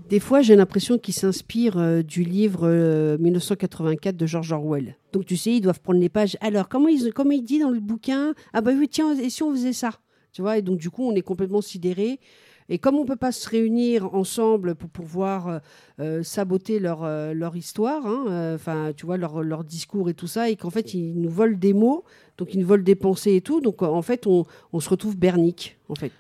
Des 0.09 0.19
fois, 0.19 0.41
j'ai 0.41 0.55
l'impression 0.55 0.97
qu'ils 0.97 1.13
s'inspirent 1.13 1.77
euh, 1.77 2.01
du 2.01 2.23
livre 2.23 2.67
euh, 2.67 3.17
1984 3.17 4.17
de 4.17 4.25
George 4.25 4.51
Orwell. 4.51 4.97
Donc, 5.13 5.25
tu 5.25 5.37
sais, 5.37 5.53
ils 5.53 5.61
doivent 5.61 5.79
prendre 5.79 5.99
les 5.99 6.09
pages. 6.09 6.37
Alors, 6.41 6.67
comment 6.67 6.89
il 6.89 7.43
dit 7.43 7.59
dans 7.59 7.69
le 7.69 7.79
bouquin? 7.79 8.33
Ah, 8.53 8.61
bah 8.61 8.71
oui, 8.77 8.89
tiens, 8.89 9.17
et 9.17 9.29
si 9.29 9.41
on 9.41 9.51
faisait 9.51 9.73
ça? 9.73 9.91
Tu 10.33 10.41
vois, 10.41 10.57
et 10.57 10.61
donc, 10.61 10.79
du 10.79 10.89
coup, 10.89 11.07
on 11.09 11.15
est 11.15 11.21
complètement 11.21 11.61
sidéré. 11.61 12.19
Et 12.67 12.79
comme 12.79 12.95
on 12.95 13.01
ne 13.01 13.07
peut 13.07 13.15
pas 13.15 13.31
se 13.31 13.47
réunir 13.47 14.15
ensemble 14.15 14.75
pour 14.75 14.89
pouvoir 14.89 15.47
euh, 15.47 15.59
euh, 15.99 16.23
saboter 16.23 16.79
leur, 16.79 17.03
euh, 17.03 17.33
leur 17.33 17.55
histoire, 17.55 18.05
hein, 18.07 18.55
enfin, 18.55 18.91
tu 18.95 19.05
vois, 19.05 19.17
leur, 19.17 19.43
leur 19.43 19.63
discours 19.63 20.09
et 20.09 20.15
tout 20.15 20.27
ça, 20.27 20.49
et 20.49 20.55
qu'en 20.55 20.71
fait, 20.71 20.93
ils 20.93 21.19
nous 21.19 21.29
volent 21.29 21.57
des 21.57 21.73
mots, 21.73 22.03
donc 22.37 22.53
ils 22.53 22.59
nous 22.59 22.65
volent 22.65 22.83
des 22.83 22.95
pensées 22.95 23.35
et 23.35 23.41
tout, 23.41 23.61
donc 23.61 23.83
en 23.83 24.01
fait, 24.01 24.25
on, 24.25 24.45
on 24.73 24.79
se 24.79 24.89
retrouve 24.89 25.15
bernique, 25.15 25.77
en 25.89 25.95
fait. 25.95 26.11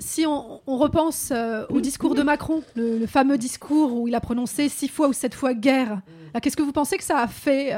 Si 0.00 0.26
on, 0.26 0.60
repense 0.66 1.32
au 1.70 1.80
discours 1.80 2.16
de 2.16 2.24
Macron, 2.24 2.62
le, 2.74 3.06
fameux 3.06 3.38
discours 3.38 3.96
où 3.96 4.08
il 4.08 4.14
a 4.16 4.20
prononcé 4.20 4.68
six 4.68 4.88
fois 4.88 5.06
ou 5.06 5.12
sept 5.12 5.34
fois 5.34 5.54
guerre, 5.54 6.02
qu'est-ce 6.42 6.56
que 6.56 6.64
vous 6.64 6.72
pensez 6.72 6.98
que 6.98 7.04
ça 7.04 7.18
a 7.18 7.28
fait 7.28 7.72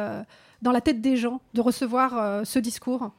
dans 0.63 0.73
la 0.73 0.81
tête 0.81 1.03
des 1.03 1.19
gens 1.19 1.43
de 1.53 1.61
recevoir 1.61 2.47
ce 2.47 2.59
discours? 2.59 3.11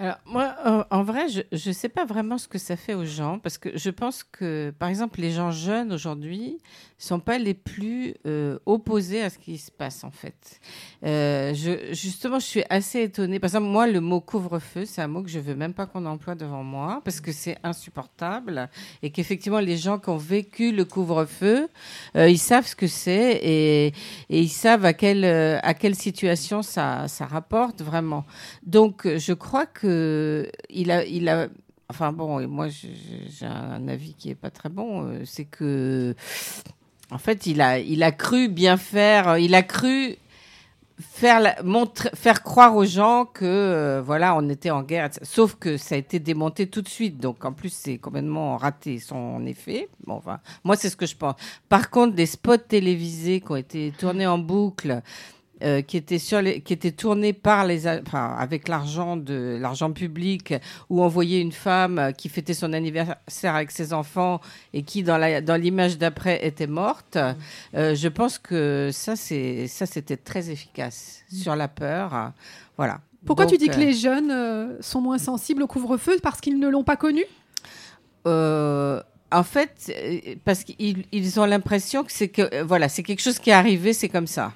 Alors, 0.00 0.16
moi, 0.24 0.86
en 0.90 1.02
vrai, 1.02 1.26
je 1.28 1.42
ne 1.52 1.74
sais 1.74 1.90
pas 1.90 2.06
vraiment 2.06 2.38
ce 2.38 2.48
que 2.48 2.56
ça 2.56 2.74
fait 2.74 2.94
aux 2.94 3.04
gens, 3.04 3.38
parce 3.38 3.58
que 3.58 3.76
je 3.76 3.90
pense 3.90 4.24
que, 4.24 4.72
par 4.78 4.88
exemple, 4.88 5.20
les 5.20 5.30
gens 5.30 5.50
jeunes 5.50 5.92
aujourd'hui 5.92 6.52
ne 6.52 7.04
sont 7.04 7.20
pas 7.20 7.36
les 7.36 7.52
plus 7.52 8.14
euh, 8.26 8.58
opposés 8.64 9.20
à 9.20 9.28
ce 9.28 9.36
qui 9.36 9.58
se 9.58 9.70
passe, 9.70 10.02
en 10.02 10.10
fait. 10.10 10.58
Euh, 11.04 11.52
justement, 11.92 12.38
je 12.38 12.46
suis 12.46 12.64
assez 12.70 13.02
étonnée. 13.02 13.38
Par 13.40 13.48
exemple, 13.48 13.66
moi, 13.66 13.86
le 13.86 14.00
mot 14.00 14.22
couvre-feu, 14.22 14.86
c'est 14.86 15.02
un 15.02 15.06
mot 15.06 15.22
que 15.22 15.28
je 15.28 15.38
veux 15.38 15.54
même 15.54 15.74
pas 15.74 15.84
qu'on 15.84 16.06
emploie 16.06 16.34
devant 16.34 16.62
moi, 16.62 17.02
parce 17.04 17.20
que 17.20 17.30
c'est 17.30 17.58
insupportable, 17.62 18.70
et 19.02 19.10
qu'effectivement, 19.10 19.60
les 19.60 19.76
gens 19.76 19.98
qui 19.98 20.08
ont 20.08 20.16
vécu 20.16 20.72
le 20.72 20.86
couvre-feu, 20.86 21.68
euh, 22.16 22.30
ils 22.30 22.38
savent 22.38 22.66
ce 22.66 22.74
que 22.74 22.86
c'est, 22.86 23.38
et, 23.42 23.92
ils 24.30 24.48
savent 24.48 24.86
à 24.86 24.94
quelle, 24.94 25.26
à 25.26 25.74
quelle 25.74 25.94
situation 25.94 26.62
ça, 26.62 27.04
rapporte 27.20 27.82
vraiment. 27.82 28.24
Donc, 28.62 29.06
je 29.06 29.34
crois 29.34 29.66
que 29.66 29.89
il 30.68 30.90
a, 30.90 31.04
il 31.04 31.28
a. 31.28 31.48
Enfin 31.88 32.12
bon, 32.12 32.38
et 32.38 32.46
moi 32.46 32.68
j'ai 32.68 33.46
un 33.46 33.88
avis 33.88 34.14
qui 34.14 34.30
est 34.30 34.36
pas 34.36 34.50
très 34.50 34.68
bon. 34.68 35.06
euh, 35.06 35.22
C'est 35.24 35.44
que, 35.44 36.14
en 37.10 37.18
fait, 37.18 37.46
il 37.46 37.60
a, 37.60 37.78
il 37.80 38.02
a 38.02 38.12
cru 38.12 38.48
bien 38.48 38.76
faire. 38.76 39.38
Il 39.38 39.54
a 39.56 39.62
cru 39.62 40.16
faire 41.00 41.56
faire 42.14 42.42
croire 42.42 42.76
aux 42.76 42.84
gens 42.84 43.24
que 43.24 43.44
euh, 43.44 44.02
voilà, 44.04 44.36
on 44.36 44.48
était 44.48 44.70
en 44.70 44.82
guerre. 44.82 45.08
Sauf 45.22 45.56
que 45.56 45.76
ça 45.78 45.94
a 45.94 45.98
été 45.98 46.20
démonté 46.20 46.68
tout 46.68 46.82
de 46.82 46.88
suite. 46.88 47.18
Donc 47.18 47.44
en 47.44 47.52
plus, 47.52 47.72
c'est 47.72 47.98
complètement 47.98 48.56
raté 48.56 48.98
son 48.98 49.44
effet. 49.46 49.88
Bon, 50.06 50.14
enfin, 50.14 50.40
moi 50.62 50.76
c'est 50.76 50.90
ce 50.90 50.96
que 50.96 51.06
je 51.06 51.16
pense. 51.16 51.34
Par 51.68 51.90
contre, 51.90 52.14
des 52.14 52.26
spots 52.26 52.58
télévisés 52.58 53.40
qui 53.40 53.50
ont 53.50 53.56
été 53.56 53.92
tournés 53.98 54.26
en 54.26 54.38
boucle 54.38 55.02
euh, 55.62 55.82
qui 55.82 55.96
était 55.96 56.18
sur 56.18 56.40
les, 56.42 56.60
qui 56.60 56.72
était 56.72 56.92
tourné 56.92 57.32
par 57.32 57.66
les, 57.66 57.86
enfin, 57.86 58.34
avec 58.38 58.68
l'argent 58.68 59.16
de 59.16 59.58
l'argent 59.60 59.92
public, 59.92 60.54
où 60.88 61.02
on 61.02 61.08
voyait 61.08 61.40
une 61.40 61.52
femme 61.52 61.98
euh, 61.98 62.12
qui 62.12 62.28
fêtait 62.28 62.54
son 62.54 62.72
anniversaire 62.72 63.54
avec 63.54 63.70
ses 63.70 63.92
enfants 63.92 64.40
et 64.72 64.82
qui 64.82 65.02
dans 65.02 65.18
la, 65.18 65.40
dans 65.40 65.56
l'image 65.56 65.98
d'après 65.98 66.46
était 66.46 66.66
morte. 66.66 67.18
Euh, 67.74 67.94
je 67.94 68.08
pense 68.08 68.38
que 68.38 68.90
ça 68.92 69.16
c'est, 69.16 69.66
ça 69.66 69.86
c'était 69.86 70.16
très 70.16 70.50
efficace 70.50 71.22
sur 71.32 71.56
la 71.56 71.68
peur. 71.68 72.32
Voilà. 72.76 73.00
Pourquoi 73.26 73.46
tu 73.46 73.58
dis 73.58 73.68
que 73.68 73.78
les 73.78 73.92
jeunes 73.92 74.78
sont 74.80 75.00
moins 75.00 75.18
sensibles 75.18 75.62
au 75.62 75.66
couvre-feu 75.66 76.16
parce 76.22 76.40
qu'ils 76.40 76.58
ne 76.58 76.68
l'ont 76.68 76.84
pas 76.84 76.96
connu? 76.96 77.24
Euh, 78.26 79.02
en 79.32 79.42
fait, 79.42 79.92
parce 80.44 80.64
qu'ils 80.64 81.04
ils 81.12 81.40
ont 81.40 81.44
l'impression 81.44 82.02
que 82.02 82.12
c'est 82.12 82.28
que 82.28 82.62
voilà, 82.62 82.88
c'est 82.88 83.02
quelque 83.02 83.20
chose 83.20 83.38
qui 83.38 83.50
est 83.50 83.54
arrivé, 83.54 83.92
c'est 83.92 84.08
comme 84.08 84.26
ça. 84.26 84.52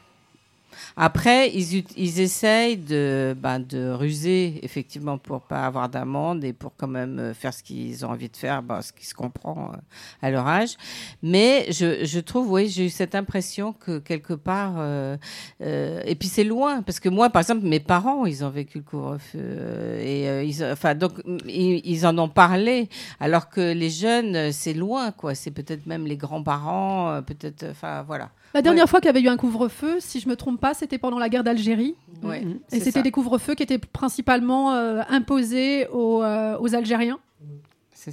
Après, 0.96 1.50
ils, 1.50 1.84
ils 1.96 2.20
essayent 2.20 2.76
de, 2.76 3.34
ben, 3.36 3.58
de 3.58 3.90
ruser, 3.90 4.60
effectivement, 4.62 5.18
pour 5.18 5.40
pas 5.40 5.66
avoir 5.66 5.88
d'amende 5.88 6.44
et 6.44 6.52
pour 6.52 6.72
quand 6.76 6.86
même 6.86 7.18
euh, 7.18 7.34
faire 7.34 7.52
ce 7.52 7.64
qu'ils 7.64 8.06
ont 8.06 8.10
envie 8.10 8.28
de 8.28 8.36
faire, 8.36 8.62
ben, 8.62 8.80
ce 8.80 8.92
qui 8.92 9.04
se 9.04 9.14
comprend 9.14 9.72
euh, 9.72 9.76
à 10.22 10.30
leur 10.30 10.46
âge. 10.46 10.76
Mais 11.20 11.66
je, 11.72 12.04
je 12.04 12.20
trouve, 12.20 12.52
oui, 12.52 12.68
j'ai 12.68 12.86
eu 12.86 12.90
cette 12.90 13.16
impression 13.16 13.72
que 13.72 13.98
quelque 13.98 14.34
part, 14.34 14.74
euh, 14.78 15.16
euh, 15.62 16.00
et 16.04 16.14
puis 16.14 16.28
c'est 16.28 16.44
loin, 16.44 16.82
parce 16.82 17.00
que 17.00 17.08
moi, 17.08 17.28
par 17.28 17.42
exemple, 17.42 17.66
mes 17.66 17.80
parents, 17.80 18.24
ils 18.24 18.44
ont 18.44 18.50
vécu 18.50 18.78
le 18.78 18.84
couvre-feu 18.84 19.40
euh, 19.40 20.00
et 20.00 20.28
euh, 20.28 20.44
ils, 20.44 20.64
enfin, 20.64 20.94
donc 20.94 21.14
ils, 21.48 21.82
ils 21.84 22.06
en 22.06 22.16
ont 22.18 22.28
parlé, 22.28 22.88
alors 23.18 23.48
que 23.48 23.72
les 23.72 23.90
jeunes, 23.90 24.52
c'est 24.52 24.74
loin, 24.74 25.10
quoi. 25.10 25.34
C'est 25.34 25.50
peut-être 25.50 25.86
même 25.86 26.06
les 26.06 26.16
grands-parents, 26.16 27.20
peut-être, 27.22 27.66
enfin, 27.70 28.02
voilà. 28.02 28.30
La 28.54 28.62
dernière 28.62 28.88
fois 28.88 29.00
qu'il 29.00 29.08
y 29.08 29.10
avait 29.10 29.20
eu 29.20 29.28
un 29.28 29.36
couvre-feu, 29.36 29.96
si 29.98 30.20
je 30.20 30.28
me 30.28 30.36
trompe 30.36 30.60
pas, 30.60 30.74
c'était 30.74 30.98
pendant 30.98 31.18
la 31.18 31.28
guerre 31.28 31.44
d'Algérie. 31.44 31.96
Ouais, 32.22 32.46
Et 32.72 32.80
c'était 32.80 33.02
des 33.02 33.10
couvre-feux 33.10 33.54
qui 33.54 33.64
étaient 33.64 33.78
principalement 33.78 34.72
euh, 34.72 35.02
imposés 35.08 35.88
aux, 35.88 36.22
euh, 36.22 36.56
aux 36.60 36.74
Algériens 36.74 37.18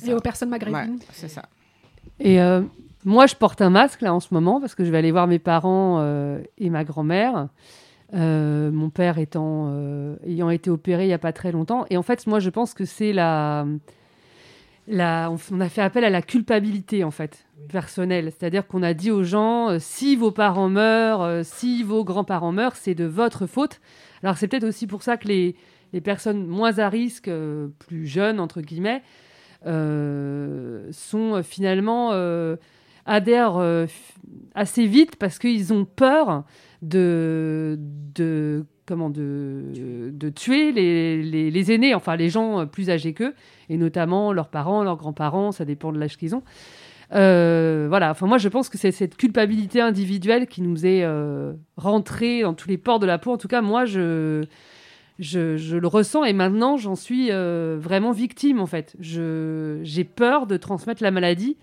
et 0.05 0.13
aux 0.13 0.19
personnes 0.19 0.49
maghrébines. 0.49 0.95
Ouais, 0.95 1.05
c'est 1.13 1.27
ça. 1.27 1.43
Et 2.19 2.41
euh, 2.41 2.61
moi, 3.05 3.25
je 3.25 3.35
porte 3.35 3.61
un 3.61 3.69
masque 3.69 4.01
là 4.01 4.13
en 4.13 4.19
ce 4.19 4.33
moment 4.33 4.59
parce 4.59 4.75
que 4.75 4.83
je 4.83 4.91
vais 4.91 4.97
aller 4.97 5.11
voir 5.11 5.27
mes 5.27 5.39
parents 5.39 5.97
euh, 5.99 6.41
et 6.57 6.69
ma 6.69 6.83
grand-mère. 6.83 7.47
Euh, 8.13 8.71
mon 8.71 8.89
père 8.89 9.19
étant 9.19 9.69
euh, 9.69 10.17
ayant 10.25 10.49
été 10.49 10.69
opéré 10.69 11.05
il 11.05 11.09
y 11.09 11.13
a 11.13 11.19
pas 11.19 11.33
très 11.33 11.51
longtemps. 11.51 11.85
Et 11.89 11.97
en 11.97 12.03
fait, 12.03 12.27
moi, 12.27 12.39
je 12.39 12.49
pense 12.49 12.73
que 12.73 12.85
c'est 12.85 13.13
la, 13.13 13.65
la 14.88 15.29
on, 15.32 15.38
on 15.51 15.61
a 15.61 15.69
fait 15.69 15.82
appel 15.82 16.03
à 16.03 16.09
la 16.09 16.21
culpabilité 16.21 17.03
en 17.03 17.11
fait 17.11 17.45
personnelle. 17.69 18.32
C'est-à-dire 18.38 18.67
qu'on 18.67 18.84
a 18.84 18.93
dit 18.93 19.11
aux 19.11 19.23
gens 19.23 19.69
euh, 19.69 19.77
si 19.79 20.15
vos 20.15 20.32
parents 20.32 20.69
meurent, 20.69 21.21
euh, 21.21 21.41
si 21.43 21.84
vos 21.84 22.03
grands-parents 22.03 22.51
meurent, 22.51 22.75
c'est 22.75 22.95
de 22.95 23.05
votre 23.05 23.47
faute. 23.47 23.79
Alors 24.23 24.38
c'est 24.38 24.47
peut-être 24.47 24.65
aussi 24.65 24.88
pour 24.88 25.03
ça 25.03 25.17
que 25.17 25.27
les, 25.27 25.55
les 25.93 26.01
personnes 26.01 26.45
moins 26.47 26.79
à 26.79 26.89
risque, 26.89 27.27
euh, 27.27 27.67
plus 27.79 28.05
jeunes 28.05 28.39
entre 28.39 28.61
guillemets, 28.61 29.01
sont 29.63 31.43
finalement 31.43 32.11
adhèrent 33.05 33.86
assez 34.55 34.88
vite 34.88 35.17
parce 35.17 35.38
qu'ils 35.38 35.71
ont 35.71 35.86
peur 35.86 36.45
de, 36.82 37.77
de 37.77 38.65
comment 38.91 39.09
de, 39.09 40.29
tuer 40.35 40.73
les, 40.73 41.23
les, 41.23 41.49
les 41.49 41.71
aînés, 41.71 41.95
enfin 41.95 42.17
les 42.17 42.27
gens 42.27 42.67
plus 42.67 42.89
âgés 42.89 43.13
qu'eux, 43.13 43.33
et 43.69 43.77
notamment 43.77 44.33
leurs 44.33 44.49
parents, 44.49 44.83
leurs 44.83 44.97
grands-parents, 44.97 45.53
ça 45.53 45.63
dépend 45.63 45.93
de 45.93 45.97
l'âge 45.97 46.17
qu'ils 46.17 46.35
ont. 46.35 46.43
Euh, 47.13 47.87
voilà, 47.89 48.11
enfin 48.11 48.27
moi 48.27 48.37
je 48.37 48.49
pense 48.49 48.67
que 48.67 48.77
c'est 48.77 48.91
cette 48.91 49.15
culpabilité 49.15 49.79
individuelle 49.79 50.47
qui 50.47 50.61
nous 50.61 50.85
est 50.85 51.03
euh, 51.03 51.53
rentrée 51.77 52.41
dans 52.41 52.53
tous 52.53 52.67
les 52.67 52.77
pores 52.77 52.99
de 52.99 53.05
la 53.05 53.17
peau. 53.17 53.31
En 53.31 53.37
tout 53.37 53.47
cas, 53.47 53.61
moi 53.61 53.85
je, 53.85 54.43
je, 55.19 55.55
je 55.55 55.77
le 55.77 55.87
ressens 55.87 56.25
et 56.25 56.33
maintenant 56.33 56.75
j'en 56.75 56.95
suis 56.95 57.29
euh, 57.31 57.77
vraiment 57.79 58.11
victime 58.11 58.59
en 58.59 58.65
fait. 58.65 58.95
J'ai 58.99 60.03
peur 60.03 60.47
de 60.47 60.57
transmettre 60.57 61.01
la 61.01 61.11
maladie. 61.11 61.55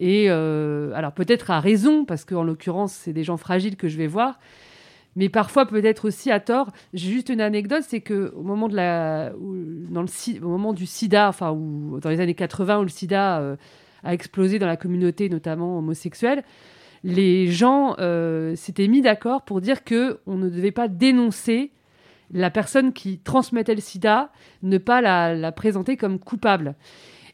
Et 0.00 0.28
alors 0.28 1.12
peut-être 1.12 1.50
à 1.50 1.60
raison, 1.60 2.04
parce 2.04 2.24
qu'en 2.24 2.42
l'occurrence 2.42 2.92
c'est 2.92 3.12
des 3.12 3.24
gens 3.24 3.36
fragiles 3.36 3.76
que 3.76 3.88
je 3.88 3.98
vais 3.98 4.08
voir, 4.08 4.40
mais 5.16 5.28
parfois 5.28 5.66
peut-être 5.66 6.06
aussi 6.06 6.30
à 6.30 6.40
tort. 6.40 6.70
J'ai 6.94 7.10
juste 7.12 7.28
une 7.28 7.40
anecdote, 7.40 7.82
c'est 7.86 8.00
que 8.00 8.32
au 8.36 8.42
moment 8.42 8.68
de 8.68 8.76
la, 8.76 9.30
dans 9.90 10.02
le, 10.02 10.08
au 10.44 10.48
moment 10.48 10.72
du 10.72 10.86
SIDA, 10.86 11.28
enfin 11.28 11.52
dans 12.00 12.10
les 12.10 12.20
années 12.20 12.34
80 12.34 12.78
où 12.78 12.82
le 12.82 12.88
SIDA 12.88 13.40
euh, 13.40 13.56
a 14.04 14.14
explosé 14.14 14.58
dans 14.58 14.66
la 14.66 14.76
communauté, 14.76 15.28
notamment 15.28 15.78
homosexuelle, 15.78 16.42
les 17.04 17.48
gens 17.48 17.96
euh, 17.98 18.54
s'étaient 18.56 18.88
mis 18.88 19.02
d'accord 19.02 19.42
pour 19.42 19.60
dire 19.60 19.84
que 19.84 20.20
on 20.26 20.36
ne 20.36 20.48
devait 20.48 20.70
pas 20.70 20.88
dénoncer 20.88 21.72
la 22.32 22.50
personne 22.50 22.92
qui 22.92 23.18
transmettait 23.18 23.74
le 23.74 23.80
SIDA, 23.80 24.30
ne 24.62 24.78
pas 24.78 25.00
la, 25.02 25.34
la 25.34 25.52
présenter 25.52 25.96
comme 25.96 26.18
coupable. 26.18 26.74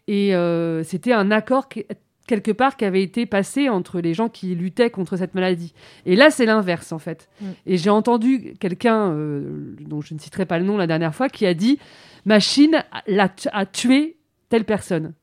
Et 0.08 0.34
euh, 0.34 0.82
c'était 0.82 1.12
un 1.12 1.30
accord 1.30 1.68
qui- 1.68 1.84
quelque 2.28 2.52
part 2.52 2.76
qui 2.76 2.84
avait 2.84 3.02
été 3.02 3.26
passé 3.26 3.68
entre 3.68 4.00
les 4.00 4.14
gens 4.14 4.28
qui 4.28 4.54
luttaient 4.54 4.90
contre 4.90 5.16
cette 5.16 5.34
maladie. 5.34 5.74
Et 6.06 6.14
là, 6.14 6.30
c'est 6.30 6.46
l'inverse, 6.46 6.92
en 6.92 7.00
fait. 7.00 7.28
Mm. 7.40 7.46
Et 7.66 7.76
j'ai 7.76 7.90
entendu 7.90 8.54
quelqu'un, 8.60 9.10
euh, 9.10 9.74
dont 9.80 10.00
je 10.00 10.14
ne 10.14 10.20
citerai 10.20 10.46
pas 10.46 10.58
le 10.58 10.64
nom 10.64 10.76
la 10.76 10.86
dernière 10.86 11.14
fois, 11.14 11.28
qui 11.28 11.46
a 11.46 11.54
dit 11.54 11.80
«Machine 12.24 12.84
a 12.92 13.66
tué 13.66 14.16
telle 14.48 14.64
personne». 14.64 15.14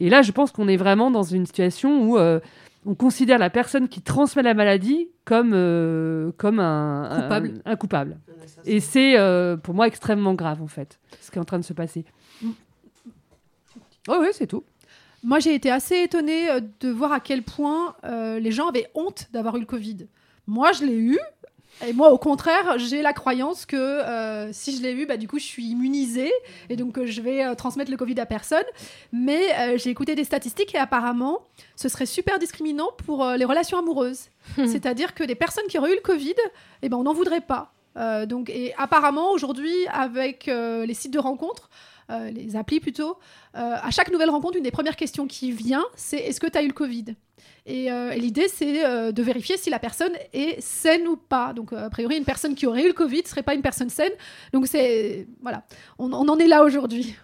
Et 0.00 0.08
là, 0.08 0.22
je 0.22 0.32
pense 0.32 0.50
qu'on 0.50 0.66
est 0.66 0.78
vraiment 0.78 1.10
dans 1.10 1.22
une 1.22 1.46
situation 1.46 2.04
où 2.04 2.18
euh, 2.18 2.40
on 2.86 2.94
considère 2.94 3.38
la 3.38 3.50
personne 3.50 3.88
qui 3.88 4.00
transmet 4.00 4.42
la 4.42 4.54
maladie 4.54 5.08
comme, 5.26 5.52
euh, 5.54 6.32
comme 6.38 6.58
un, 6.58 7.20
Coupable. 7.22 7.52
un 7.66 7.76
coupable. 7.76 8.18
Et 8.64 8.80
c'est 8.80 9.18
euh, 9.18 9.56
pour 9.58 9.74
moi 9.74 9.86
extrêmement 9.86 10.34
grave, 10.34 10.62
en 10.62 10.66
fait, 10.66 10.98
ce 11.20 11.30
qui 11.30 11.36
est 11.36 11.40
en 11.40 11.44
train 11.44 11.58
de 11.58 11.64
se 11.64 11.74
passer. 11.74 12.06
Oui, 12.42 14.16
oui, 14.18 14.28
c'est 14.32 14.46
tout. 14.46 14.64
Moi, 15.22 15.38
j'ai 15.38 15.54
été 15.54 15.70
assez 15.70 16.02
étonnée 16.02 16.50
euh, 16.50 16.60
de 16.80 16.88
voir 16.88 17.12
à 17.12 17.20
quel 17.20 17.42
point 17.42 17.94
euh, 18.04 18.38
les 18.38 18.52
gens 18.52 18.68
avaient 18.68 18.88
honte 18.94 19.28
d'avoir 19.32 19.56
eu 19.56 19.60
le 19.60 19.66
Covid. 19.66 20.06
Moi, 20.46 20.72
je 20.72 20.84
l'ai 20.84 20.96
eu. 20.96 21.18
Et 21.86 21.92
moi, 21.92 22.10
au 22.10 22.18
contraire, 22.18 22.78
j'ai 22.78 23.00
la 23.00 23.12
croyance 23.12 23.64
que 23.64 23.76
euh, 23.76 24.52
si 24.52 24.76
je 24.76 24.82
l'ai 24.82 24.92
eu, 24.92 25.06
bah, 25.06 25.16
du 25.16 25.28
coup, 25.28 25.38
je 25.38 25.44
suis 25.44 25.64
immunisée 25.64 26.32
et 26.68 26.76
donc 26.76 26.98
euh, 26.98 27.06
je 27.06 27.22
vais 27.22 27.54
transmettre 27.54 27.90
le 27.90 27.96
Covid 27.96 28.18
à 28.20 28.26
personne. 28.26 28.64
Mais 29.12 29.78
j'ai 29.78 29.90
écouté 29.90 30.14
des 30.14 30.24
statistiques 30.24 30.74
et 30.74 30.78
apparemment, 30.78 31.46
ce 31.76 31.88
serait 31.88 32.06
super 32.06 32.38
discriminant 32.38 32.90
pour 33.06 33.24
les 33.24 33.44
relations 33.44 33.78
amoureuses. 33.78 34.28
C'est-à-dire 34.56 35.14
que 35.14 35.22
les 35.22 35.34
personnes 35.34 35.66
qui 35.68 35.78
auraient 35.78 35.92
eu 35.92 35.96
le 35.96 36.02
Covid, 36.02 36.34
eh 36.82 36.88
ben, 36.88 36.96
on 36.96 37.04
n'en 37.04 37.14
voudrait 37.14 37.40
pas. 37.40 37.72
Donc, 38.26 38.50
et 38.50 38.74
apparemment, 38.76 39.32
aujourd'hui, 39.32 39.74
avec 39.92 40.46
les 40.46 40.94
sites 40.94 41.12
de 41.12 41.18
rencontres, 41.18 41.70
euh, 42.10 42.30
les 42.30 42.56
applis 42.56 42.80
plutôt, 42.80 43.18
euh, 43.56 43.76
à 43.80 43.90
chaque 43.90 44.10
nouvelle 44.10 44.30
rencontre, 44.30 44.56
une 44.56 44.62
des 44.62 44.70
premières 44.70 44.96
questions 44.96 45.26
qui 45.26 45.52
vient, 45.52 45.84
c'est 45.94 46.18
est-ce 46.18 46.40
que 46.40 46.46
tu 46.46 46.58
as 46.58 46.62
eu 46.62 46.68
le 46.68 46.72
Covid? 46.72 47.14
Et, 47.66 47.90
euh, 47.90 48.10
et 48.10 48.20
l'idée, 48.20 48.48
c'est 48.48 49.12
de 49.12 49.22
vérifier 49.22 49.56
si 49.56 49.70
la 49.70 49.78
personne 49.78 50.12
est 50.32 50.60
saine 50.60 51.06
ou 51.06 51.16
pas. 51.16 51.52
Donc, 51.52 51.72
a 51.72 51.88
priori, 51.90 52.16
une 52.16 52.24
personne 52.24 52.54
qui 52.54 52.66
aurait 52.66 52.84
eu 52.84 52.88
le 52.88 52.94
Covid 52.94 53.22
ne 53.22 53.28
serait 53.28 53.42
pas 53.42 53.54
une 53.54 53.62
personne 53.62 53.90
saine. 53.90 54.12
Donc, 54.52 54.66
c'est. 54.66 55.26
Voilà. 55.40 55.64
On, 55.98 56.12
en 56.12 56.38
est 56.38 56.48
là 56.48 56.64
aujourd'hui. 56.64 57.14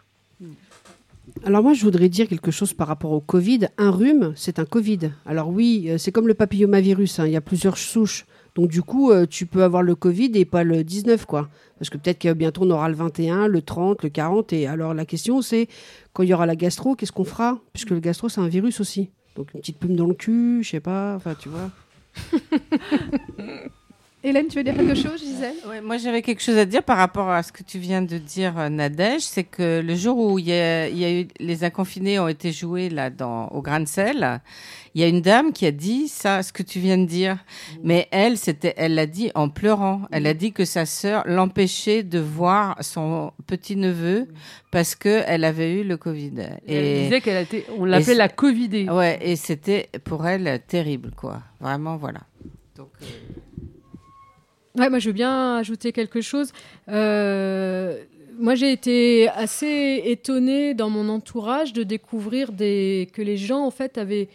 Alors 1.44 1.62
moi, 1.62 1.74
je 1.74 1.82
voudrais 1.82 2.08
dire 2.08 2.28
quelque 2.28 2.50
chose 2.50 2.72
par 2.72 2.86
rapport 2.86 3.12
au 3.12 3.20
Covid. 3.20 3.68
Un 3.78 3.90
rhume, 3.90 4.32
c'est 4.36 4.58
un 4.58 4.64
Covid. 4.64 5.10
Alors 5.26 5.48
oui, 5.48 5.90
c'est 5.98 6.12
comme 6.12 6.28
le 6.28 6.34
papillomavirus, 6.34 7.18
hein, 7.18 7.26
il 7.26 7.32
y 7.32 7.36
a 7.36 7.40
plusieurs 7.40 7.78
souches. 7.78 8.24
Donc 8.56 8.70
du 8.70 8.82
coup, 8.82 9.12
euh, 9.12 9.26
tu 9.26 9.44
peux 9.44 9.62
avoir 9.62 9.82
le 9.82 9.94
Covid 9.94 10.32
et 10.34 10.46
pas 10.46 10.64
le 10.64 10.82
19, 10.82 11.26
quoi. 11.26 11.48
Parce 11.78 11.90
que 11.90 11.98
peut-être 11.98 12.18
que 12.18 12.32
bientôt 12.32 12.62
on 12.64 12.70
aura 12.70 12.88
le 12.88 12.94
21, 12.94 13.48
le 13.48 13.60
30, 13.60 14.02
le 14.02 14.08
40. 14.08 14.54
Et 14.54 14.66
alors 14.66 14.94
la 14.94 15.04
question, 15.04 15.42
c'est 15.42 15.68
quand 16.14 16.22
il 16.22 16.30
y 16.30 16.34
aura 16.34 16.46
la 16.46 16.56
gastro, 16.56 16.96
qu'est-ce 16.96 17.12
qu'on 17.12 17.24
fera? 17.24 17.60
Puisque 17.74 17.90
le 17.90 18.00
gastro, 18.00 18.30
c'est 18.30 18.40
un 18.40 18.48
virus 18.48 18.80
aussi. 18.80 19.10
Donc 19.36 19.52
une 19.52 19.60
petite 19.60 19.78
plume 19.78 19.94
dans 19.94 20.06
le 20.06 20.14
cul, 20.14 20.60
je 20.62 20.70
sais 20.70 20.80
pas, 20.80 21.14
enfin 21.16 21.34
tu 21.38 21.50
vois. 21.50 21.70
Hélène, 24.26 24.48
tu 24.48 24.56
veux 24.56 24.64
dire 24.64 24.74
quelque 24.74 24.96
chose, 24.96 25.20
Gisèle? 25.20 25.54
Ouais, 25.68 25.80
moi, 25.80 25.98
j'avais 25.98 26.20
quelque 26.20 26.42
chose 26.42 26.58
à 26.58 26.64
dire 26.64 26.82
par 26.82 26.96
rapport 26.96 27.30
à 27.30 27.44
ce 27.44 27.52
que 27.52 27.62
tu 27.62 27.78
viens 27.78 28.02
de 28.02 28.18
dire, 28.18 28.58
euh, 28.58 28.68
Nadège. 28.68 29.20
C'est 29.20 29.44
que 29.44 29.80
le 29.80 29.94
jour 29.94 30.18
où 30.18 30.40
il 30.40 30.46
y 30.48 30.52
a, 30.52 30.88
il 30.88 30.98
y 30.98 31.04
a 31.04 31.12
eu 31.12 31.28
les 31.38 31.62
inconfinés 31.62 32.18
ont 32.18 32.26
été 32.26 32.50
joués 32.50 32.88
là 32.88 33.08
dans 33.08 33.46
au 33.50 33.62
grain 33.62 33.78
de 33.78 33.86
sel, 33.86 34.40
il 34.96 35.00
y 35.00 35.04
a 35.04 35.06
une 35.06 35.20
dame 35.20 35.52
qui 35.52 35.64
a 35.64 35.70
dit 35.70 36.08
ça, 36.08 36.42
ce 36.42 36.52
que 36.52 36.64
tu 36.64 36.80
viens 36.80 36.98
de 36.98 37.04
dire. 37.04 37.38
Mais 37.84 38.08
elle, 38.10 38.36
c'était, 38.36 38.74
elle 38.76 38.96
l'a 38.96 39.06
dit 39.06 39.30
en 39.36 39.48
pleurant. 39.48 40.02
Elle 40.10 40.26
a 40.26 40.34
dit 40.34 40.50
que 40.50 40.64
sa 40.64 40.86
sœur 40.86 41.22
l'empêchait 41.26 42.02
de 42.02 42.18
voir 42.18 42.78
son 42.80 43.30
petit 43.46 43.76
neveu 43.76 44.26
parce 44.72 44.96
que 44.96 45.22
elle 45.28 45.44
avait 45.44 45.72
eu 45.72 45.84
le 45.84 45.96
Covid. 45.96 46.32
Et 46.66 46.74
elle 46.74 47.02
disait 47.04 47.20
qu'elle 47.20 47.44
été, 47.44 47.64
on 47.78 47.84
l'appelait 47.84 48.14
la 48.14 48.28
Covidée. 48.28 48.88
Ouais, 48.88 49.20
et 49.22 49.36
c'était 49.36 49.88
pour 50.02 50.26
elle 50.26 50.60
terrible, 50.66 51.12
quoi. 51.14 51.42
Vraiment, 51.60 51.96
voilà. 51.96 52.22
Donc, 52.74 52.88
euh, 53.00 53.06
Ouais, 54.78 54.90
moi 54.90 54.98
je 54.98 55.08
veux 55.08 55.14
bien 55.14 55.56
ajouter 55.56 55.92
quelque 55.92 56.20
chose. 56.20 56.52
Euh, 56.88 58.02
moi 58.38 58.54
j'ai 58.54 58.72
été 58.72 59.28
assez 59.30 60.02
étonnée 60.04 60.74
dans 60.74 60.90
mon 60.90 61.08
entourage 61.08 61.72
de 61.72 61.82
découvrir 61.82 62.48
que 62.50 63.22
les 63.22 63.36
gens 63.38 63.64
en 63.64 63.70
fait 63.70 63.96
avaient, 63.96 64.28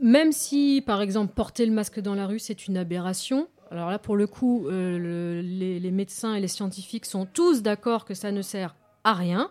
même 0.00 0.32
si 0.32 0.82
par 0.86 1.02
exemple 1.02 1.34
porter 1.34 1.66
le 1.66 1.72
masque 1.72 2.00
dans 2.00 2.14
la 2.14 2.26
rue 2.26 2.38
c'est 2.38 2.66
une 2.66 2.76
aberration. 2.78 3.48
Alors 3.70 3.90
là 3.90 3.98
pour 3.98 4.16
le 4.16 4.26
coup, 4.26 4.66
euh, 4.66 4.98
le- 4.98 5.42
les, 5.42 5.90
médecins 5.90 6.34
et 6.34 6.40
les 6.40 6.48
scientifiques 6.48 7.04
sont 7.04 7.26
tous 7.26 7.62
d'accord 7.62 8.04
que 8.04 8.14
ça 8.14 8.32
ne 8.32 8.42
sert 8.42 8.74
à 9.04 9.12
rien. 9.14 9.50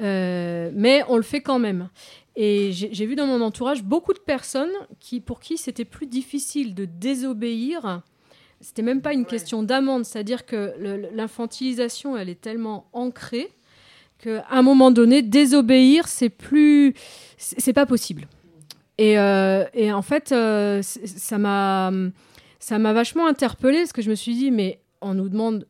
Euh, 0.00 0.70
mais 0.74 1.02
on 1.08 1.16
le 1.16 1.22
fait 1.22 1.40
quand 1.40 1.58
même. 1.58 1.88
Et 2.36 2.70
j'ai 2.72 3.06
vu 3.06 3.14
dans 3.14 3.26
mon 3.26 3.40
entourage 3.42 3.82
beaucoup 3.82 4.14
de 4.14 4.18
personnes 4.18 4.70
qui, 5.00 5.20
pour 5.20 5.40
qui 5.40 5.58
c'était 5.58 5.84
plus 5.84 6.06
difficile 6.06 6.74
de 6.74 6.86
désobéir 6.86 8.02
c'était 8.62 8.82
même 8.82 9.02
pas 9.02 9.12
une 9.12 9.26
question 9.26 9.62
d'amende, 9.62 10.04
c'est-à-dire 10.04 10.46
que 10.46 10.72
l'infantilisation, 11.14 12.16
elle 12.16 12.28
est 12.28 12.40
tellement 12.40 12.86
ancrée 12.92 13.50
qu'à 14.18 14.46
un 14.50 14.62
moment 14.62 14.92
donné, 14.92 15.20
désobéir, 15.20 16.06
c'est 16.06 16.28
plus, 16.28 16.94
c'est 17.36 17.72
pas 17.72 17.86
possible. 17.86 18.28
Et, 18.98 19.18
euh, 19.18 19.64
et 19.74 19.92
en 19.92 20.02
fait, 20.02 20.30
euh, 20.30 20.80
ça 20.82 21.38
m'a, 21.38 21.90
ça 22.60 22.78
m'a 22.78 22.92
vachement 22.92 23.26
interpellée 23.26 23.78
parce 23.78 23.92
que 23.92 24.02
je 24.02 24.10
me 24.10 24.14
suis 24.14 24.34
dit, 24.34 24.50
mais 24.52 24.80
on 25.00 25.14
nous 25.14 25.28
demande 25.28 25.66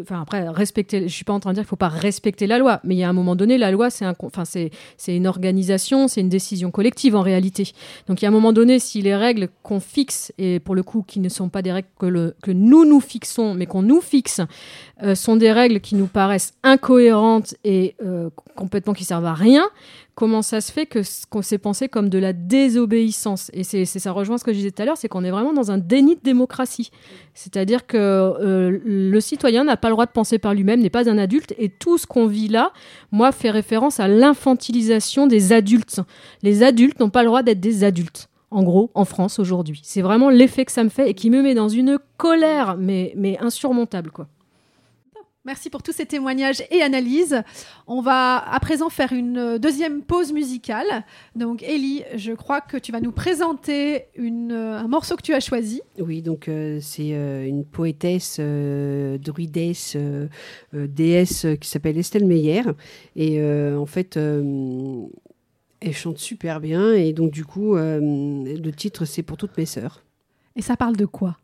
enfin 0.00 0.22
après 0.22 0.48
respecter 0.48 1.08
je 1.08 1.14
suis 1.14 1.24
pas 1.24 1.32
en 1.34 1.40
train 1.40 1.50
de 1.50 1.56
dire 1.56 1.64
qu'il 1.64 1.68
faut 1.68 1.76
pas 1.76 1.88
respecter 1.88 2.46
la 2.46 2.58
loi 2.58 2.80
mais 2.84 2.94
il 2.94 2.98
y 2.98 3.04
a 3.04 3.08
un 3.08 3.12
moment 3.12 3.36
donné 3.36 3.58
la 3.58 3.70
loi 3.70 3.90
c'est 3.90 4.04
un 4.06 4.14
enfin 4.22 4.46
c'est 4.46 4.70
c'est 4.96 5.14
une 5.14 5.26
organisation 5.26 6.08
c'est 6.08 6.22
une 6.22 6.30
décision 6.30 6.70
collective 6.70 7.14
en 7.14 7.22
réalité. 7.22 7.72
Donc 8.08 8.22
il 8.22 8.24
y 8.24 8.26
a 8.26 8.28
un 8.28 8.32
moment 8.32 8.52
donné 8.52 8.78
si 8.78 9.02
les 9.02 9.14
règles 9.14 9.48
qu'on 9.62 9.80
fixe 9.80 10.32
et 10.38 10.58
pour 10.58 10.74
le 10.74 10.82
coup 10.82 11.04
qui 11.06 11.20
ne 11.20 11.28
sont 11.28 11.48
pas 11.48 11.62
des 11.62 11.72
règles 11.72 11.88
que 11.98 12.06
le 12.06 12.34
que 12.42 12.50
nous 12.50 12.84
nous 12.84 13.00
fixons 13.00 13.54
mais 13.54 13.66
qu'on 13.66 13.82
nous 13.82 14.00
fixe 14.00 14.40
euh, 15.02 15.14
sont 15.14 15.36
des 15.36 15.52
règles 15.52 15.80
qui 15.80 15.94
nous 15.94 16.06
paraissent 16.06 16.54
incohérentes 16.62 17.54
et 17.64 17.94
euh, 18.02 18.30
complètement 18.56 18.94
qui 18.94 19.04
servent 19.04 19.26
à 19.26 19.34
rien 19.34 19.64
comment 20.14 20.42
ça 20.42 20.60
se 20.60 20.70
fait 20.70 20.86
que 20.86 21.02
ce 21.02 21.26
qu'on 21.26 21.42
s'est 21.42 21.58
pensé 21.58 21.88
comme 21.88 22.08
de 22.08 22.18
la 22.18 22.32
désobéissance 22.32 23.50
Et 23.54 23.64
c'est 23.64 23.84
ça 23.84 24.12
rejoint 24.12 24.38
ce 24.38 24.44
que 24.44 24.52
je 24.52 24.58
disais 24.58 24.70
tout 24.70 24.82
à 24.82 24.84
l'heure, 24.84 24.96
c'est 24.96 25.08
qu'on 25.08 25.24
est 25.24 25.30
vraiment 25.30 25.52
dans 25.52 25.70
un 25.70 25.78
déni 25.78 26.16
de 26.16 26.20
démocratie. 26.22 26.90
C'est-à-dire 27.34 27.86
que 27.86 27.96
euh, 27.96 28.78
le 28.84 29.20
citoyen 29.20 29.64
n'a 29.64 29.76
pas 29.76 29.88
le 29.88 29.94
droit 29.94 30.06
de 30.06 30.12
penser 30.12 30.38
par 30.38 30.54
lui-même, 30.54 30.80
n'est 30.80 30.90
pas 30.90 31.08
un 31.08 31.18
adulte, 31.18 31.54
et 31.58 31.68
tout 31.68 31.98
ce 31.98 32.06
qu'on 32.06 32.26
vit 32.26 32.48
là, 32.48 32.72
moi, 33.10 33.32
fait 33.32 33.50
référence 33.50 34.00
à 34.00 34.08
l'infantilisation 34.08 35.26
des 35.26 35.52
adultes. 35.52 36.00
Les 36.42 36.62
adultes 36.62 37.00
n'ont 37.00 37.10
pas 37.10 37.22
le 37.22 37.28
droit 37.28 37.42
d'être 37.42 37.60
des 37.60 37.84
adultes. 37.84 38.28
En 38.50 38.62
gros, 38.62 38.90
en 38.94 39.06
France 39.06 39.38
aujourd'hui. 39.38 39.80
C'est 39.82 40.02
vraiment 40.02 40.28
l'effet 40.28 40.66
que 40.66 40.72
ça 40.72 40.84
me 40.84 40.90
fait 40.90 41.08
et 41.08 41.14
qui 41.14 41.30
me 41.30 41.42
met 41.42 41.54
dans 41.54 41.70
une 41.70 41.98
colère, 42.18 42.76
mais, 42.78 43.14
mais 43.16 43.38
insurmontable, 43.38 44.10
quoi. 44.10 44.28
Merci 45.44 45.70
pour 45.70 45.82
tous 45.82 45.90
ces 45.90 46.06
témoignages 46.06 46.62
et 46.70 46.82
analyses. 46.82 47.42
On 47.88 48.00
va 48.00 48.36
à 48.38 48.60
présent 48.60 48.88
faire 48.90 49.12
une 49.12 49.58
deuxième 49.58 50.02
pause 50.02 50.32
musicale. 50.32 51.04
Donc, 51.34 51.64
Ellie, 51.64 52.04
je 52.14 52.30
crois 52.30 52.60
que 52.60 52.76
tu 52.76 52.92
vas 52.92 53.00
nous 53.00 53.10
présenter 53.10 54.04
une, 54.14 54.52
un 54.52 54.86
morceau 54.86 55.16
que 55.16 55.22
tu 55.22 55.34
as 55.34 55.40
choisi. 55.40 55.82
Oui, 55.98 56.22
donc 56.22 56.46
euh, 56.46 56.78
c'est 56.80 57.14
euh, 57.14 57.44
une 57.44 57.64
poétesse, 57.64 58.36
euh, 58.38 59.18
druidesse, 59.18 59.96
euh, 59.96 60.28
déesse 60.72 61.44
qui 61.60 61.68
s'appelle 61.68 61.98
Estelle 61.98 62.26
Meyer. 62.26 62.62
Et 63.16 63.42
en 63.42 63.86
fait, 63.86 64.16
elle 64.16 65.92
chante 65.92 66.18
super 66.18 66.60
bien. 66.60 66.92
Et 66.92 67.12
donc, 67.12 67.32
du 67.32 67.44
coup, 67.44 67.74
le 67.74 68.70
titre, 68.70 69.06
c'est 69.06 69.24
pour 69.24 69.36
toutes 69.36 69.58
mes 69.58 69.66
sœurs. 69.66 70.04
Et 70.54 70.62
ça 70.62 70.76
parle 70.76 70.96
de 70.96 71.06
quoi? 71.06 71.36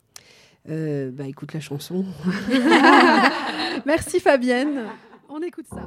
Bah, 0.65 1.27
écoute 1.27 1.53
la 1.53 1.59
chanson. 1.59 2.05
Merci 3.85 4.19
Fabienne. 4.19 4.85
On 5.29 5.41
écoute 5.41 5.65
ça. 5.69 5.81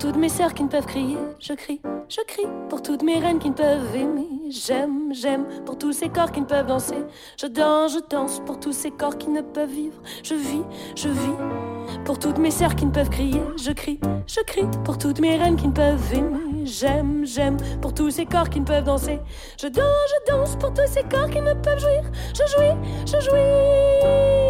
Toutes 0.00 0.16
mes 0.16 0.30
sœurs 0.30 0.54
qui 0.54 0.64
ne 0.64 0.68
peuvent 0.68 0.86
crier, 0.86 1.18
je 1.38 1.52
crie, 1.52 1.80
je 2.08 2.20
crie. 2.26 2.46
Pour 2.70 2.82
toutes 2.82 3.02
mes 3.02 3.18
reines 3.18 3.38
qui 3.38 3.50
ne 3.50 3.54
peuvent 3.54 3.94
aimer, 3.94 4.26
j'aime, 4.48 5.12
j'aime. 5.12 5.44
Pour 5.66 5.76
tous 5.76 5.92
ces 5.92 6.08
corps 6.08 6.32
qui 6.32 6.40
ne 6.40 6.46
peuvent 6.46 6.66
danser, 6.66 7.04
je 7.38 7.46
danse, 7.46 7.92
je 7.92 7.98
danse. 8.08 8.40
Pour 8.46 8.58
tous 8.58 8.72
ces 8.72 8.90
corps 8.90 9.18
qui 9.18 9.28
ne 9.28 9.42
peuvent 9.42 9.68
vivre, 9.68 10.00
je 10.24 10.34
vis, 10.34 10.64
je 10.96 11.08
vis. 11.08 12.00
Pour 12.06 12.18
toutes 12.18 12.38
mes 12.38 12.50
sœurs 12.50 12.74
qui 12.74 12.86
ne 12.86 12.90
peuvent 12.90 13.10
crier, 13.10 13.42
je 13.62 13.72
crie, 13.72 14.00
je 14.26 14.40
crie. 14.40 14.66
Pour 14.84 14.96
toutes 14.96 15.20
mes 15.20 15.36
reines 15.36 15.56
qui 15.56 15.68
ne 15.68 15.72
peuvent 15.72 16.14
aimer, 16.14 16.64
j'aime, 16.64 17.26
j'aime. 17.26 17.58
Pour 17.82 17.92
tous 17.92 18.10
ces 18.10 18.24
corps 18.24 18.48
qui 18.48 18.60
ne 18.60 18.64
peuvent 18.64 18.84
danser, 18.84 19.20
je 19.60 19.68
danse, 19.68 19.84
je 19.84 20.32
danse. 20.32 20.56
Pour 20.56 20.72
tous 20.72 20.90
ces 20.90 21.02
corps 21.02 21.28
qui 21.28 21.42
ne 21.42 21.52
peuvent 21.52 21.78
jouir, 21.78 22.02
je 22.32 22.46
jouis, 22.56 22.76
je 23.04 23.20
jouis. 23.20 24.49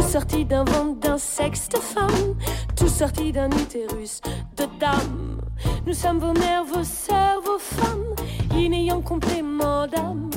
Tout 0.00 0.08
sorti 0.08 0.46
d'un 0.46 0.64
ventre 0.64 0.98
d'un 0.98 1.18
sexe 1.18 1.68
de 1.68 1.76
femme, 1.76 2.34
tout 2.74 2.88
sorti 2.88 3.32
d'un 3.32 3.50
utérus 3.50 4.22
de 4.56 4.64
dame. 4.80 5.42
Nous 5.86 5.92
sommes 5.92 6.18
vos 6.18 6.32
mères, 6.32 6.64
vos 6.64 6.84
sœurs, 6.84 7.42
vos 7.44 7.58
femmes, 7.58 8.14
inayant 8.56 9.02
complément 9.02 9.86
d'âme. 9.86 10.30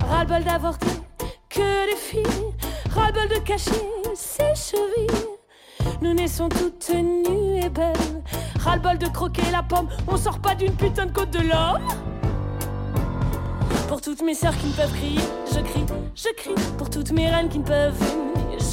Ras-le-bol 0.00 0.42
d'avorter, 0.42 0.88
que 1.48 1.86
des 1.88 1.96
filles, 1.96 2.52
ras-le-bol 2.90 3.28
de 3.28 3.44
cacher 3.44 3.70
ses 4.16 4.54
chevilles. 4.56 5.28
Nous 6.02 6.12
naissons 6.12 6.48
toutes 6.48 6.90
nues 6.90 7.60
et 7.64 7.70
belles, 7.70 8.24
ras-le-bol 8.58 8.98
de 8.98 9.06
croquer 9.06 9.52
la 9.52 9.62
pomme, 9.62 9.86
on 10.08 10.16
sort 10.16 10.40
pas 10.40 10.56
d'une 10.56 10.74
putain 10.74 11.06
de 11.06 11.12
côte 11.12 11.30
de 11.30 11.48
l'homme. 11.48 11.86
Pour 13.86 14.00
toutes 14.00 14.22
mes 14.22 14.34
sœurs 14.34 14.56
qui 14.56 14.66
ne 14.66 14.72
peuvent 14.72 14.92
crier, 14.92 15.20
je 15.46 15.60
crie, 15.60 15.86
je 16.16 16.28
crie. 16.36 16.54
Pour 16.76 16.90
toutes 16.90 17.12
mes 17.12 17.30
reines 17.30 17.48
qui 17.48 17.60
ne 17.60 17.64
peuvent 17.64 18.02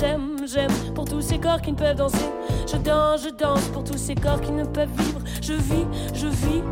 j'aime, 0.02 0.38
j'aime. 0.48 0.94
Pour 0.96 1.06
tous 1.06 1.22
ces 1.22 1.40
corps 1.40 1.62
qui 1.62 1.72
ne 1.72 1.78
peuvent 1.78 1.96
danser, 1.96 2.30
je 2.68 2.78
danse, 2.78 3.24
je 3.24 3.30
danse. 3.30 3.68
Pour 3.70 3.84
tous 3.84 3.98
ces 3.98 4.16
corps 4.16 4.42
qui 4.42 4.52
ne 4.52 4.66
peuvent 4.66 4.90
vivre, 4.98 5.22
je 5.42 5.54
vis, 5.54 5.86
je 6.14 6.28
vis. 6.28 6.64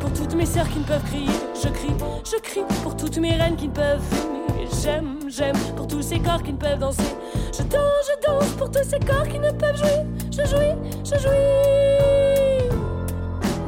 Pour 0.00 0.12
toutes 0.12 0.34
mes 0.34 0.46
sœurs 0.46 0.68
qui 0.68 0.78
ne 0.78 0.84
peuvent 0.84 1.04
crier, 1.04 1.26
je 1.54 1.68
crie, 1.68 1.96
je 2.24 2.36
crie. 2.40 2.64
Pour 2.82 2.96
toutes 2.96 3.18
mes 3.18 3.34
reines 3.36 3.56
qui 3.56 3.68
ne 3.68 3.72
peuvent 3.72 4.02
aimer, 4.12 4.68
j'aime, 4.82 5.18
j'aime. 5.28 5.56
Pour 5.76 5.86
tous 5.88 6.02
ces 6.02 6.20
corps 6.20 6.42
qui 6.42 6.52
ne 6.52 6.58
peuvent 6.58 6.78
danser, 6.78 7.14
je 7.52 7.62
danse, 7.64 8.04
je 8.08 8.26
danse. 8.26 8.52
Pour 8.56 8.70
tous 8.70 8.84
ces 8.84 9.00
corps 9.00 9.28
qui 9.28 9.38
ne 9.38 9.50
peuvent 9.50 9.76
jouir, 9.76 10.04
je 10.30 10.44
jouis, 10.46 10.76
je 11.04 11.18
jouis. 11.18 12.70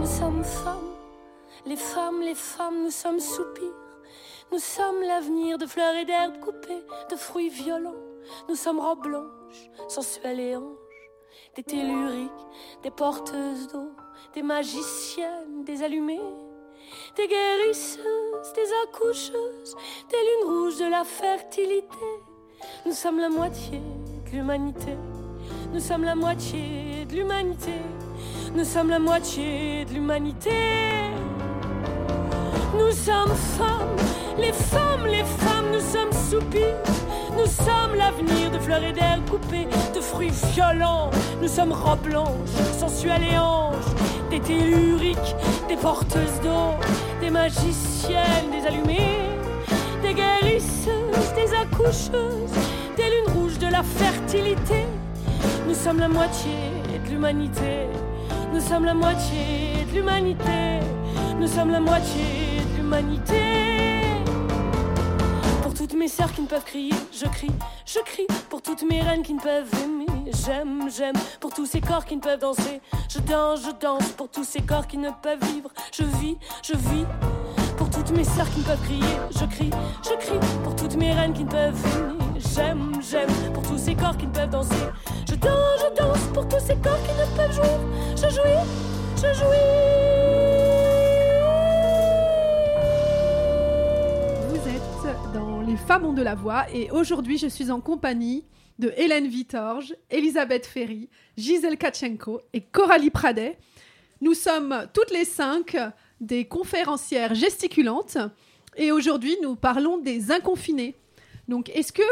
Nous 0.01 0.07
sommes 0.07 0.45
femmes, 0.45 0.93
les 1.67 1.77
femmes, 1.77 2.21
les 2.23 2.35
femmes, 2.35 2.85
nous 2.85 2.91
sommes 2.91 3.21
soupirs. 3.21 3.79
Nous 4.53 4.59
sommes 4.59 5.03
l'avenir 5.09 5.59
de 5.59 5.67
fleurs 5.67 5.97
et 5.97 6.05
d'herbes 6.05 6.39
coupées, 6.41 6.85
de 7.11 7.17
fruits 7.17 7.49
violents. 7.49 8.12
Nous 8.49 8.55
sommes 8.55 8.81
robes 8.81 9.03
blanches, 9.03 9.71
sensuelles 9.89 10.41
et 10.41 10.57
anges, 10.57 10.77
des 11.57 11.63
telluriques, 11.63 12.31
des 12.83 12.91
porteuses 12.91 13.69
d'eau, 13.69 13.91
des 14.35 14.43
magiciennes, 14.43 15.65
des 15.65 15.83
allumées, 15.83 16.21
des 17.17 17.29
guérisseuses, 17.29 18.53
des 18.55 18.71
accoucheuses, 18.85 19.77
des 20.11 20.17
lunes 20.17 20.49
rouges 20.49 20.79
de 20.79 20.91
la 20.91 21.05
fertilité. 21.05 22.07
Nous 22.87 22.93
sommes 22.93 23.19
la 23.19 23.29
moitié 23.29 23.81
de 24.27 24.31
l'humanité. 24.37 24.97
Nous 25.73 25.81
sommes 25.81 26.05
la 26.05 26.15
moitié 26.15 27.05
de 27.07 27.15
l'humanité. 27.15 27.73
Nous 28.55 28.65
sommes 28.65 28.91
la 28.91 28.99
moitié 28.99 29.85
de 29.85 29.95
l'humanité. 29.95 30.51
Nous 32.75 32.91
sommes 32.91 33.37
femmes, 33.59 33.97
les 34.39 34.53
femmes, 34.53 35.07
les 35.07 35.25
femmes, 35.25 35.71
nous 35.73 35.81
sommes 35.81 36.13
soupirs. 36.13 36.77
Nous 37.37 37.47
sommes 37.47 37.95
l'avenir 37.97 38.51
de 38.51 38.59
fleurs 38.59 38.83
et 38.83 38.93
d'herbes 38.93 39.29
coupées, 39.29 39.69
de 39.95 40.01
fruits 40.01 40.33
violents. 40.55 41.11
Nous 41.41 41.49
sommes 41.49 41.73
robes 41.73 42.03
blanches, 42.03 42.57
sensuelles 42.79 43.25
et 43.25 43.39
anges, 43.39 43.75
des 44.31 44.41
telluriques, 44.41 45.37
des 45.69 45.77
porteuses 45.77 46.41
d'eau, 46.43 46.75
des 47.21 47.31
magiciennes, 47.31 48.51
des 48.51 48.67
allumées, 48.67 49.19
des 50.03 50.15
guérisseuses, 50.15 51.35
des 51.35 51.55
accoucheuses, 51.55 52.53
des 52.97 53.05
lunes 53.05 53.35
rouges 53.37 53.59
de 53.59 53.67
la 53.67 53.83
fertilité. 53.83 54.87
Nous 55.69 55.75
sommes 55.75 55.99
la 55.99 56.09
moitié 56.09 56.53
de 57.05 57.11
l'humanité. 57.11 57.89
Nous 58.53 58.61
sommes 58.61 58.85
la 58.85 58.95
moitié 58.95 59.85
de 59.91 59.95
l'humanité. 59.95 60.81
Nous 61.39 61.49
sommes 61.49 61.71
la 61.71 61.81
moitié 61.81 62.52
Pour 65.63 65.73
toutes 65.73 65.95
mes 65.95 66.09
sœurs 66.09 66.31
qui 66.31 66.43
ne 66.43 66.47
peuvent 66.47 66.65
crier, 66.65 66.93
je 67.11 67.25
crie, 67.25 67.51
je 67.87 67.99
crie. 68.01 68.27
Pour 68.51 68.61
toutes 68.61 68.83
mes 68.83 69.01
reines 69.01 69.23
qui 69.23 69.33
ne 69.33 69.41
peuvent 69.41 69.71
aimer, 69.83 70.31
j'aime, 70.45 70.91
j'aime. 70.95 71.15
Pour 71.41 71.55
tous 71.55 71.65
ces 71.65 71.81
corps 71.81 72.05
qui 72.05 72.17
ne 72.17 72.21
peuvent 72.21 72.41
danser, 72.41 72.83
je 73.09 73.19
danse, 73.21 73.61
je 73.65 73.71
danse. 73.81 74.07
Pour 74.11 74.29
tous 74.29 74.45
ces 74.45 74.61
corps 74.61 74.87
qui 74.87 74.99
ne 74.99 75.09
peuvent 75.23 75.43
vivre, 75.55 75.71
je 75.91 76.03
vis, 76.21 76.37
je 76.63 76.75
vis. 76.75 77.07
Pour 77.79 77.89
toutes 77.89 78.11
mes 78.11 78.25
sœurs 78.25 78.51
qui 78.51 78.59
ne 78.59 78.65
peuvent 78.65 78.83
crier, 78.83 79.17
je 79.31 79.47
crie, 79.47 79.71
je 80.05 80.15
crie. 80.19 80.41
Pour 80.63 80.77
toutes 80.77 80.97
mes 80.97 81.13
reines 81.13 81.33
qui 81.33 81.45
ne 81.45 81.51
peuvent 81.51 81.87
aimer, 81.97 82.41
j'aime, 82.55 82.93
j'aime. 83.01 83.33
Pour 83.55 83.63
tous 83.63 83.79
ces 83.79 83.95
corps 83.95 84.19
qui 84.19 84.27
ne 84.27 84.33
peuvent 84.33 84.51
danser, 84.51 84.85
je 85.31 85.35
danse, 85.37 85.81
je 85.81 86.03
danse. 86.03 86.21
Pour 86.35 86.47
tous 86.47 86.61
ces 86.61 86.77
corps 86.77 87.03
qui 87.05 87.15
ne 87.15 87.37
peuvent 87.37 87.55
jouir, 87.55 87.81
je 88.17 88.29
jouis, 88.29 88.61
je 89.17 89.33
jouis. 89.33 90.22
Les 95.73 95.79
Femmes 95.79 96.05
ont 96.05 96.13
de 96.13 96.21
la 96.21 96.35
voix 96.35 96.67
et 96.71 96.91
aujourd'hui 96.91 97.39
je 97.39 97.47
suis 97.47 97.71
en 97.71 97.81
compagnie 97.81 98.45
de 98.79 98.93
Hélène 98.99 99.27
Vitorge, 99.27 99.95
Elisabeth 100.11 100.67
Ferry, 100.67 101.09
Gisèle 101.39 101.79
Katchenko 101.79 102.43
et 102.53 102.61
Coralie 102.61 103.09
Pradet. 103.09 103.57
Nous 104.21 104.35
sommes 104.35 104.87
toutes 104.93 105.11
les 105.11 105.25
cinq 105.25 105.79
des 106.21 106.45
conférencières 106.45 107.35
gesticulantes 107.35 108.19
et 108.77 108.93
aujourd'hui 108.93 109.35
nous 109.41 109.57
parlons 109.57 109.97
des 109.97 110.31
inconfinés. 110.31 110.95
Donc 111.49 111.71
est-ce 111.71 111.95
que, 111.95 112.03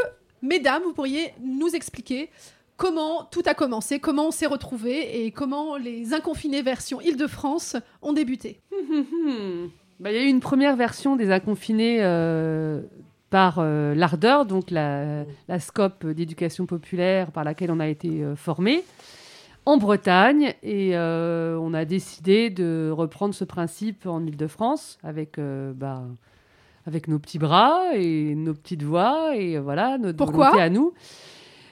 mesdames, 0.40 0.82
vous 0.82 0.94
pourriez 0.94 1.34
nous 1.42 1.68
expliquer 1.68 2.30
comment 2.78 3.24
tout 3.24 3.42
a 3.44 3.52
commencé, 3.52 3.98
comment 4.00 4.28
on 4.28 4.30
s'est 4.30 4.46
retrouvés 4.46 5.26
et 5.26 5.32
comment 5.32 5.76
les 5.76 6.14
inconfinés 6.14 6.62
version 6.62 6.98
Île-de-France 7.02 7.76
ont 8.00 8.14
débuté? 8.14 8.62
Bah, 10.00 10.10
Il 10.10 10.16
y 10.16 10.18
a 10.18 10.22
eu 10.22 10.28
une 10.28 10.40
première 10.40 10.76
version 10.76 11.14
des 11.14 11.30
inconfinés 11.30 11.98
euh, 12.00 12.80
par 13.30 13.56
euh, 13.58 13.94
l'Ardeur, 13.94 14.44
donc 14.44 14.70
la, 14.70 15.24
la 15.48 15.58
SCOP 15.60 16.06
d'éducation 16.06 16.66
populaire 16.66 17.30
par 17.30 17.44
laquelle 17.44 17.70
on 17.70 17.80
a 17.80 17.86
été 17.88 18.22
euh, 18.22 18.34
formé 18.36 18.82
en 19.66 19.76
Bretagne. 19.76 20.54
Et 20.62 20.96
euh, 20.96 21.56
on 21.60 21.72
a 21.72 21.84
décidé 21.84 22.50
de 22.50 22.90
reprendre 22.92 23.34
ce 23.34 23.44
principe 23.44 24.06
en 24.06 24.24
Ile-de-France 24.26 24.98
avec, 25.04 25.38
bah, 25.38 26.02
avec 26.86 27.08
nos 27.08 27.18
petits 27.18 27.38
bras 27.38 27.80
et 27.94 28.34
nos 28.34 28.54
petites 28.54 28.82
voix 28.82 29.36
et 29.36 29.58
voilà, 29.58 29.96
notre 29.98 30.16
Pourquoi 30.18 30.46
volonté 30.50 30.62
à 30.62 30.70
nous. 30.70 30.92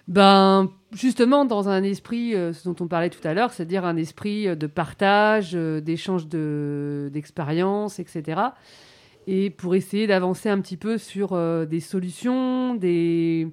Ben, 0.07 0.71
justement, 0.93 1.45
dans 1.45 1.69
un 1.69 1.83
esprit, 1.83 2.35
euh, 2.35 2.55
ce 2.55 2.67
dont 2.67 2.77
on 2.81 2.89
parlait 2.89 3.11
tout 3.11 3.27
à 3.29 3.35
l'heure, 3.35 3.53
c'est-à-dire 3.53 3.85
un 3.85 3.97
esprit 3.97 4.57
de 4.57 4.67
partage, 4.67 5.51
euh, 5.55 5.81
d'échange 5.83 6.29
de- 6.29 7.11
d'expériences, 7.13 7.99
etc. 7.99 8.41
Et 9.31 9.51
pour 9.51 9.75
essayer 9.75 10.07
d'avancer 10.07 10.49
un 10.49 10.59
petit 10.63 10.79
peu 10.79 10.97
sur 10.97 11.35
euh, 11.35 11.67
des 11.67 11.81
solutions, 11.81 12.75
des, 12.75 13.47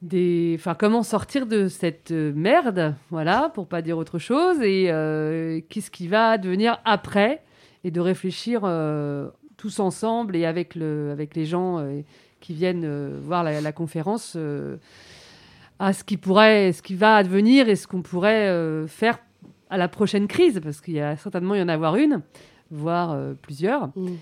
des, 0.00 0.54
enfin, 0.56 0.76
comment 0.76 1.02
sortir 1.02 1.44
de 1.46 1.66
cette 1.66 2.12
merde, 2.12 2.94
voilà, 3.10 3.50
pour 3.52 3.66
pas 3.66 3.82
dire 3.82 3.98
autre 3.98 4.20
chose, 4.20 4.60
et 4.62 4.86
euh, 4.92 5.60
qu'est-ce 5.68 5.90
qui 5.90 6.06
va 6.06 6.38
devenir 6.38 6.78
après, 6.84 7.42
et 7.82 7.90
de 7.90 8.00
réfléchir 8.00 8.60
euh, 8.62 9.28
tous 9.56 9.80
ensemble 9.80 10.36
et 10.36 10.46
avec 10.46 10.76
le, 10.76 11.10
avec 11.10 11.34
les 11.34 11.46
gens 11.46 11.84
qui 12.38 12.54
viennent 12.54 13.18
voir 13.18 13.42
la, 13.42 13.72
conférence 13.72 14.38
à 15.80 15.92
ce 15.92 16.04
qui 16.04 16.16
pourrait, 16.16 16.70
ce 16.70 16.80
qui 16.80 16.94
va 16.94 17.16
advenir 17.16 17.68
et 17.68 17.74
ce 17.74 17.88
qu'on 17.88 18.02
pourrait 18.02 18.86
faire 18.86 19.18
à 19.68 19.78
la 19.78 19.88
prochaine 19.88 20.28
crise, 20.28 20.60
parce 20.62 20.80
qu'il 20.80 20.94
y 20.94 21.00
a 21.00 21.16
certainement 21.16 21.56
y 21.56 21.60
en 21.60 21.68
avoir 21.68 21.96
une, 21.96 22.22
voire 22.70 23.18
plusieurs. 23.42 23.88
Mm. 23.96 24.14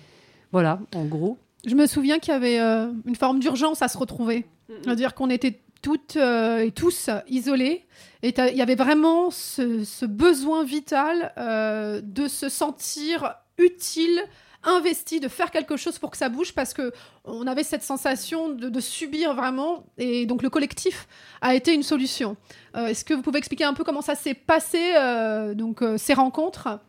Voilà, 0.53 0.81
en 0.95 1.05
gros. 1.05 1.39
Je 1.67 1.75
me 1.75 1.87
souviens 1.87 2.19
qu'il 2.19 2.33
y 2.33 2.37
avait 2.37 2.61
euh, 2.61 2.91
une 3.05 3.17
forme 3.17 3.41
d'urgence 3.41 3.83
à 3.83 3.89
se 3.89 3.99
retrouver. 3.99 4.47
C'est-à-dire 4.83 5.15
qu'on 5.15 5.31
était 5.31 5.61
toutes 5.83 6.17
euh, 6.17 6.59
et 6.59 6.71
tous 6.73 7.11
isolés. 7.29 7.87
Et 8.23 8.35
il 8.37 8.57
y 8.57 8.63
avait 8.63 8.75
vraiment 8.75 9.31
ce, 9.31 9.85
ce 9.85 10.07
besoin 10.07 10.65
vital 10.65 11.33
euh, 11.39 12.01
de 12.03 12.29
se 12.29 12.49
sentir 12.49 13.35
utile, 13.59 14.21
investi, 14.65 15.21
de 15.21 15.29
faire 15.29 15.51
quelque 15.51 15.77
chose 15.77 15.99
pour 15.99 16.11
que 16.11 16.17
ça 16.17 16.29
bouge, 16.29 16.53
parce 16.53 16.75
que 16.75 16.93
on 17.25 17.47
avait 17.47 17.63
cette 17.63 17.83
sensation 17.83 18.49
de, 18.49 18.69
de 18.69 18.81
subir 18.81 19.35
vraiment. 19.35 19.85
Et 19.99 20.27
donc 20.27 20.43
le 20.43 20.51
collectif 20.51 21.09
a 21.41 21.55
été 21.55 21.73
une 21.75 21.83
solution. 21.83 22.37
Euh, 22.77 22.87
Est-ce 22.87 23.05
que 23.05 23.15
vous 23.15 23.23
pouvez 23.23 23.39
expliquer 23.39 23.65
un 23.65 23.75
peu 23.75 23.85
comment 23.85 24.03
ça 24.03 24.15
s'est 24.15 24.35
passé, 24.35 24.95
euh, 24.97 25.55
donc 25.55 25.83
euh, 25.83 25.97
ces 25.97 26.15
rencontres? 26.15 26.81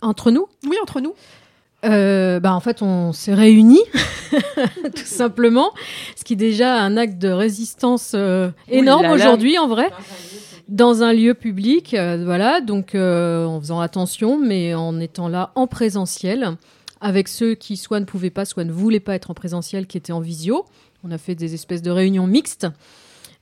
Entre 0.00 0.30
nous? 0.30 0.46
Oui, 0.64 0.76
entre 0.82 1.00
nous. 1.00 1.14
Euh, 1.84 2.40
bah, 2.40 2.54
en 2.54 2.60
fait, 2.60 2.82
on 2.82 3.12
s'est 3.12 3.34
réunis, 3.34 3.82
tout 4.32 5.04
simplement, 5.04 5.72
ce 6.16 6.24
qui 6.24 6.32
est 6.32 6.36
déjà 6.36 6.74
un 6.74 6.96
acte 6.96 7.18
de 7.18 7.28
résistance 7.28 8.12
euh, 8.14 8.50
énorme 8.68 9.06
aujourd'hui, 9.06 9.58
en 9.58 9.68
vrai, 9.68 9.90
dans 10.68 11.02
un 11.02 11.12
lieu 11.12 11.34
public, 11.34 11.94
euh, 11.94 12.22
voilà, 12.24 12.60
donc 12.60 12.94
euh, 12.94 13.44
en 13.44 13.60
faisant 13.60 13.80
attention, 13.80 14.38
mais 14.38 14.74
en 14.74 14.98
étant 15.00 15.28
là 15.28 15.52
en 15.54 15.66
présentiel, 15.66 16.56
avec 17.00 17.28
ceux 17.28 17.54
qui 17.54 17.76
soit 17.76 18.00
ne 18.00 18.04
pouvaient 18.04 18.30
pas, 18.30 18.44
soit 18.44 18.64
ne 18.64 18.72
voulaient 18.72 19.00
pas 19.00 19.14
être 19.14 19.30
en 19.30 19.34
présentiel, 19.34 19.86
qui 19.86 19.96
étaient 19.96 20.12
en 20.12 20.20
visio. 20.20 20.66
On 21.04 21.12
a 21.12 21.18
fait 21.18 21.34
des 21.34 21.54
espèces 21.54 21.82
de 21.82 21.90
réunions 21.90 22.26
mixtes. 22.26 22.66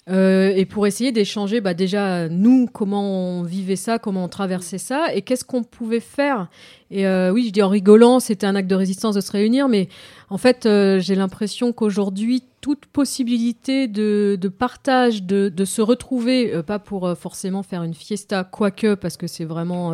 Euh, 0.09 0.53
et 0.55 0.67
pour 0.67 0.87
essayer 0.87 1.11
d'échanger, 1.11 1.61
bah 1.61 1.75
déjà, 1.75 2.29
nous, 2.29 2.69
comment 2.73 3.39
on 3.39 3.43
vivait 3.43 3.77
ça, 3.77 3.99
comment 3.99 4.25
on 4.25 4.29
traversait 4.29 4.79
ça, 4.79 5.13
et 5.13 5.23
qu'est-ce 5.23 5.45
qu'on 5.45 5.65
pouvait 5.65 6.01
faire? 6.01 6.49
Et 6.93 7.07
euh, 7.07 7.33
oui, 7.33 7.47
je 7.49 7.53
dis 7.53 7.63
en 7.63 7.69
rigolant, 7.69 8.21
c'était 8.21 8.47
un 8.47 8.55
acte 8.55 8.69
de 8.69 8.77
résistance 8.77 9.17
de 9.17 9.21
se 9.21 9.33
réunir, 9.33 9.69
mais 9.69 9.89
en 10.29 10.39
fait, 10.39 10.67
euh, 10.67 10.99
j'ai 10.99 11.15
l'impression 11.15 11.73
qu'aujourd'hui, 11.73 12.43
toute 12.61 12.87
possibilité 12.87 13.87
de, 13.87 14.37
partage, 14.49 15.23
de, 15.23 15.65
se 15.65 15.81
retrouver, 15.81 16.53
euh, 16.53 16.63
pas 16.65 16.81
pour 16.81 17.07
euh, 17.07 17.15
forcément 17.15 17.63
faire 17.63 17.85
une 17.85 17.95
fiesta, 17.95 18.43
quoique, 18.43 18.95
parce 18.95 19.17
que 19.17 19.29
c'est 19.29 19.45
vraiment 19.45 19.93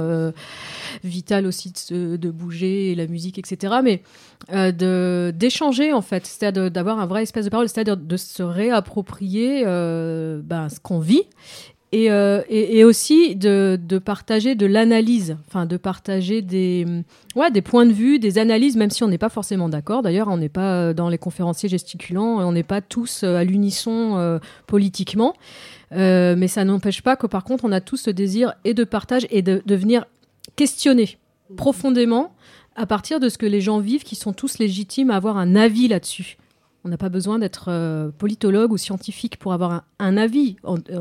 vital 1.05 1.47
aussi 1.47 1.71
de, 1.73 1.77
se- 1.79 2.17
de 2.17 2.31
bouger, 2.31 2.95
la 2.95 3.07
musique, 3.07 3.39
etc., 3.39 3.75
mais 3.83 4.03
d'échanger, 5.33 5.93
en 5.93 6.03
fait, 6.03 6.27
c'est-à-dire 6.27 6.71
d'avoir 6.71 6.99
un 6.99 7.07
vrai 7.07 7.25
espace 7.25 7.45
de 7.45 7.51
parole, 7.51 7.69
c'est-à-dire 7.69 7.97
de 7.97 8.17
se 8.17 8.43
réapproprier 8.43 9.65
ben, 9.65 10.69
ce 10.69 10.81
qu'on 10.81 10.99
vit 10.99 11.23
et, 11.93 12.11
euh, 12.11 12.41
et, 12.49 12.85
aussi 12.85 13.37
de, 13.37 13.79
partager 14.03 14.55
de 14.55 14.65
l'analyse, 14.65 15.37
enfin 15.47 15.67
de 15.67 15.77
partager 15.77 16.41
des, 16.41 16.87
ouais, 17.37 17.51
des 17.51 17.61
points 17.61 17.85
de 17.85 17.93
vue, 17.93 18.19
des 18.19 18.39
analyses, 18.39 18.77
même 18.77 18.89
si 18.89 19.05
on 19.05 19.09
n'est 19.09 19.19
pas 19.19 19.29
forcément 19.29 19.69
d'accord. 19.69 20.01
D'ailleurs, 20.01 20.29
on 20.29 20.39
n'est 20.39 20.49
pas 20.49 20.75
euh, 20.75 20.95
dans 20.95 21.11
les 21.11 21.19
conférenciers 21.19 21.69
gesticulants, 21.69 22.39
on 22.39 22.53
n'est 22.53 22.63
pas 22.63 22.81
tous 22.81 23.25
euh, 23.25 23.37
à 23.37 23.45
l'unisson 23.45 24.41
politiquement. 24.67 25.35
Mais 25.91 26.49
ça 26.49 26.65
n'empêche 26.65 27.03
pas 27.03 27.17
que 27.17 27.27
par 27.27 27.45
contre, 27.45 27.67
on 27.67 27.73
a 27.73 27.83
tous 27.83 27.99
ce 27.99 28.11
désir 28.11 28.55
et 28.65 28.73
de 28.73 28.85
partage 28.85 29.27
et 29.31 29.43
de, 29.43 29.63
de 29.67 29.75
venir 29.75 30.07
questionner 30.57 31.19
profondément 31.57 32.35
à 32.75 32.87
partir 32.87 33.21
de 33.21 33.29
ce 33.29 33.37
que 33.37 33.45
les 33.45 33.61
gens 33.61 33.79
vivent, 33.79 34.03
qui 34.03 34.17
sont 34.17 34.33
tous 34.33 34.59
légitimes 34.59 35.11
à 35.11 35.17
avoir 35.17 35.37
un 35.37 35.55
avis 35.55 35.89
là-dessus. 35.89 36.39
On 36.85 36.89
n'a 36.89 36.97
pas 36.97 37.09
besoin 37.09 37.39
d'être 37.39 37.67
euh, 37.69 38.11
politologue 38.11 38.73
ou 38.73 38.77
scientifique 38.77 39.37
pour 39.37 39.53
avoir 39.53 39.85
un, 39.99 40.17
avis, 40.17 40.57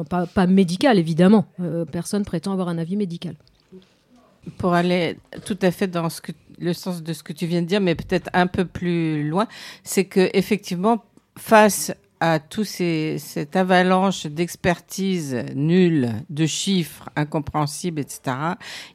pas, 0.09 0.47
médical 0.47 0.99
évidemment. 0.99 1.47
Euh, 1.59 1.85
personne 1.85 2.23
prétend 2.23 2.53
avoir 2.53 2.69
un 2.69 2.77
avis 2.77 2.95
médical. 2.95 3.35
Pour 4.57 4.73
aller 4.73 5.17
tout 5.45 5.57
à 5.61 5.71
fait 5.71 5.87
dans 5.87 6.07
le 6.59 6.73
sens 6.73 7.01
de 7.01 7.13
ce 7.13 7.23
que 7.23 7.33
tu 7.33 7.45
viens 7.47 7.61
de 7.61 7.67
dire, 7.67 7.81
mais 7.81 7.95
peut-être 7.95 8.29
un 8.33 8.47
peu 8.47 8.65
plus 8.65 9.27
loin, 9.27 9.47
c'est 9.83 10.05
que 10.05 10.29
effectivement, 10.33 11.03
face 11.37 11.91
à 12.21 12.37
tout 12.37 12.63
ces, 12.63 13.17
cette 13.17 13.55
avalanche 13.55 14.27
d'expertise 14.27 15.43
nulle, 15.55 16.11
de 16.29 16.45
chiffres 16.45 17.09
incompréhensibles, 17.15 17.99
etc., 17.99 18.21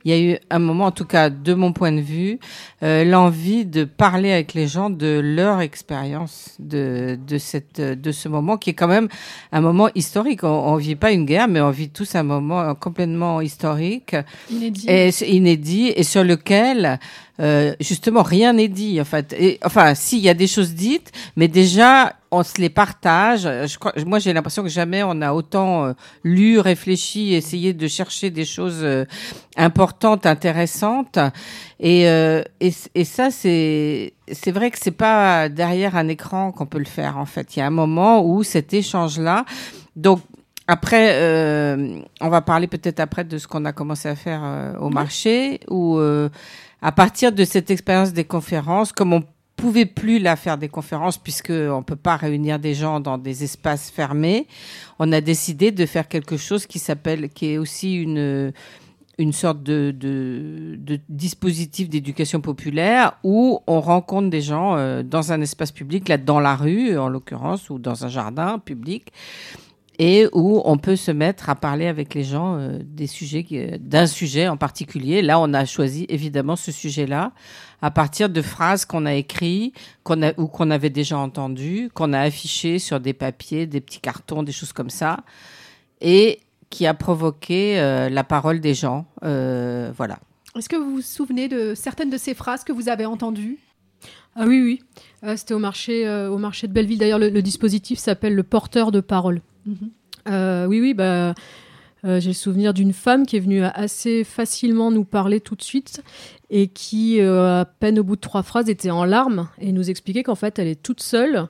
il 0.04 0.12
y 0.12 0.14
a 0.14 0.20
eu 0.20 0.38
un 0.48 0.60
moment, 0.60 0.86
en 0.86 0.90
tout 0.92 1.04
cas 1.04 1.28
de 1.28 1.52
mon 1.52 1.72
point 1.72 1.90
de 1.90 2.00
vue, 2.00 2.38
euh, 2.84 3.04
l'envie 3.04 3.66
de 3.66 3.82
parler 3.82 4.32
avec 4.32 4.54
les 4.54 4.68
gens 4.68 4.90
de 4.90 5.20
leur 5.22 5.60
expérience 5.60 6.54
de, 6.60 7.18
de, 7.26 7.38
cette, 7.38 7.80
de 7.80 8.12
ce 8.12 8.28
moment 8.28 8.56
qui 8.58 8.70
est 8.70 8.74
quand 8.74 8.86
même 8.86 9.08
un 9.50 9.60
moment 9.60 9.88
historique. 9.96 10.44
On 10.44 10.76
ne 10.76 10.80
vit 10.80 10.94
pas 10.94 11.10
une 11.10 11.24
guerre, 11.24 11.48
mais 11.48 11.60
on 11.60 11.70
vit 11.70 11.88
tous 11.88 12.14
un 12.14 12.22
moment 12.22 12.76
complètement 12.76 13.40
historique 13.40 14.14
Inédit. 14.48 14.86
et 14.88 15.10
inédit 15.28 15.92
et 15.96 16.04
sur 16.04 16.22
lequel 16.22 17.00
euh, 17.38 17.74
justement 17.80 18.22
rien 18.22 18.52
n'est 18.52 18.68
dit 18.68 19.00
en 19.00 19.04
fait. 19.04 19.34
Et, 19.38 19.58
enfin, 19.64 19.94
si 19.94 20.16
il 20.18 20.22
y 20.22 20.28
a 20.28 20.34
des 20.34 20.46
choses 20.46 20.74
dites, 20.74 21.12
mais 21.36 21.48
déjà 21.48 22.14
on 22.30 22.42
se 22.42 22.60
les 22.60 22.68
partage. 22.68 23.42
Je 23.42 23.78
crois, 23.78 23.92
moi 24.04 24.18
j'ai 24.18 24.32
l'impression 24.32 24.62
que 24.62 24.68
jamais 24.68 25.02
on 25.02 25.20
a 25.22 25.32
autant 25.32 25.86
euh, 25.86 25.92
lu, 26.24 26.58
réfléchi, 26.58 27.34
essayé 27.34 27.72
de 27.72 27.88
chercher 27.88 28.30
des 28.30 28.44
choses 28.44 28.80
euh, 28.82 29.04
importantes, 29.56 30.26
intéressantes. 30.26 31.18
Et, 31.80 32.08
euh, 32.08 32.42
et, 32.60 32.72
et 32.94 33.04
ça 33.04 33.30
c'est 33.30 34.14
c'est 34.32 34.50
vrai 34.50 34.70
que 34.70 34.78
c'est 34.80 34.90
pas 34.90 35.48
derrière 35.48 35.96
un 35.96 36.08
écran 36.08 36.52
qu'on 36.52 36.66
peut 36.66 36.78
le 36.78 36.84
faire 36.84 37.18
en 37.18 37.26
fait. 37.26 37.56
Il 37.56 37.60
y 37.60 37.62
a 37.62 37.66
un 37.66 37.70
moment 37.70 38.24
où 38.24 38.42
cet 38.42 38.74
échange 38.74 39.18
là, 39.18 39.44
donc 39.94 40.20
après, 40.68 41.10
euh, 41.14 42.00
on 42.20 42.28
va 42.28 42.42
parler 42.42 42.66
peut-être 42.66 42.98
après 42.98 43.24
de 43.24 43.38
ce 43.38 43.46
qu'on 43.46 43.64
a 43.64 43.72
commencé 43.72 44.08
à 44.08 44.16
faire 44.16 44.42
euh, 44.44 44.76
au 44.78 44.90
marché, 44.90 45.60
euh, 45.70 46.28
à 46.82 46.90
partir 46.90 47.30
de 47.30 47.44
cette 47.44 47.70
expérience 47.70 48.12
des 48.12 48.24
conférences, 48.24 48.92
comme 48.92 49.12
on 49.12 49.22
pouvait 49.56 49.86
plus 49.86 50.18
la 50.18 50.36
faire 50.36 50.58
des 50.58 50.68
conférences 50.68 51.18
puisque 51.18 51.50
on 51.50 51.82
peut 51.82 51.96
pas 51.96 52.16
réunir 52.16 52.58
des 52.58 52.74
gens 52.74 53.00
dans 53.00 53.18
des 53.18 53.42
espaces 53.42 53.90
fermés, 53.90 54.46
on 54.98 55.10
a 55.12 55.20
décidé 55.20 55.72
de 55.72 55.86
faire 55.86 56.08
quelque 56.08 56.36
chose 56.36 56.66
qui 56.66 56.78
s'appelle, 56.78 57.30
qui 57.30 57.52
est 57.52 57.58
aussi 57.58 57.96
une 57.96 58.52
une 59.18 59.32
sorte 59.32 59.62
de, 59.62 59.94
de, 59.96 60.76
de 60.78 61.00
dispositif 61.08 61.88
d'éducation 61.88 62.40
populaire 62.40 63.16
où 63.24 63.60
on 63.66 63.80
rencontre 63.80 64.28
des 64.28 64.42
gens 64.42 64.76
euh, 64.76 65.02
dans 65.02 65.32
un 65.32 65.40
espace 65.40 65.72
public, 65.72 66.08
là 66.08 66.18
dans 66.18 66.40
la 66.40 66.54
rue 66.54 66.98
en 66.98 67.08
l'occurrence, 67.08 67.70
ou 67.70 67.78
dans 67.78 68.04
un 68.04 68.08
jardin 68.08 68.58
public, 68.58 69.12
et 69.98 70.26
où 70.32 70.60
on 70.64 70.76
peut 70.76 70.96
se 70.96 71.10
mettre 71.10 71.48
à 71.48 71.54
parler 71.54 71.86
avec 71.86 72.14
les 72.14 72.24
gens 72.24 72.58
euh, 72.58 72.78
des 72.82 73.06
sujets, 73.06 73.46
euh, 73.52 73.78
d'un 73.80 74.06
sujet 74.06 74.46
en 74.48 74.56
particulier. 74.56 75.22
Là, 75.22 75.40
on 75.40 75.54
a 75.54 75.64
choisi 75.64 76.06
évidemment 76.08 76.56
ce 76.56 76.70
sujet-là 76.72 77.32
à 77.82 77.90
partir 77.90 78.28
de 78.28 78.42
phrases 78.42 78.84
qu'on 78.84 79.06
a 79.06 79.14
écrites, 79.14 79.74
qu'on 80.02 80.22
a 80.22 80.32
ou 80.38 80.48
qu'on 80.48 80.70
avait 80.70 80.90
déjà 80.90 81.18
entendues, 81.18 81.90
qu'on 81.94 82.12
a 82.12 82.20
affichées 82.20 82.78
sur 82.78 83.00
des 83.00 83.12
papiers, 83.12 83.66
des 83.66 83.80
petits 83.80 84.00
cartons, 84.00 84.42
des 84.42 84.52
choses 84.52 84.72
comme 84.72 84.90
ça, 84.90 85.18
et 86.00 86.40
qui 86.68 86.86
a 86.86 86.94
provoqué 86.94 87.78
euh, 87.78 88.08
la 88.08 88.24
parole 88.24 88.60
des 88.60 88.74
gens. 88.74 89.06
Euh, 89.24 89.92
voilà. 89.96 90.18
Est-ce 90.56 90.68
que 90.68 90.76
vous 90.76 90.96
vous 90.96 91.02
souvenez 91.02 91.48
de 91.48 91.74
certaines 91.74 92.10
de 92.10 92.16
ces 92.16 92.34
phrases 92.34 92.64
que 92.64 92.72
vous 92.72 92.88
avez 92.88 93.06
entendues? 93.06 93.58
Ah 94.34 94.44
oui, 94.46 94.60
oui. 94.62 94.82
Euh, 95.24 95.36
C'était 95.36 95.54
au 95.54 95.58
marché, 95.58 96.06
euh, 96.06 96.30
au 96.30 96.38
marché 96.38 96.66
de 96.66 96.72
Belleville. 96.72 96.98
D'ailleurs, 96.98 97.18
le, 97.18 97.30
le 97.30 97.42
dispositif 97.42 97.98
s'appelle 97.98 98.34
le 98.34 98.42
porteur 98.42 98.90
de 98.90 99.00
parole. 99.00 99.40
Euh, 100.28 100.66
oui, 100.66 100.80
oui, 100.80 100.94
bah, 100.94 101.34
Euh, 102.04 102.20
J'ai 102.20 102.30
le 102.30 102.34
souvenir 102.34 102.72
d'une 102.74 102.92
femme 102.92 103.26
qui 103.26 103.36
est 103.36 103.40
venue 103.40 103.64
assez 103.64 104.22
facilement 104.22 104.90
nous 104.90 105.04
parler 105.04 105.40
tout 105.40 105.56
de 105.56 105.62
suite 105.62 106.02
et 106.50 106.68
qui, 106.68 107.20
euh, 107.20 107.62
à 107.62 107.64
peine 107.64 107.98
au 107.98 108.04
bout 108.04 108.16
de 108.16 108.20
trois 108.20 108.42
phrases, 108.42 108.68
était 108.68 108.90
en 108.90 109.04
larmes 109.04 109.48
et 109.58 109.72
nous 109.72 109.90
expliquait 109.90 110.22
qu'en 110.22 110.34
fait, 110.34 110.58
elle 110.58 110.68
est 110.68 110.80
toute 110.80 111.00
seule 111.00 111.48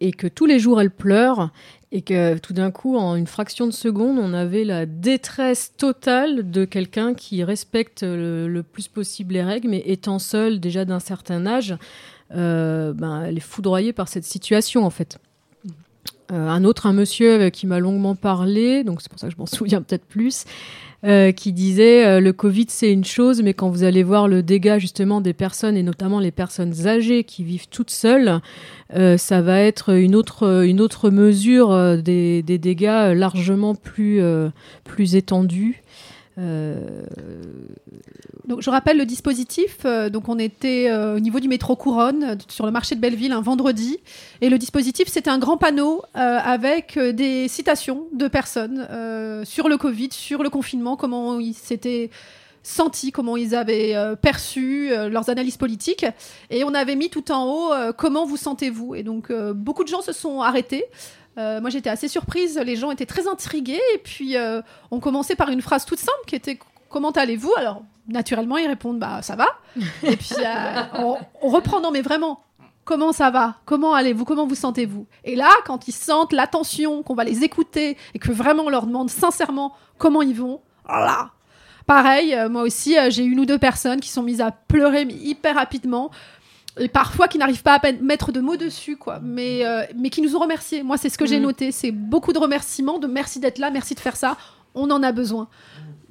et 0.00 0.12
que 0.12 0.26
tous 0.28 0.46
les 0.46 0.58
jours, 0.58 0.80
elle 0.80 0.90
pleure 0.90 1.50
et 1.90 2.02
que 2.02 2.36
tout 2.38 2.52
d'un 2.52 2.70
coup, 2.70 2.96
en 2.96 3.16
une 3.16 3.26
fraction 3.26 3.66
de 3.66 3.72
seconde, 3.72 4.18
on 4.18 4.34
avait 4.34 4.64
la 4.64 4.86
détresse 4.86 5.72
totale 5.76 6.50
de 6.50 6.64
quelqu'un 6.66 7.14
qui 7.14 7.42
respecte 7.42 8.02
le, 8.02 8.62
plus 8.62 8.88
possible 8.88 9.34
les 9.34 9.42
règles, 9.42 9.68
mais 9.70 9.82
étant 9.86 10.18
seule 10.18 10.60
déjà 10.60 10.84
d'un 10.84 11.00
certain 11.00 11.46
âge, 11.46 11.74
ben, 12.30 13.22
elle 13.24 13.38
est 13.38 13.40
foudroyée 13.40 13.92
par 13.94 14.08
cette 14.08 14.24
situation 14.24 14.84
en 14.84 14.90
fait. 14.90 15.18
Euh, 16.32 16.48
un 16.48 16.64
autre, 16.64 16.86
un 16.86 16.92
monsieur 16.92 17.50
qui 17.50 17.66
m'a 17.66 17.78
longuement 17.78 18.14
parlé, 18.14 18.84
donc 18.84 19.00
c'est 19.00 19.08
pour 19.08 19.18
ça 19.18 19.28
que 19.28 19.32
je 19.32 19.38
m'en 19.38 19.46
souviens 19.46 19.82
peut-être 19.82 20.04
plus, 20.04 20.44
euh, 21.04 21.30
qui 21.30 21.52
disait 21.52 22.06
euh, 22.06 22.20
le 22.20 22.32
Covid 22.32 22.66
c'est 22.68 22.90
une 22.90 23.04
chose, 23.04 23.42
mais 23.42 23.54
quand 23.54 23.68
vous 23.68 23.84
allez 23.84 24.02
voir 24.02 24.28
le 24.28 24.42
dégât 24.42 24.78
justement 24.78 25.20
des 25.20 25.34
personnes 25.34 25.76
et 25.76 25.82
notamment 25.82 26.20
les 26.20 26.30
personnes 26.30 26.86
âgées 26.86 27.22
qui 27.22 27.44
vivent 27.44 27.68
toutes 27.68 27.90
seules, 27.90 28.40
euh, 28.94 29.18
ça 29.18 29.42
va 29.42 29.60
être 29.60 29.94
une 29.94 30.16
autre 30.16 30.64
une 30.64 30.80
autre 30.80 31.10
mesure 31.10 31.70
euh, 31.70 31.98
des, 31.98 32.42
des 32.42 32.58
dégâts 32.58 33.12
largement 33.14 33.74
plus 33.74 34.22
plus 34.84 35.16
étendus. 35.16 35.82
Euh, 36.38 37.06
Donc, 38.46 38.60
je 38.60 38.70
rappelle 38.70 38.98
le 38.98 39.06
dispositif. 39.06 39.78
euh, 39.84 40.10
donc, 40.10 40.28
on 40.28 40.38
était 40.38 40.88
euh, 40.90 41.16
au 41.16 41.20
niveau 41.20 41.40
du 41.40 41.48
métro 41.48 41.76
Couronne, 41.76 42.38
sur 42.48 42.66
le 42.66 42.72
marché 42.72 42.94
de 42.94 43.00
Belleville, 43.00 43.32
un 43.32 43.40
vendredi. 43.40 43.98
Et 44.40 44.48
le 44.48 44.58
dispositif, 44.58 45.08
c'était 45.08 45.30
un 45.30 45.38
grand 45.38 45.56
panneau 45.56 46.02
avec 46.14 46.98
des 46.98 47.48
citations 47.48 48.06
de 48.12 48.28
personnes 48.28 48.86
sur 49.44 49.68
le 49.68 49.76
Covid, 49.76 50.10
sur 50.12 50.42
le 50.42 50.50
confinement, 50.50 50.96
comment 50.96 51.40
ils 51.40 51.54
s'étaient 51.54 52.10
sentis, 52.62 53.12
comment 53.12 53.36
ils 53.36 53.54
avaient 53.54 53.94
perçu 54.20 54.90
leurs 55.10 55.28
analyses 55.30 55.56
politiques. 55.56 56.04
Et 56.50 56.64
on 56.64 56.74
avait 56.74 56.96
mis 56.96 57.10
tout 57.10 57.30
en 57.32 57.44
haut 57.46 57.72
comment 57.96 58.26
vous 58.26 58.36
sentez-vous. 58.36 58.94
Et 58.94 59.02
donc, 59.02 59.32
beaucoup 59.54 59.84
de 59.84 59.88
gens 59.88 60.02
se 60.02 60.12
sont 60.12 60.40
arrêtés. 60.40 60.84
Euh, 61.38 61.60
moi, 61.60 61.70
j'étais 61.70 61.90
assez 61.90 62.08
surprise. 62.08 62.58
Les 62.58 62.76
gens 62.76 62.90
étaient 62.90 63.06
très 63.06 63.28
intrigués. 63.28 63.80
Et 63.94 63.98
puis, 63.98 64.36
euh, 64.36 64.62
on 64.90 65.00
commençait 65.00 65.36
par 65.36 65.50
une 65.50 65.60
phrase 65.62 65.84
toute 65.84 65.98
simple 65.98 66.18
qui 66.26 66.34
était 66.34 66.58
Comment 66.88 67.10
allez-vous? 67.10 67.52
Alors, 67.56 67.82
naturellement, 68.08 68.56
ils 68.56 68.68
répondent 68.68 68.98
Bah, 68.98 69.20
ça 69.22 69.36
va. 69.36 69.46
Et 70.02 70.16
puis, 70.16 70.36
euh, 70.38 70.82
on, 70.94 71.16
on 71.42 71.48
reprend 71.48 71.80
Non, 71.80 71.90
mais 71.90 72.00
vraiment, 72.00 72.40
comment 72.84 73.12
ça 73.12 73.30
va? 73.30 73.56
Comment 73.64 73.92
allez-vous? 73.92 74.24
Comment 74.24 74.46
vous 74.46 74.54
sentez-vous? 74.54 75.06
Et 75.24 75.36
là, 75.36 75.50
quand 75.66 75.88
ils 75.88 75.92
sentent 75.92 76.32
l'attention, 76.32 77.02
qu'on 77.02 77.14
va 77.14 77.24
les 77.24 77.44
écouter 77.44 77.98
et 78.14 78.18
que 78.18 78.32
vraiment 78.32 78.64
on 78.64 78.70
leur 78.70 78.86
demande 78.86 79.10
sincèrement 79.10 79.74
comment 79.98 80.22
ils 80.22 80.36
vont, 80.36 80.60
là, 80.88 81.30
pareil, 81.86 82.36
moi 82.48 82.62
aussi, 82.62 82.96
j'ai 83.10 83.24
une 83.24 83.40
ou 83.40 83.46
deux 83.46 83.58
personnes 83.58 84.00
qui 84.00 84.08
sont 84.08 84.22
mises 84.22 84.40
à 84.40 84.52
pleurer 84.52 85.04
mais 85.04 85.14
hyper 85.14 85.56
rapidement. 85.56 86.10
Et 86.78 86.88
parfois 86.88 87.26
qui 87.28 87.38
n'arrivent 87.38 87.62
pas 87.62 87.76
à 87.76 87.92
mettre 88.02 88.32
de 88.32 88.40
mots 88.40 88.56
dessus, 88.56 88.96
quoi, 88.96 89.18
mais, 89.22 89.64
euh, 89.64 89.84
mais 89.96 90.10
qui 90.10 90.20
nous 90.20 90.36
ont 90.36 90.40
remerciés. 90.40 90.82
Moi, 90.82 90.98
c'est 90.98 91.08
ce 91.08 91.16
que 91.16 91.24
j'ai 91.26 91.36
Mhm. 91.38 91.42
noté. 91.44 91.72
C'est 91.72 91.90
beaucoup 91.90 92.32
de 92.34 92.38
remerciements, 92.38 92.98
de 92.98 93.06
merci 93.06 93.40
d'être 93.40 93.58
là, 93.58 93.70
merci 93.70 93.94
de 93.94 94.00
faire 94.00 94.16
ça. 94.16 94.36
On 94.74 94.90
en 94.90 95.02
a 95.02 95.10
besoin. 95.12 95.48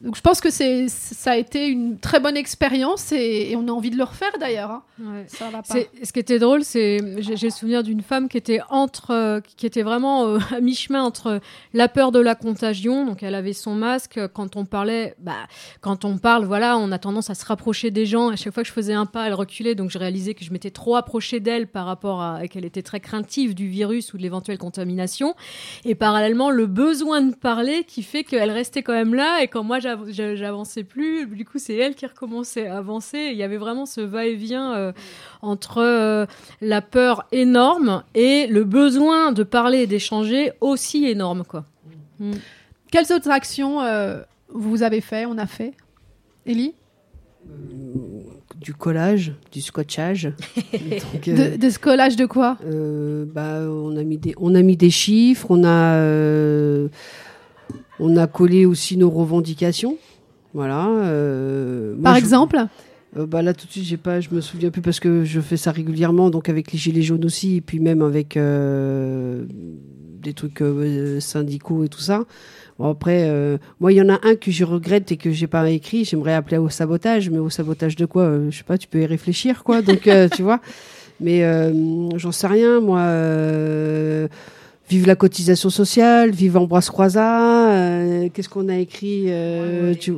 Donc, 0.06 0.16
je 0.16 0.22
pense 0.22 0.40
que 0.40 0.52
c'est, 0.52 0.88
ça 0.88 1.32
a 1.32 1.36
été 1.36 1.68
une 1.68 1.98
très 2.00 2.20
bonne 2.20 2.38
expérience 2.38 3.12
et, 3.12 3.50
et 3.52 3.56
on 3.56 3.68
a 3.68 3.72
envie 3.72 3.90
de 3.90 3.98
le 3.98 4.04
refaire 4.04 4.32
d'ailleurs. 4.40 4.70
hein. 4.72 4.84
ouais. 5.00 5.26
Ça 5.28 5.46
va 5.50 5.58
pas. 5.58 5.64
C'est- 5.64 5.90
Ce 6.04 6.14
qui 6.14 6.20
était 6.20 6.38
drôle, 6.40 6.64
c'est 6.64 7.00
j'ai 7.18 7.36
j'ai 7.36 7.48
le 7.48 7.52
souvenir 7.52 7.82
d'une 7.82 8.02
femme 8.02 8.30
qui 8.30 8.38
était 8.38 8.60
entre, 8.70 9.12
euh, 9.12 9.40
qui 9.58 9.66
était 9.66 9.82
vraiment 9.82 10.28
euh, 10.28 10.38
à 10.56 10.62
mi-chemin 10.62 11.02
entre 11.04 11.40
la 11.74 11.88
peur 11.88 12.12
de 12.12 12.20
la 12.20 12.36
contagion, 12.36 13.06
donc 13.06 13.24
elle 13.24 13.34
avait 13.36 13.54
son 13.54 13.74
masque. 13.74 14.20
Quand 14.34 14.56
on 14.56 14.66
parlait, 14.66 15.16
bah, 15.20 15.34
quand 15.82 16.06
on 16.06 16.18
parle, 16.20 16.46
voilà, 16.46 16.78
on 16.78 16.92
a 16.92 17.00
tendance 17.00 17.30
à 17.32 17.34
se 17.36 17.44
rapprocher 17.46 17.90
des 17.90 18.06
gens. 18.06 18.30
À 18.30 18.36
chaque 18.36 18.54
fois 18.54 18.62
que 18.62 18.70
je 18.70 18.74
faisais 18.74 18.94
un 18.94 19.08
pas, 19.08 19.26
elle 19.26 19.34
reculait, 19.34 19.74
donc 19.74 19.90
je 19.90 19.98
réalisais 19.98 20.36
que 20.36 20.46
je 20.46 20.52
m'étais 20.52 20.70
trop 20.72 20.96
approchée 20.96 21.40
d'elle 21.40 21.68
par 21.68 21.86
rapport 21.88 22.22
à 22.22 22.48
qu'elle 22.48 22.66
était 22.66 22.84
très 22.84 23.00
craintive 23.00 23.56
du 23.56 23.68
virus 23.68 24.14
ou 24.14 24.18
de 24.18 24.22
l'éventuelle 24.22 24.60
contamination. 24.60 25.34
Et 25.84 25.96
parallèlement, 25.96 26.52
le 26.52 26.68
besoin 26.68 27.22
de 27.22 27.34
parler 27.36 27.84
qui 27.86 28.04
fait 28.04 28.24
qu'elle 28.24 28.52
restait 28.52 28.84
quand 28.84 28.94
même 28.94 29.16
là. 29.16 29.42
Et 29.42 29.48
quand 29.48 29.64
moi 29.64 29.80
j'av- 29.80 29.95
j'a- 29.95 29.95
j'avançais 30.10 30.84
plus, 30.84 31.26
du 31.28 31.46
coup 31.46 31.58
c'est 31.58 31.76
elle 31.76 31.96
qui 31.96 32.06
recommençait 32.06 32.68
à 32.68 32.78
avancer. 32.78 33.30
Il 33.32 33.38
y 33.38 33.44
avait 33.44 33.58
vraiment 33.58 33.86
ce 33.86 34.02
va-et-vient 34.02 34.74
euh, 34.74 34.92
entre 35.42 35.80
euh, 35.82 36.26
la 36.62 36.82
peur 36.82 37.28
énorme 37.32 38.04
et 38.14 38.48
le 38.48 38.64
besoin 38.64 39.32
de 39.32 39.44
parler 39.44 39.80
et 39.80 39.88
d'échanger 39.88 40.52
aussi 40.62 41.06
énorme, 41.06 41.44
quoi. 41.44 41.66
Quelles 42.92 43.12
autres 43.12 43.30
actions 43.30 43.82
euh, 43.82 44.22
vous 44.50 44.84
avez 44.84 45.02
fait, 45.02 45.26
on 45.26 45.38
a 45.38 45.48
fait? 45.48 45.74
Ellie 46.46 46.76
Du 48.62 48.74
collage, 48.74 49.34
du 49.52 49.62
scotchage. 49.62 50.26
Donc, 50.74 51.28
euh, 51.28 51.52
de, 51.52 51.58
de 51.58 51.70
ce 51.70 51.78
collage 51.78 52.16
de 52.16 52.26
quoi? 52.26 52.58
Euh, 52.66 53.26
bah, 53.28 53.60
on 53.62 53.98
a 53.98 54.04
mis 54.04 54.18
des, 54.18 54.34
on 54.38 54.56
a 54.56 54.62
mis 54.62 54.78
des 54.78 54.90
chiffres, 54.90 55.48
on 55.50 55.64
a, 55.64 55.96
euh, 55.98 56.88
on 58.00 58.18
a 58.18 58.28
collé 58.28 58.66
aussi 58.66 58.98
nos 58.98 59.10
revendications. 59.10 59.98
Voilà. 60.54 60.88
euh, 60.88 61.94
moi, 61.96 62.04
Par 62.04 62.16
je- 62.16 62.20
exemple 62.20 62.58
euh, 63.18 63.26
bah 63.26 63.42
là 63.42 63.54
tout 63.54 63.66
de 63.66 63.72
suite, 63.72 63.86
j'ai 63.86 63.96
pas, 63.96 64.20
je 64.20 64.28
me 64.32 64.42
souviens 64.42 64.72
plus 64.72 64.82
parce 64.82 65.00
que 65.00 65.24
je 65.24 65.40
fais 65.40 65.56
ça 65.56 65.72
régulièrement, 65.72 66.30
donc 66.30 66.50
avec 66.50 66.74
les 66.74 66.78
gilets 66.78 67.02
jaunes 67.02 67.24
aussi, 67.24 67.56
et 67.58 67.62
puis 67.62 67.80
même 67.80 68.02
avec 68.02 68.36
euh, 68.36 69.46
des 70.22 70.34
trucs 70.34 70.62
euh, 70.62 71.22
syndicaux 71.22 71.86
et 71.86 71.88
tout 71.88 72.02
ça. 72.02 72.26
Bon 72.78 72.90
après, 72.90 73.30
euh, 73.30 73.58
moi 73.80 73.94
il 73.94 73.96
y 73.96 74.02
en 74.02 74.10
a 74.10 74.20
un 74.28 74.36
que 74.36 74.52
je 74.52 74.66
regrette 74.66 75.14
et 75.14 75.18
que 75.18 75.32
j'ai 75.32 75.48
pas 75.48 75.70
écrit. 75.70 76.04
J'aimerais 76.04 76.34
appeler 76.34 76.58
au 76.58 76.68
sabotage, 76.68 77.30
mais 77.30 77.38
au 77.38 77.50
sabotage 77.50 77.96
de 77.96 78.06
quoi 78.06 78.38
Je 78.50 78.58
sais 78.58 78.66
pas. 78.66 78.78
Tu 78.78 78.90
peux 78.90 79.00
y 79.02 79.06
réfléchir 79.06 79.64
quoi. 79.64 79.82
Donc 79.82 80.08
euh, 80.08 80.28
tu 80.36 80.42
vois. 80.44 80.60
Mais 81.22 81.46
euh, 81.46 81.72
j'en 82.18 82.34
sais 82.34 82.48
rien 82.48 82.82
moi. 82.82 83.00
Vive 84.90 85.08
la 85.08 85.16
cotisation 85.16 85.70
sociale, 85.72 86.30
vive 86.32 86.58
Ambroise 86.58 86.90
Croizat. 86.90 87.70
euh, 87.72 88.30
Qu'est-ce 88.34 88.50
qu'on 88.50 88.70
a 88.70 88.78
écrit 88.78 89.26
euh, 89.28 89.96
tu- 90.00 90.14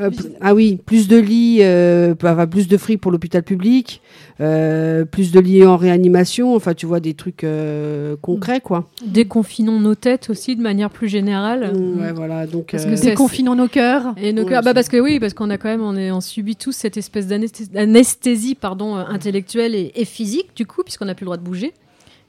euh, 0.00 0.10
ah 0.40 0.54
oui, 0.54 0.80
plus 0.84 1.06
de 1.06 1.16
lits, 1.16 1.58
euh, 1.60 2.14
enfin, 2.20 2.48
plus 2.48 2.66
de 2.66 2.76
fric 2.76 3.00
pour 3.00 3.12
l'hôpital 3.12 3.44
public, 3.44 4.00
euh, 4.40 5.04
plus 5.04 5.30
de 5.30 5.38
lits 5.38 5.64
en 5.64 5.76
réanimation. 5.76 6.56
Enfin, 6.56 6.74
tu 6.74 6.84
vois 6.84 6.98
des 6.98 7.14
trucs 7.14 7.44
euh, 7.44 8.16
concrets, 8.20 8.60
quoi. 8.60 8.88
Déconfinons 9.06 9.78
nos 9.78 9.94
têtes 9.94 10.30
aussi 10.30 10.56
de 10.56 10.62
manière 10.62 10.90
plus 10.90 11.06
générale. 11.08 11.72
Mm, 11.78 12.00
Ouais, 12.00 12.12
voilà. 12.12 12.46
Donc, 12.48 12.70
Parce 12.72 12.86
euh, 12.86 12.90
que 12.90 12.96
c'est- 12.96 13.10
Déconfinons 13.10 13.54
nos 13.54 13.68
cœurs. 13.68 14.14
Et 14.16 14.32
nos 14.32 14.42
Ouais, 14.42 14.48
cœurs- 14.48 14.62
bah 14.64 14.74
parce 14.74 14.88
que 14.88 14.96
oui, 14.96 15.20
parce 15.20 15.32
qu'on 15.34 15.50
a 15.50 15.58
quand 15.58 15.68
même, 15.68 15.82
on, 15.82 15.94
est, 15.94 16.10
on 16.10 16.20
subit 16.20 16.56
tous 16.56 16.72
cette 16.72 16.96
espèce 16.96 17.28
d'anesthé- 17.28 17.70
d'anesthésie, 17.70 18.56
pardon, 18.56 18.96
intellectuelle 18.96 19.76
et, 19.76 19.92
et 19.94 20.04
physique 20.04 20.48
du 20.56 20.66
coup, 20.66 20.82
puisqu'on 20.82 21.04
n'a 21.04 21.14
plus 21.14 21.22
le 21.24 21.26
droit 21.28 21.36
de 21.36 21.44
bouger, 21.44 21.72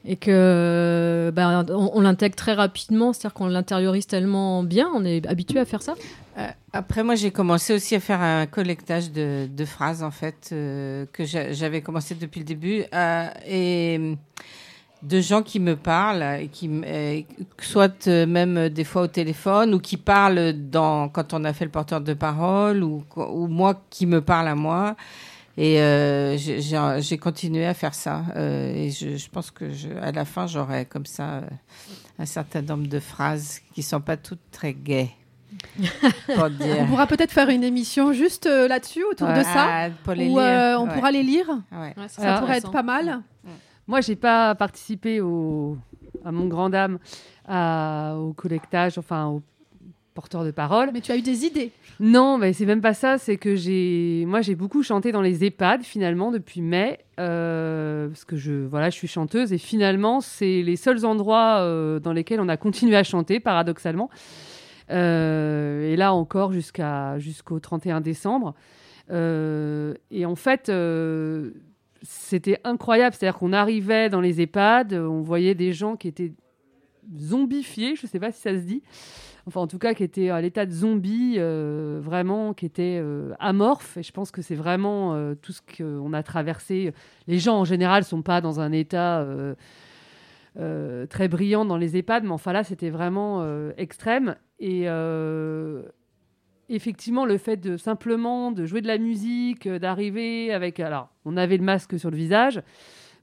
et 0.06 0.16
que 0.16 1.32
bah, 1.34 1.64
on, 1.68 2.00
l'intègre 2.00 2.36
très 2.36 2.54
rapidement, 2.54 3.12
c'est-à-dire 3.12 3.34
qu'on 3.34 3.48
l'intériorise 3.48 4.06
tellement 4.06 4.62
bien, 4.62 4.88
on 4.94 5.04
est 5.04 5.26
habitué 5.26 5.58
à 5.58 5.64
faire 5.64 5.82
ça. 5.82 5.94
Euh, 6.38 6.46
après, 6.72 7.02
moi, 7.02 7.16
j'ai 7.16 7.32
commencé 7.32 7.74
aussi 7.74 7.94
à 7.96 8.00
faire 8.00 8.20
un 8.20 8.46
collectage 8.46 9.10
de, 9.10 9.64
phrases, 9.64 10.02
en 10.02 10.12
fait, 10.12 10.50
euh, 10.52 11.06
que 11.12 11.24
j'a- 11.24 11.52
j'avais 11.52 11.80
commencé 11.80 12.14
depuis 12.14 12.40
le 12.40 12.46
début, 12.46 12.84
euh, 12.94 13.28
et 13.48 13.98
euh, 13.98 14.14
de 15.02 15.20
gens 15.20 15.42
qui 15.42 15.58
me 15.58 15.74
parlent, 15.74 16.48
qui, 16.52 16.70
euh, 16.84 17.22
soit 17.60 18.06
euh, 18.06 18.26
même 18.26 18.56
euh, 18.58 18.68
des 18.68 18.84
fois 18.84 19.02
au 19.02 19.06
téléphone, 19.08 19.74
ou 19.74 19.80
qui 19.80 19.96
parlent 19.96 20.54
quand 21.12 21.32
on 21.34 21.44
a 21.44 21.52
fait 21.52 21.64
le 21.64 21.70
porteur 21.70 22.00
de 22.00 22.14
parole, 22.14 22.84
ou 22.84 23.02
moi 23.48 23.82
qui 23.90 24.06
me 24.06 24.20
parle 24.20 24.48
à 24.48 24.54
moi. 24.54 24.94
Et 25.58 25.80
euh, 25.80 26.36
j'ai- 26.36 27.18
continué 27.18 27.64
à 27.66 27.72
faire 27.74 27.94
ça. 27.94 28.24
Euh, 28.36 28.74
et 28.74 28.90
je, 28.90 29.16
je 29.16 29.28
pense 29.30 29.50
que 29.50 29.72
je, 29.72 29.88
à 30.02 30.12
la 30.12 30.24
fin, 30.26 30.46
j'aurai 30.46 30.84
comme 30.84 31.06
ça 31.06 31.36
euh, 31.36 31.42
un 32.18 32.26
certain 32.26 32.60
nombre 32.62 32.86
de 32.88 33.00
phrases 33.00 33.60
qui 33.74 33.82
sont 33.82 34.00
pas 34.02 34.16
toutes 34.18 34.50
très 34.50 34.74
gaies. 34.74 35.10
pour 36.34 36.44
On 36.80 36.86
pourra 36.86 37.06
peut-être 37.06 37.32
faire 37.32 37.48
une 37.48 37.64
émission 37.64 38.12
juste 38.12 38.46
euh, 38.46 38.68
là-dessus, 38.68 39.02
autour 39.10 39.28
de 39.28 39.42
ça, 39.42 39.88
où 40.06 40.12
lire. 40.12 40.36
euh, 40.38 40.76
on 40.78 40.86
Ouais. 40.86 40.94
pourra 40.94 41.10
les 41.10 41.22
lire. 41.22 41.46
Ouais. 41.72 41.94
Ça 42.08 42.38
pourrait 42.40 42.58
être 42.58 42.70
pas 42.70 42.82
mal. 42.82 43.22
Moi, 43.86 44.00
j'ai 44.02 44.16
pas 44.16 44.54
participé 44.56 45.20
au, 45.20 45.78
à 46.24 46.32
mon 46.32 46.46
grand 46.48 46.68
dame 46.68 46.98
à- 47.48 48.16
au 48.18 48.32
collectage, 48.34 48.98
enfin 48.98 49.26
au 49.26 49.42
porteur 50.16 50.44
de 50.44 50.50
parole. 50.50 50.90
Mais 50.92 51.00
tu 51.00 51.12
as 51.12 51.16
eu 51.16 51.22
des 51.22 51.44
idées. 51.44 51.70
Non, 52.00 52.38
mais 52.38 52.52
c'est 52.52 52.66
même 52.66 52.80
pas 52.80 52.94
ça. 52.94 53.18
C'est 53.18 53.36
que 53.36 53.54
j'ai, 53.54 54.24
moi, 54.26 54.40
j'ai 54.40 54.56
beaucoup 54.56 54.82
chanté 54.82 55.12
dans 55.12 55.20
les 55.20 55.44
EHPAD 55.44 55.84
finalement 55.84 56.32
depuis 56.32 56.60
mai, 56.60 56.98
euh, 57.20 58.08
parce 58.08 58.24
que 58.24 58.36
je, 58.36 58.52
voilà, 58.52 58.90
je 58.90 58.96
suis 58.96 59.06
chanteuse 59.06 59.52
et 59.52 59.58
finalement, 59.58 60.20
c'est 60.20 60.62
les 60.62 60.76
seuls 60.76 61.04
endroits 61.04 61.58
euh, 61.60 62.00
dans 62.00 62.12
lesquels 62.12 62.40
on 62.40 62.48
a 62.48 62.56
continué 62.56 62.96
à 62.96 63.04
chanter, 63.04 63.38
paradoxalement. 63.38 64.10
Euh, 64.90 65.92
et 65.92 65.96
là 65.96 66.12
encore 66.12 66.52
jusqu'à 66.52 67.18
jusqu'au 67.18 67.60
31 67.60 68.00
décembre. 68.00 68.54
Et 69.10 70.26
en 70.26 70.34
fait, 70.34 70.72
c'était 72.02 72.58
incroyable. 72.64 73.14
C'est-à-dire 73.14 73.38
qu'on 73.38 73.52
arrivait 73.52 74.08
dans 74.08 74.20
les 74.20 74.40
EHPAD, 74.40 74.94
on 74.94 75.20
voyait 75.20 75.54
des 75.54 75.72
gens 75.72 75.94
qui 75.96 76.08
étaient 76.08 76.32
zombifié, 77.16 77.96
je 77.96 78.06
sais 78.06 78.18
pas 78.18 78.32
si 78.32 78.40
ça 78.40 78.52
se 78.52 78.64
dit. 78.64 78.82
Enfin, 79.48 79.60
en 79.60 79.68
tout 79.68 79.78
cas, 79.78 79.94
qui 79.94 80.02
était 80.02 80.30
à 80.30 80.40
l'état 80.40 80.66
de 80.66 80.72
zombie, 80.72 81.36
euh, 81.38 82.00
vraiment, 82.02 82.52
qui 82.52 82.66
était 82.66 82.98
euh, 83.00 83.32
amorphe. 83.38 83.96
Et 83.96 84.02
je 84.02 84.10
pense 84.10 84.32
que 84.32 84.42
c'est 84.42 84.56
vraiment 84.56 85.14
euh, 85.14 85.36
tout 85.40 85.52
ce 85.52 85.60
qu'on 85.62 86.12
a 86.12 86.22
traversé. 86.24 86.92
Les 87.28 87.38
gens, 87.38 87.60
en 87.60 87.64
général, 87.64 88.02
sont 88.02 88.22
pas 88.22 88.40
dans 88.40 88.58
un 88.58 88.72
état 88.72 89.24
très 91.10 91.28
brillant 91.28 91.64
dans 91.64 91.76
les 91.76 91.96
EHPAD, 91.96 92.24
mais 92.24 92.30
enfin 92.30 92.52
là, 92.52 92.64
c'était 92.64 92.90
vraiment 92.90 93.46
extrême. 93.76 94.36
Et 94.58 94.86
effectivement, 96.68 97.24
le 97.24 97.38
fait 97.38 97.58
de 97.58 97.76
simplement 97.76 98.50
de 98.50 98.64
jouer 98.64 98.80
de 98.80 98.88
la 98.88 98.98
musique, 98.98 99.68
d'arriver 99.68 100.52
avec... 100.52 100.80
Alors, 100.80 101.10
on 101.24 101.36
avait 101.36 101.58
le 101.58 101.62
masque 101.62 101.98
sur 101.98 102.10
le 102.10 102.16
visage, 102.16 102.62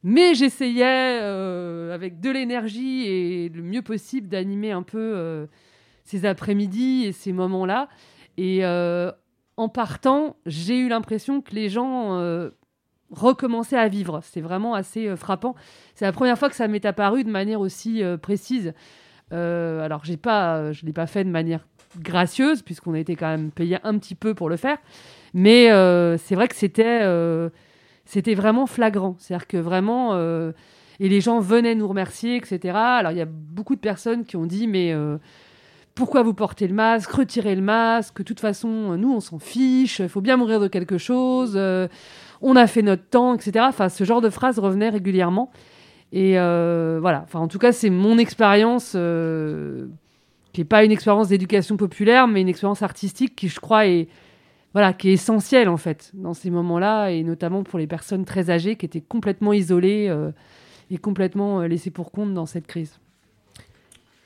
mais 0.04 0.36
j'essayais, 0.36 1.20
avec 1.92 2.22
de 2.22 2.30
l'énergie 2.30 3.08
et 3.08 3.50
le 3.50 3.62
mieux 3.62 3.82
possible, 3.82 4.30
d'animer 4.30 4.72
un 4.72 4.84
peu 4.84 5.48
ces 6.04 6.26
après-midi 6.26 7.06
et 7.06 7.12
ces 7.12 7.34
moments-là. 7.34 7.88
Et 8.38 8.60
euh, 8.64 9.12
en 9.58 9.70
partant, 9.70 10.36
j'ai 10.46 10.78
eu 10.78 10.90
l'impression 10.90 11.42
que 11.42 11.54
les 11.54 11.70
gens 11.70 12.18
euh, 12.18 12.50
recommençaient 13.12 13.78
à 13.78 13.88
vivre. 13.88 14.22
C'est 14.24 14.42
vraiment 14.42 14.74
assez 14.74 15.08
euh, 15.08 15.16
frappant. 15.16 15.56
C'est 15.96 16.06
la 16.06 16.12
première 16.12 16.38
fois 16.38 16.50
que 16.50 16.56
ça 16.56 16.68
m'est 16.68 16.86
apparu 16.86 17.24
de 17.24 17.30
manière 17.30 17.62
aussi 17.62 18.02
précise. 18.22 18.74
Alors, 19.32 20.06
j'ai 20.06 20.18
pas, 20.18 20.72
je 20.74 20.84
ne 20.84 20.88
l'ai 20.88 20.94
pas 20.94 21.08
fait 21.08 21.24
de 21.24 21.30
manière 21.30 21.66
gracieuse, 21.98 22.62
puisqu'on 22.62 22.94
a 22.94 23.00
été 23.00 23.16
quand 23.16 23.30
même 23.30 23.50
payé 23.50 23.80
un 23.84 23.98
petit 23.98 24.14
peu 24.14 24.36
pour 24.36 24.48
le 24.48 24.58
faire. 24.58 24.78
Mais 25.34 25.70
c'est 26.20 26.36
vrai 26.36 26.48
que 26.48 26.56
c'était 26.56 27.02
c'était 28.06 28.36
vraiment 28.36 28.68
flagrant. 28.68 29.16
C'est-à-dire 29.18 29.48
que 29.48 29.58
vraiment, 29.58 30.16
et 31.00 31.10
les 31.10 31.20
gens 31.20 31.40
venaient 31.40 31.74
nous 31.74 31.88
remercier, 31.88 32.36
etc. 32.36 32.76
Alors 32.76 33.12
il 33.12 33.18
y 33.18 33.22
a 33.22 33.26
beaucoup 33.26 33.74
de 33.76 33.82
personnes 33.82 34.24
qui 34.24 34.36
ont 34.36 34.46
dit, 34.46 34.68
mais 34.68 34.94
pourquoi 35.96 36.24
vous 36.24 36.34
portez 36.34 36.68
le 36.68 36.74
masque 36.74 37.12
Retirez 37.12 37.56
le 37.56 37.62
masque. 37.62 38.18
De 38.18 38.24
toute 38.24 38.40
façon, 38.40 38.98
nous, 38.98 39.14
on 39.14 39.20
s'en 39.20 39.40
fiche. 39.40 40.00
Il 40.00 40.10
faut 40.10 40.22
bien 40.22 40.38
mourir 40.38 40.60
de 40.60 40.68
quelque 40.68 40.98
chose. 40.98 41.54
euh, 41.56 41.88
on 42.42 42.56
a 42.56 42.68
fait 42.68 42.82
notre 42.82 43.04
temps, 43.06 43.36
etc. 43.36 43.66
Enfin, 43.70 43.90
ce 43.90 44.04
genre 44.04 44.20
de 44.22 44.30
phrases 44.30 44.60
revenaient 44.60 44.90
régulièrement. 44.90 45.52
Et 46.12 46.40
euh, 46.40 46.98
voilà. 47.00 47.26
En 47.34 47.48
tout 47.48 47.60
cas, 47.60 47.72
c'est 47.72 47.90
mon 47.90 48.18
expérience. 48.18 48.94
euh, 48.96 49.88
qui 50.52 50.62
n'est 50.62 50.66
pas 50.66 50.84
une 50.84 50.92
expérience 50.92 51.30
d'éducation 51.30 51.78
populaire, 51.78 52.28
mais 52.28 52.42
une 52.42 52.48
expérience 52.50 52.84
artistique 52.84 53.36
qui, 53.36 53.48
je 53.48 53.60
crois, 53.60 53.88
est, 53.88 54.08
voilà, 54.74 54.94
qui 54.94 55.10
est 55.10 55.14
essentielle, 55.14 55.68
en 55.68 55.78
fait, 55.78 56.12
dans 56.14 56.36
ces 56.36 56.52
moments-là, 56.52 57.10
et 57.10 57.24
notamment 57.24 57.64
pour 57.64 57.80
les 57.80 57.88
personnes 57.88 58.24
très 58.24 58.52
âgées 58.52 58.76
qui 58.76 58.86
étaient 58.86 59.02
complètement 59.02 59.52
isolées 59.52 60.16
et 60.92 60.98
complètement 61.00 61.62
laissées 61.62 61.90
pour 61.90 62.12
compte 62.12 62.36
dans 62.36 62.46
cette 62.46 62.68
crise. 62.68 63.00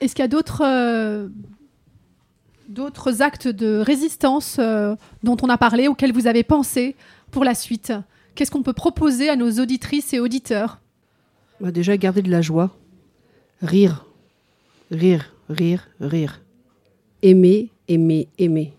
Est-ce 0.01 0.15
qu'il 0.15 0.23
y 0.23 0.25
a 0.25 0.27
d'autres 0.27 0.63
d'autres 2.67 3.21
actes 3.21 3.47
de 3.47 3.77
résistance 3.77 4.57
euh, 4.59 4.95
dont 5.23 5.37
on 5.41 5.49
a 5.49 5.57
parlé, 5.57 5.87
auxquels 5.87 6.13
vous 6.13 6.27
avez 6.27 6.43
pensé 6.43 6.95
pour 7.31 7.43
la 7.43 7.55
suite 7.55 7.93
Qu'est-ce 8.37 8.51
qu'on 8.51 8.61
peut 8.61 8.71
proposer 8.71 9.29
à 9.29 9.35
nos 9.35 9.49
auditrices 9.53 10.13
et 10.13 10.19
auditeurs? 10.19 10.79
Bah, 11.59 11.71
déjà, 11.71 11.97
garder 11.97 12.21
de 12.21 12.29
la 12.29 12.43
joie. 12.43 12.77
Rire. 13.63 14.05
Rire, 14.91 15.33
rire, 15.49 15.89
rire. 15.99 16.41
Aimer, 17.23 17.71
aimer, 17.87 18.27
aimer. 18.37 18.73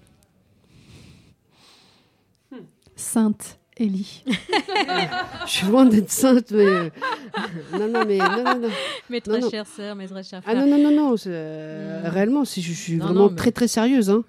Sainte 2.94 3.58
Élie. 3.78 4.24
Je 5.46 5.50
suis 5.50 5.66
loin 5.66 5.84
d'être 5.86 6.10
sainte, 6.10 6.50
mais. 6.50 6.64
euh, 6.66 6.90
non, 7.72 7.88
non, 7.88 8.04
mais. 8.06 8.18
Non, 8.18 8.44
non, 8.44 8.58
non. 8.62 8.68
Mes 9.08 9.20
très 9.20 9.38
non. 9.40 9.50
chères 9.50 9.66
sœurs, 9.66 9.94
mes 9.94 10.06
très 10.08 10.22
chers 10.24 10.42
Ah 10.46 10.54
non, 10.54 10.66
non, 10.66 10.78
non, 10.78 10.90
non. 10.90 11.16
c'est, 11.16 11.30
euh, 11.32 12.02
Réellement, 12.04 12.44
si 12.44 12.60
je, 12.60 12.72
je 12.72 12.76
suis 12.78 12.96
Non, 12.96 13.04
vraiment 13.06 13.20
non, 13.24 13.30
mais- 13.30 13.36
très, 13.36 13.52
très 13.52 13.68
sérieuse. 13.68 14.10
Hein. 14.10 14.24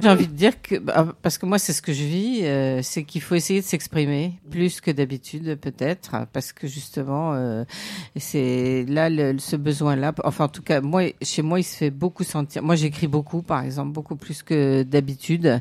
J'ai 0.00 0.08
envie 0.08 0.28
de 0.28 0.32
dire 0.32 0.62
que, 0.62 0.76
bah, 0.76 1.16
parce 1.20 1.36
que 1.36 1.46
moi, 1.46 1.58
c'est 1.58 1.72
ce 1.72 1.82
que 1.82 1.92
je 1.92 2.04
vis, 2.04 2.44
euh, 2.44 2.78
c'est 2.80 3.02
qu'il 3.02 3.20
faut 3.20 3.34
essayer 3.34 3.60
de 3.60 3.64
s'exprimer 3.66 4.34
plus 4.48 4.80
que 4.80 4.92
d'habitude, 4.92 5.56
peut-être, 5.60 6.14
parce 6.32 6.52
que 6.52 6.68
justement, 6.68 7.34
euh, 7.34 7.64
c'est 8.16 8.84
là 8.88 9.10
le, 9.10 9.36
ce 9.40 9.56
besoin-là. 9.56 10.14
Enfin, 10.22 10.44
en 10.44 10.48
tout 10.48 10.62
cas, 10.62 10.80
moi, 10.80 11.02
chez 11.22 11.42
moi, 11.42 11.58
il 11.58 11.64
se 11.64 11.76
fait 11.76 11.90
beaucoup 11.90 12.22
sentir. 12.22 12.62
Moi, 12.62 12.76
j'écris 12.76 13.08
beaucoup, 13.08 13.42
par 13.42 13.64
exemple, 13.64 13.90
beaucoup 13.92 14.14
plus 14.14 14.44
que 14.44 14.84
d'habitude. 14.84 15.60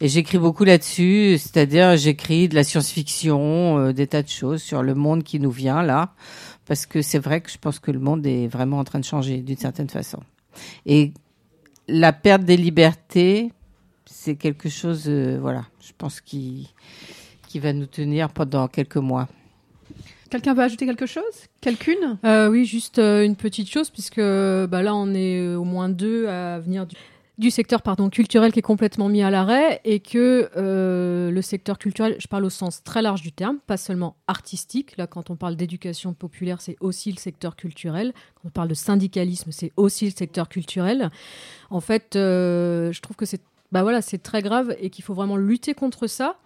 Et 0.00 0.08
j'écris 0.08 0.38
beaucoup 0.38 0.64
là-dessus, 0.64 1.38
c'est-à-dire 1.38 1.96
j'écris 1.96 2.48
de 2.48 2.54
la 2.54 2.64
science-fiction, 2.64 3.78
euh, 3.78 3.92
des 3.92 4.06
tas 4.06 4.22
de 4.22 4.28
choses 4.28 4.62
sur 4.62 4.82
le 4.82 4.94
monde 4.94 5.22
qui 5.22 5.38
nous 5.38 5.50
vient 5.50 5.82
là, 5.82 6.14
parce 6.66 6.86
que 6.86 7.00
c'est 7.02 7.18
vrai 7.18 7.40
que 7.40 7.50
je 7.50 7.58
pense 7.58 7.78
que 7.78 7.90
le 7.90 8.00
monde 8.00 8.26
est 8.26 8.48
vraiment 8.48 8.78
en 8.78 8.84
train 8.84 8.98
de 8.98 9.04
changer 9.04 9.38
d'une 9.38 9.56
certaine 9.56 9.88
façon. 9.88 10.20
Et 10.86 11.12
la 11.88 12.12
perte 12.12 12.42
des 12.44 12.56
libertés, 12.56 13.52
c'est 14.04 14.36
quelque 14.36 14.68
chose, 14.68 15.04
euh, 15.06 15.38
voilà, 15.40 15.64
je 15.80 15.92
pense 15.96 16.20
qui 16.20 16.68
qui 17.48 17.60
va 17.60 17.72
nous 17.72 17.86
tenir 17.86 18.30
pendant 18.30 18.66
quelques 18.66 18.96
mois. 18.96 19.28
Quelqu'un 20.28 20.54
veut 20.54 20.64
ajouter 20.64 20.86
quelque 20.86 21.06
chose? 21.06 21.22
Quelqu'une? 21.60 22.18
Euh, 22.24 22.50
oui, 22.50 22.64
juste 22.64 22.98
euh, 22.98 23.24
une 23.24 23.36
petite 23.36 23.70
chose, 23.70 23.90
puisque 23.90 24.18
bah, 24.18 24.82
là, 24.82 24.92
on 24.92 25.14
est 25.14 25.54
au 25.54 25.62
moins 25.62 25.88
deux 25.88 26.26
à 26.26 26.58
venir 26.58 26.84
du, 26.84 26.96
du 27.36 27.50
secteur 27.50 27.82
pardon, 27.82 28.10
culturel 28.10 28.52
qui 28.52 28.60
est 28.60 28.62
complètement 28.62 29.08
mis 29.08 29.22
à 29.22 29.30
l'arrêt, 29.30 29.80
et 29.84 30.00
que 30.00 30.50
euh, 30.56 31.30
le 31.30 31.42
secteur 31.42 31.78
culturel, 31.78 32.16
je 32.18 32.28
parle 32.28 32.44
au 32.44 32.50
sens 32.50 32.82
très 32.84 33.02
large 33.02 33.22
du 33.22 33.32
terme, 33.32 33.58
pas 33.66 33.76
seulement 33.76 34.16
artistique. 34.28 34.96
Là, 34.96 35.06
quand 35.06 35.30
on 35.30 35.36
parle 35.36 35.56
d'éducation 35.56 36.14
populaire, 36.14 36.60
c'est 36.60 36.76
aussi 36.80 37.10
le 37.10 37.18
secteur 37.18 37.56
culturel. 37.56 38.12
Quand 38.36 38.48
on 38.48 38.50
parle 38.50 38.68
de 38.68 38.74
syndicalisme, 38.74 39.50
c'est 39.50 39.72
aussi 39.76 40.04
le 40.04 40.12
secteur 40.12 40.48
culturel. 40.48 41.10
En 41.70 41.80
fait, 41.80 42.14
euh, 42.14 42.92
je 42.92 43.00
trouve 43.00 43.16
que 43.16 43.26
c'est 43.26 43.40
bah 43.72 43.82
voilà, 43.82 44.02
très 44.02 44.40
grave 44.40 44.76
et 44.78 44.88
qu'il 44.88 45.02
faut 45.02 45.14
vraiment 45.14 45.36
lutter 45.36 45.74
contre 45.74 46.06
ça. 46.06 46.36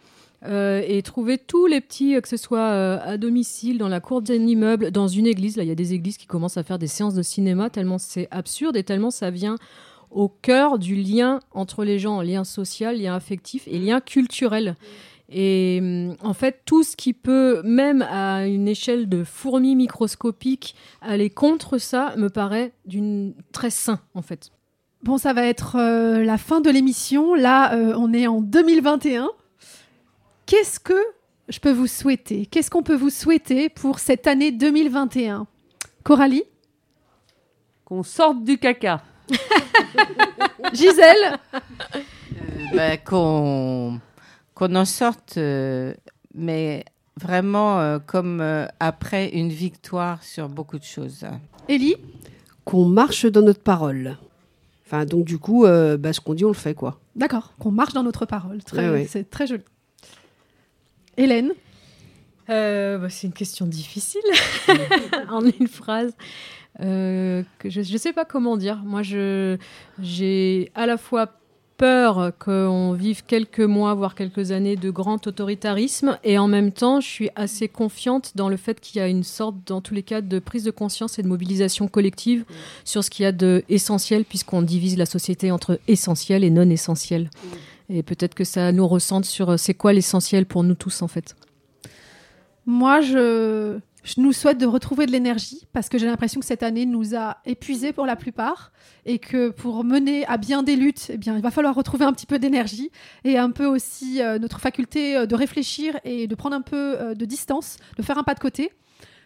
Euh, 0.46 0.82
et 0.86 1.02
trouver 1.02 1.36
tous 1.36 1.66
les 1.66 1.80
petits, 1.80 2.18
que 2.22 2.28
ce 2.28 2.36
soit 2.36 2.68
à 2.70 3.18
domicile, 3.18 3.76
dans 3.76 3.88
la 3.88 3.98
cour 3.98 4.22
d'un 4.22 4.46
immeuble, 4.46 4.92
dans 4.92 5.08
une 5.08 5.26
église. 5.26 5.56
Là, 5.56 5.64
il 5.64 5.68
y 5.68 5.72
a 5.72 5.74
des 5.74 5.92
églises 5.92 6.16
qui 6.16 6.26
commencent 6.26 6.56
à 6.56 6.62
faire 6.62 6.78
des 6.78 6.86
séances 6.86 7.14
de 7.14 7.22
cinéma, 7.22 7.68
tellement 7.70 7.98
c'est 7.98 8.28
absurde 8.30 8.76
et 8.76 8.84
tellement 8.84 9.10
ça 9.10 9.30
vient 9.30 9.56
au 10.10 10.28
cœur 10.28 10.78
du 10.78 10.94
lien 10.94 11.40
entre 11.52 11.84
les 11.84 11.98
gens, 11.98 12.20
lien 12.20 12.44
social, 12.44 13.00
lien 13.00 13.14
affectif 13.14 13.66
et 13.66 13.78
lien 13.78 14.00
culturel. 14.00 14.76
Et 15.30 15.78
hum, 15.80 16.16
en 16.22 16.32
fait, 16.32 16.62
tout 16.64 16.82
ce 16.82 16.96
qui 16.96 17.12
peut, 17.12 17.60
même 17.62 18.02
à 18.02 18.46
une 18.46 18.68
échelle 18.68 19.08
de 19.08 19.24
fourmi 19.24 19.76
microscopique, 19.76 20.74
aller 21.02 21.30
contre 21.30 21.78
ça, 21.78 22.14
me 22.16 22.30
paraît 22.30 22.72
d'une 22.86 23.34
très 23.52 23.70
sain, 23.70 24.00
en 24.14 24.22
fait. 24.22 24.50
Bon, 25.02 25.18
ça 25.18 25.32
va 25.32 25.44
être 25.44 25.76
euh, 25.76 26.24
la 26.24 26.38
fin 26.38 26.60
de 26.60 26.70
l'émission. 26.70 27.34
Là, 27.34 27.74
euh, 27.74 27.94
on 27.96 28.12
est 28.12 28.26
en 28.26 28.40
2021. 28.40 29.30
Qu'est-ce 30.46 30.80
que 30.80 31.00
je 31.48 31.60
peux 31.60 31.70
vous 31.70 31.86
souhaiter? 31.86 32.46
Qu'est-ce 32.46 32.70
qu'on 32.70 32.82
peut 32.82 32.96
vous 32.96 33.10
souhaiter 33.10 33.68
pour 33.68 34.00
cette 34.00 34.26
année 34.26 34.50
2021 34.50 35.46
Coralie? 36.02 36.44
Qu'on 37.84 38.02
sorte 38.02 38.42
du 38.44 38.58
caca. 38.58 39.02
Gisèle 40.72 41.38
Bah, 42.74 42.96
qu'on 42.96 44.00
qu'on 44.54 44.74
en 44.74 44.84
sorte, 44.84 45.34
euh, 45.36 45.94
mais 46.34 46.84
vraiment 47.20 47.80
euh, 47.80 47.98
comme 48.04 48.40
euh, 48.40 48.66
après 48.80 49.28
une 49.28 49.50
victoire 49.50 50.22
sur 50.22 50.48
beaucoup 50.48 50.78
de 50.78 50.84
choses. 50.84 51.24
Élie? 51.68 51.96
Qu'on 52.64 52.86
marche 52.86 53.24
dans 53.26 53.42
notre 53.42 53.62
parole. 53.62 54.18
Enfin, 54.86 55.04
donc, 55.04 55.24
du 55.24 55.38
coup, 55.38 55.64
euh, 55.66 55.96
bah, 55.98 56.12
ce 56.14 56.20
qu'on 56.20 56.34
dit, 56.34 56.44
on 56.46 56.48
le 56.48 56.54
fait, 56.54 56.74
quoi. 56.74 56.98
D'accord, 57.14 57.52
qu'on 57.58 57.70
marche 57.70 57.92
dans 57.92 58.02
notre 58.02 58.24
parole. 58.24 58.62
Très, 58.64 58.88
Ouais, 58.88 58.90
ouais. 58.90 59.06
C'est 59.08 59.28
très 59.28 59.46
joli. 59.46 59.62
Hélène? 61.18 61.52
Euh, 62.48 62.96
bah, 62.96 63.10
c'est 63.10 63.26
une 63.26 63.34
question 63.34 63.66
difficile 63.66 64.22
en 65.28 65.44
une 65.44 65.68
phrase. 65.68 66.14
Euh, 66.80 67.42
je 67.64 67.80
ne 67.80 67.98
sais 67.98 68.12
pas 68.12 68.24
comment 68.24 68.56
dire. 68.56 68.82
Moi, 68.84 69.02
j'ai 69.02 70.70
à 70.74 70.86
la 70.86 70.96
fois 70.96 71.32
peur 71.78 72.32
qu'on 72.40 72.92
vive 72.92 73.22
quelques 73.24 73.60
mois, 73.60 73.94
voire 73.94 74.14
quelques 74.14 74.50
années 74.50 74.76
de 74.76 74.90
grand 74.90 75.26
autoritarisme, 75.26 76.18
et 76.24 76.36
en 76.36 76.48
même 76.48 76.72
temps, 76.72 77.00
je 77.00 77.06
suis 77.06 77.30
assez 77.36 77.68
confiante 77.68 78.32
dans 78.34 78.48
le 78.48 78.56
fait 78.56 78.80
qu'il 78.80 78.98
y 78.98 79.00
a 79.00 79.06
une 79.06 79.22
sorte, 79.22 79.56
dans 79.64 79.80
tous 79.80 79.94
les 79.94 80.02
cas, 80.02 80.20
de 80.20 80.40
prise 80.40 80.64
de 80.64 80.72
conscience 80.72 81.18
et 81.18 81.22
de 81.22 81.28
mobilisation 81.28 81.86
collective 81.86 82.44
sur 82.84 83.04
ce 83.04 83.10
qu'il 83.10 83.22
y 83.22 83.26
a 83.26 83.32
de 83.32 83.64
puisqu'on 84.28 84.62
divise 84.62 84.98
la 84.98 85.06
société 85.06 85.50
entre 85.52 85.78
essentiel 85.86 86.42
et 86.42 86.50
non 86.50 86.68
essentiel. 86.68 87.30
Et 87.88 88.02
peut-être 88.02 88.34
que 88.34 88.44
ça 88.44 88.72
nous 88.72 88.86
ressente 88.86 89.24
sur 89.24 89.50
euh, 89.50 89.56
c'est 89.56 89.72
quoi 89.72 89.92
l'essentiel 89.94 90.44
pour 90.44 90.62
nous 90.62 90.74
tous, 90.74 91.00
en 91.00 91.08
fait? 91.08 91.36
Moi, 92.66 93.00
je, 93.00 93.78
je 94.08 94.20
nous 94.20 94.32
souhaite 94.32 94.56
de 94.56 94.64
retrouver 94.64 95.04
de 95.04 95.12
l'énergie 95.12 95.66
parce 95.72 95.88
que 95.88 95.98
j'ai 95.98 96.06
l'impression 96.06 96.40
que 96.40 96.46
cette 96.46 96.62
année 96.62 96.86
nous 96.86 97.14
a 97.14 97.38
épuisés 97.44 97.92
pour 97.92 98.06
la 98.06 98.16
plupart 98.16 98.72
et 99.04 99.18
que 99.18 99.50
pour 99.50 99.84
mener 99.84 100.24
à 100.26 100.38
bien 100.38 100.62
des 100.62 100.76
luttes, 100.76 101.10
eh 101.10 101.18
bien, 101.18 101.36
il 101.36 101.42
va 101.42 101.50
falloir 101.50 101.74
retrouver 101.74 102.06
un 102.06 102.12
petit 102.12 102.26
peu 102.26 102.38
d'énergie 102.38 102.90
et 103.24 103.36
un 103.36 103.50
peu 103.50 103.66
aussi 103.66 104.22
euh, 104.22 104.38
notre 104.38 104.60
faculté 104.60 105.16
euh, 105.16 105.26
de 105.26 105.34
réfléchir 105.34 106.00
et 106.04 106.26
de 106.26 106.34
prendre 106.34 106.56
un 106.56 106.62
peu 106.62 106.96
euh, 106.98 107.14
de 107.14 107.24
distance, 107.26 107.76
de 107.98 108.02
faire 108.02 108.16
un 108.16 108.24
pas 108.24 108.34
de 108.34 108.40
côté, 108.40 108.72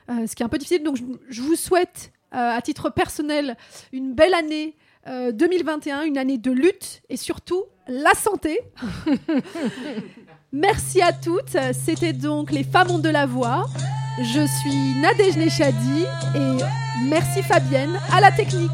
ce 0.09 0.35
qui 0.35 0.43
est 0.43 0.47
un 0.47 0.49
peu 0.49 0.59
difficile. 0.59 0.83
Donc, 0.83 0.97
je, 0.97 1.05
je 1.31 1.41
vous 1.41 1.55
souhaite 1.55 2.13
à 2.33 2.61
titre 2.61 2.91
personnel, 2.91 3.57
une 3.93 4.15
belle 4.15 4.35
année 4.35 4.77
euh, 5.09 5.33
2021, 5.33 6.03
une 6.03 6.17
année 6.17 6.39
de 6.39 6.53
lutte 6.53 7.03
et 7.09 7.17
surtout 7.17 7.65
la 7.89 8.15
santé. 8.15 8.61
Merci 10.53 11.03
à 11.03 11.13
toutes. 11.13 11.57
C'était 11.73 12.13
donc 12.13 12.53
les 12.53 12.63
femmes 12.63 12.91
ont 12.93 12.99
de 12.99 13.09
la 13.09 13.27
voix. 13.27 13.67
Je 14.19 14.47
suis 14.47 14.95
Nadège 15.01 15.37
Nechadi 15.37 16.05
et 16.35 16.65
merci 17.09 17.43
Fabienne 17.43 17.99
à 18.13 18.21
la 18.21 18.31
technique. 18.31 18.71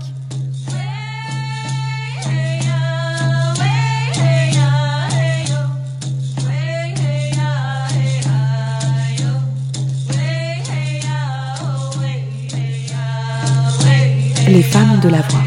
Les 14.49 14.63
femmes 14.63 14.99
de 15.01 15.09
la 15.09 15.21
voix, 15.21 15.41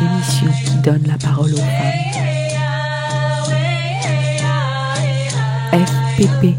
une 0.00 0.06
émission 0.08 0.46
qui 0.64 0.74
donne 0.78 1.04
la 1.06 1.18
parole 1.18 1.52
aux 1.52 1.56
femmes. 1.56 2.06
FPP 5.72 6.56